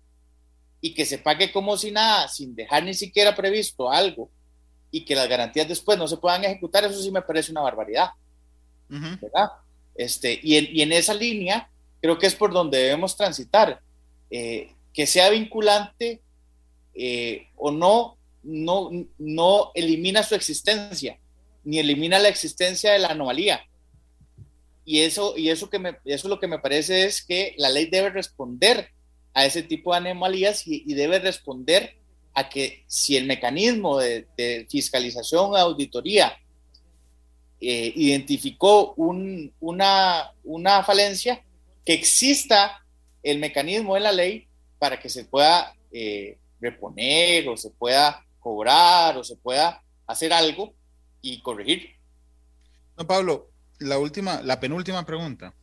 y 0.79 0.93
que 0.93 1.05
se 1.05 1.17
pague 1.17 1.51
como 1.51 1.77
si 1.77 1.91
nada, 1.91 2.27
sin 2.27 2.55
dejar 2.55 2.83
ni 2.83 2.93
siquiera 2.93 3.35
previsto 3.35 3.91
algo 3.91 4.29
y 4.89 5.05
que 5.05 5.15
las 5.15 5.27
garantías 5.27 5.67
después 5.67 5.97
no 5.97 6.07
se 6.07 6.17
puedan 6.17 6.43
ejecutar, 6.43 6.83
eso 6.83 7.01
sí 7.01 7.11
me 7.11 7.21
parece 7.21 7.51
una 7.51 7.61
barbaridad. 7.61 8.09
¿verdad? 8.89 9.51
Este, 9.95 10.39
y, 10.43 10.57
en, 10.57 10.67
y, 10.75 10.81
en, 10.81 10.91
esa 10.91 11.13
línea 11.13 11.69
creo 12.01 12.17
que 12.17 12.27
es 12.27 12.35
por 12.35 12.51
donde 12.51 12.77
debemos 12.77 13.15
transitar. 13.15 13.79
Eh, 14.29 14.73
que 14.93 15.07
sea 15.07 15.29
vinculante 15.29 16.21
eh, 16.93 17.47
o 17.55 17.71
no, 17.71 18.17
no, 18.43 18.89
no 19.17 19.71
elimina 19.73 20.23
su 20.23 20.35
existencia, 20.35 21.19
ni 21.63 21.79
elimina 21.79 22.19
la 22.19 22.29
existencia 22.29 22.91
de 22.91 22.99
la 22.99 23.09
anomalía. 23.09 23.61
Y 24.83 25.01
eso, 25.01 25.37
y 25.37 25.49
eso, 25.49 25.69
que 25.69 25.79
me, 25.79 25.97
lo 26.23 26.39
que 26.39 26.47
me 26.47 26.59
parece 26.59 27.05
es 27.05 27.23
que 27.23 27.53
la 27.57 27.69
ley 27.69 27.85
debe 27.85 28.09
responder 28.09 28.89
a 29.33 29.45
ese 29.45 29.63
tipo 29.63 29.91
de 29.91 29.97
anomalías 29.97 30.67
y, 30.67 30.93
debe 30.93 31.19
responder 31.19 31.95
a 32.33 32.49
que 32.49 32.83
si 32.87 33.15
el 33.15 33.25
mecanismo 33.25 33.99
de, 33.99 34.67
fiscalización 34.69 35.55
auditoría 35.55 36.37
eh, 37.59 37.93
identificó 37.95 38.93
un, 38.95 39.53
una, 39.59 40.33
una 40.43 40.83
falencia, 40.83 41.43
que 41.85 41.93
exista 41.93 42.83
el 43.23 43.39
mecanismo 43.39 43.97
en 43.97 44.03
la 44.03 44.11
ley 44.11 44.47
para 44.79 44.99
que 44.99 45.09
se 45.09 45.25
pueda 45.25 45.75
eh, 45.91 46.37
reponer 46.59 47.47
o 47.49 47.57
se 47.57 47.69
pueda 47.69 48.25
cobrar 48.39 49.17
o 49.17 49.23
se 49.23 49.35
pueda 49.35 49.83
hacer 50.07 50.33
algo 50.33 50.73
y 51.21 51.41
corregir. 51.41 51.95
No, 52.97 53.05
Pablo, 53.05 53.50
la 53.81 53.97
última, 53.97 54.41
la 54.41 54.59
penúltima 54.59 55.05
pregunta. 55.05 55.53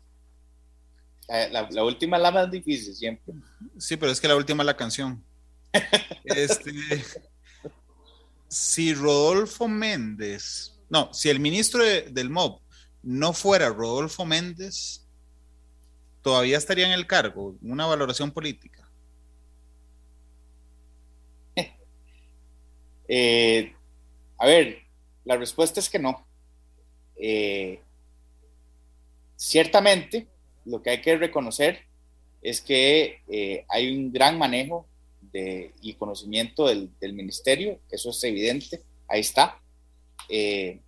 La, 1.28 1.48
la, 1.48 1.68
la, 1.70 1.84
última 1.84 2.16
es 2.16 2.22
la 2.22 2.30
más 2.30 2.50
difícil 2.50 2.94
siempre. 2.94 3.34
Sí, 3.78 3.96
pero 3.96 4.12
es 4.12 4.20
que 4.20 4.28
la 4.28 4.36
última 4.36 4.62
es 4.62 4.66
la 4.66 4.76
canción. 4.76 5.22
este, 6.24 6.72
si 8.48 8.94
Rodolfo 8.94 9.68
Méndez 9.68 10.78
no, 10.90 11.12
si 11.12 11.28
el 11.28 11.40
ministro 11.40 11.84
de, 11.84 12.02
del 12.02 12.30
MOB 12.30 12.60
no 13.02 13.32
fuera 13.32 13.68
Rodolfo 13.68 14.24
Méndez, 14.24 15.06
todavía 16.22 16.58
estaría 16.58 16.86
en 16.86 16.92
el 16.92 17.06
cargo, 17.06 17.56
una 17.62 17.86
valoración 17.86 18.30
política. 18.30 18.88
Eh, 23.10 23.74
a 24.36 24.44
ver, 24.44 24.82
la 25.24 25.38
respuesta 25.38 25.80
es 25.80 25.88
que 25.88 25.98
no. 25.98 26.28
Eh, 27.16 27.82
ciertamente, 29.38 30.26
lo 30.66 30.82
que 30.82 30.90
hay 30.90 31.00
que 31.00 31.16
reconocer 31.16 31.86
es 32.42 32.60
que 32.60 33.20
eh, 33.28 33.64
hay 33.68 33.96
un 33.96 34.12
gran 34.12 34.36
manejo 34.36 34.86
de, 35.32 35.72
y 35.80 35.94
conocimiento 35.94 36.66
del, 36.66 36.90
del, 37.00 37.12
ministerio, 37.12 37.78
eso 37.90 38.10
es 38.10 38.22
evidente, 38.24 38.82
ahí 39.08 39.20
está. 39.20 39.58
Eh, 40.28 40.80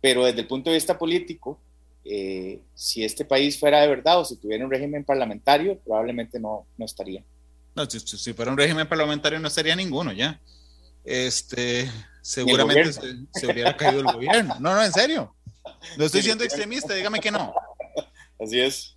pero 0.00 0.24
desde 0.24 0.40
el 0.40 0.46
punto 0.46 0.70
de 0.70 0.76
vista 0.76 0.98
político, 0.98 1.58
eh, 2.04 2.60
si 2.74 3.02
este 3.02 3.24
país 3.24 3.58
fuera 3.58 3.80
de 3.80 3.88
verdad 3.88 4.20
o 4.20 4.24
si 4.24 4.36
tuviera 4.36 4.64
un 4.64 4.70
régimen 4.70 5.02
parlamentario, 5.02 5.78
probablemente 5.78 6.38
no, 6.38 6.66
no 6.76 6.84
estaría. 6.84 7.24
No, 7.74 7.88
si, 7.88 7.98
si, 7.98 8.32
fuera 8.32 8.52
un 8.52 8.58
régimen 8.58 8.88
parlamentario 8.88 9.40
no 9.40 9.48
estaría 9.48 9.74
ninguno 9.74 10.12
ya. 10.12 10.40
Este, 11.04 11.90
seguramente 12.20 12.92
se, 12.92 13.00
se, 13.32 13.46
hubiera 13.46 13.76
caído 13.76 14.00
el 14.00 14.06
gobierno. 14.06 14.56
No, 14.60 14.74
no, 14.74 14.84
en 14.84 14.92
serio. 14.92 15.34
No 15.96 16.04
estoy 16.04 16.22
siendo 16.22 16.44
extremista, 16.44 16.94
dígame 16.94 17.20
que 17.20 17.30
no. 17.30 17.54
Así 18.38 18.60
es. 18.60 18.96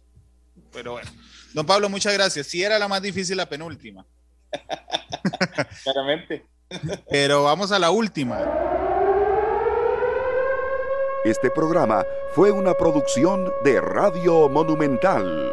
Pero 0.72 0.94
bueno. 0.94 1.10
Don 1.54 1.66
Pablo, 1.66 1.90
muchas 1.90 2.14
gracias. 2.14 2.48
Sí 2.48 2.64
era 2.64 2.78
la 2.78 2.88
más 2.88 3.02
difícil 3.02 3.38
la 3.38 3.48
penúltima. 3.48 4.06
Claramente. 5.84 6.46
Pero 7.10 7.44
vamos 7.44 7.72
a 7.72 7.80
la 7.80 7.90
última. 7.92 8.40
Este 11.26 11.50
programa 11.50 12.06
fue 12.34 12.52
una 12.52 12.74
producción 12.76 13.52
de 13.64 13.82
Radio 13.82 14.48
Monumental. 14.48 15.52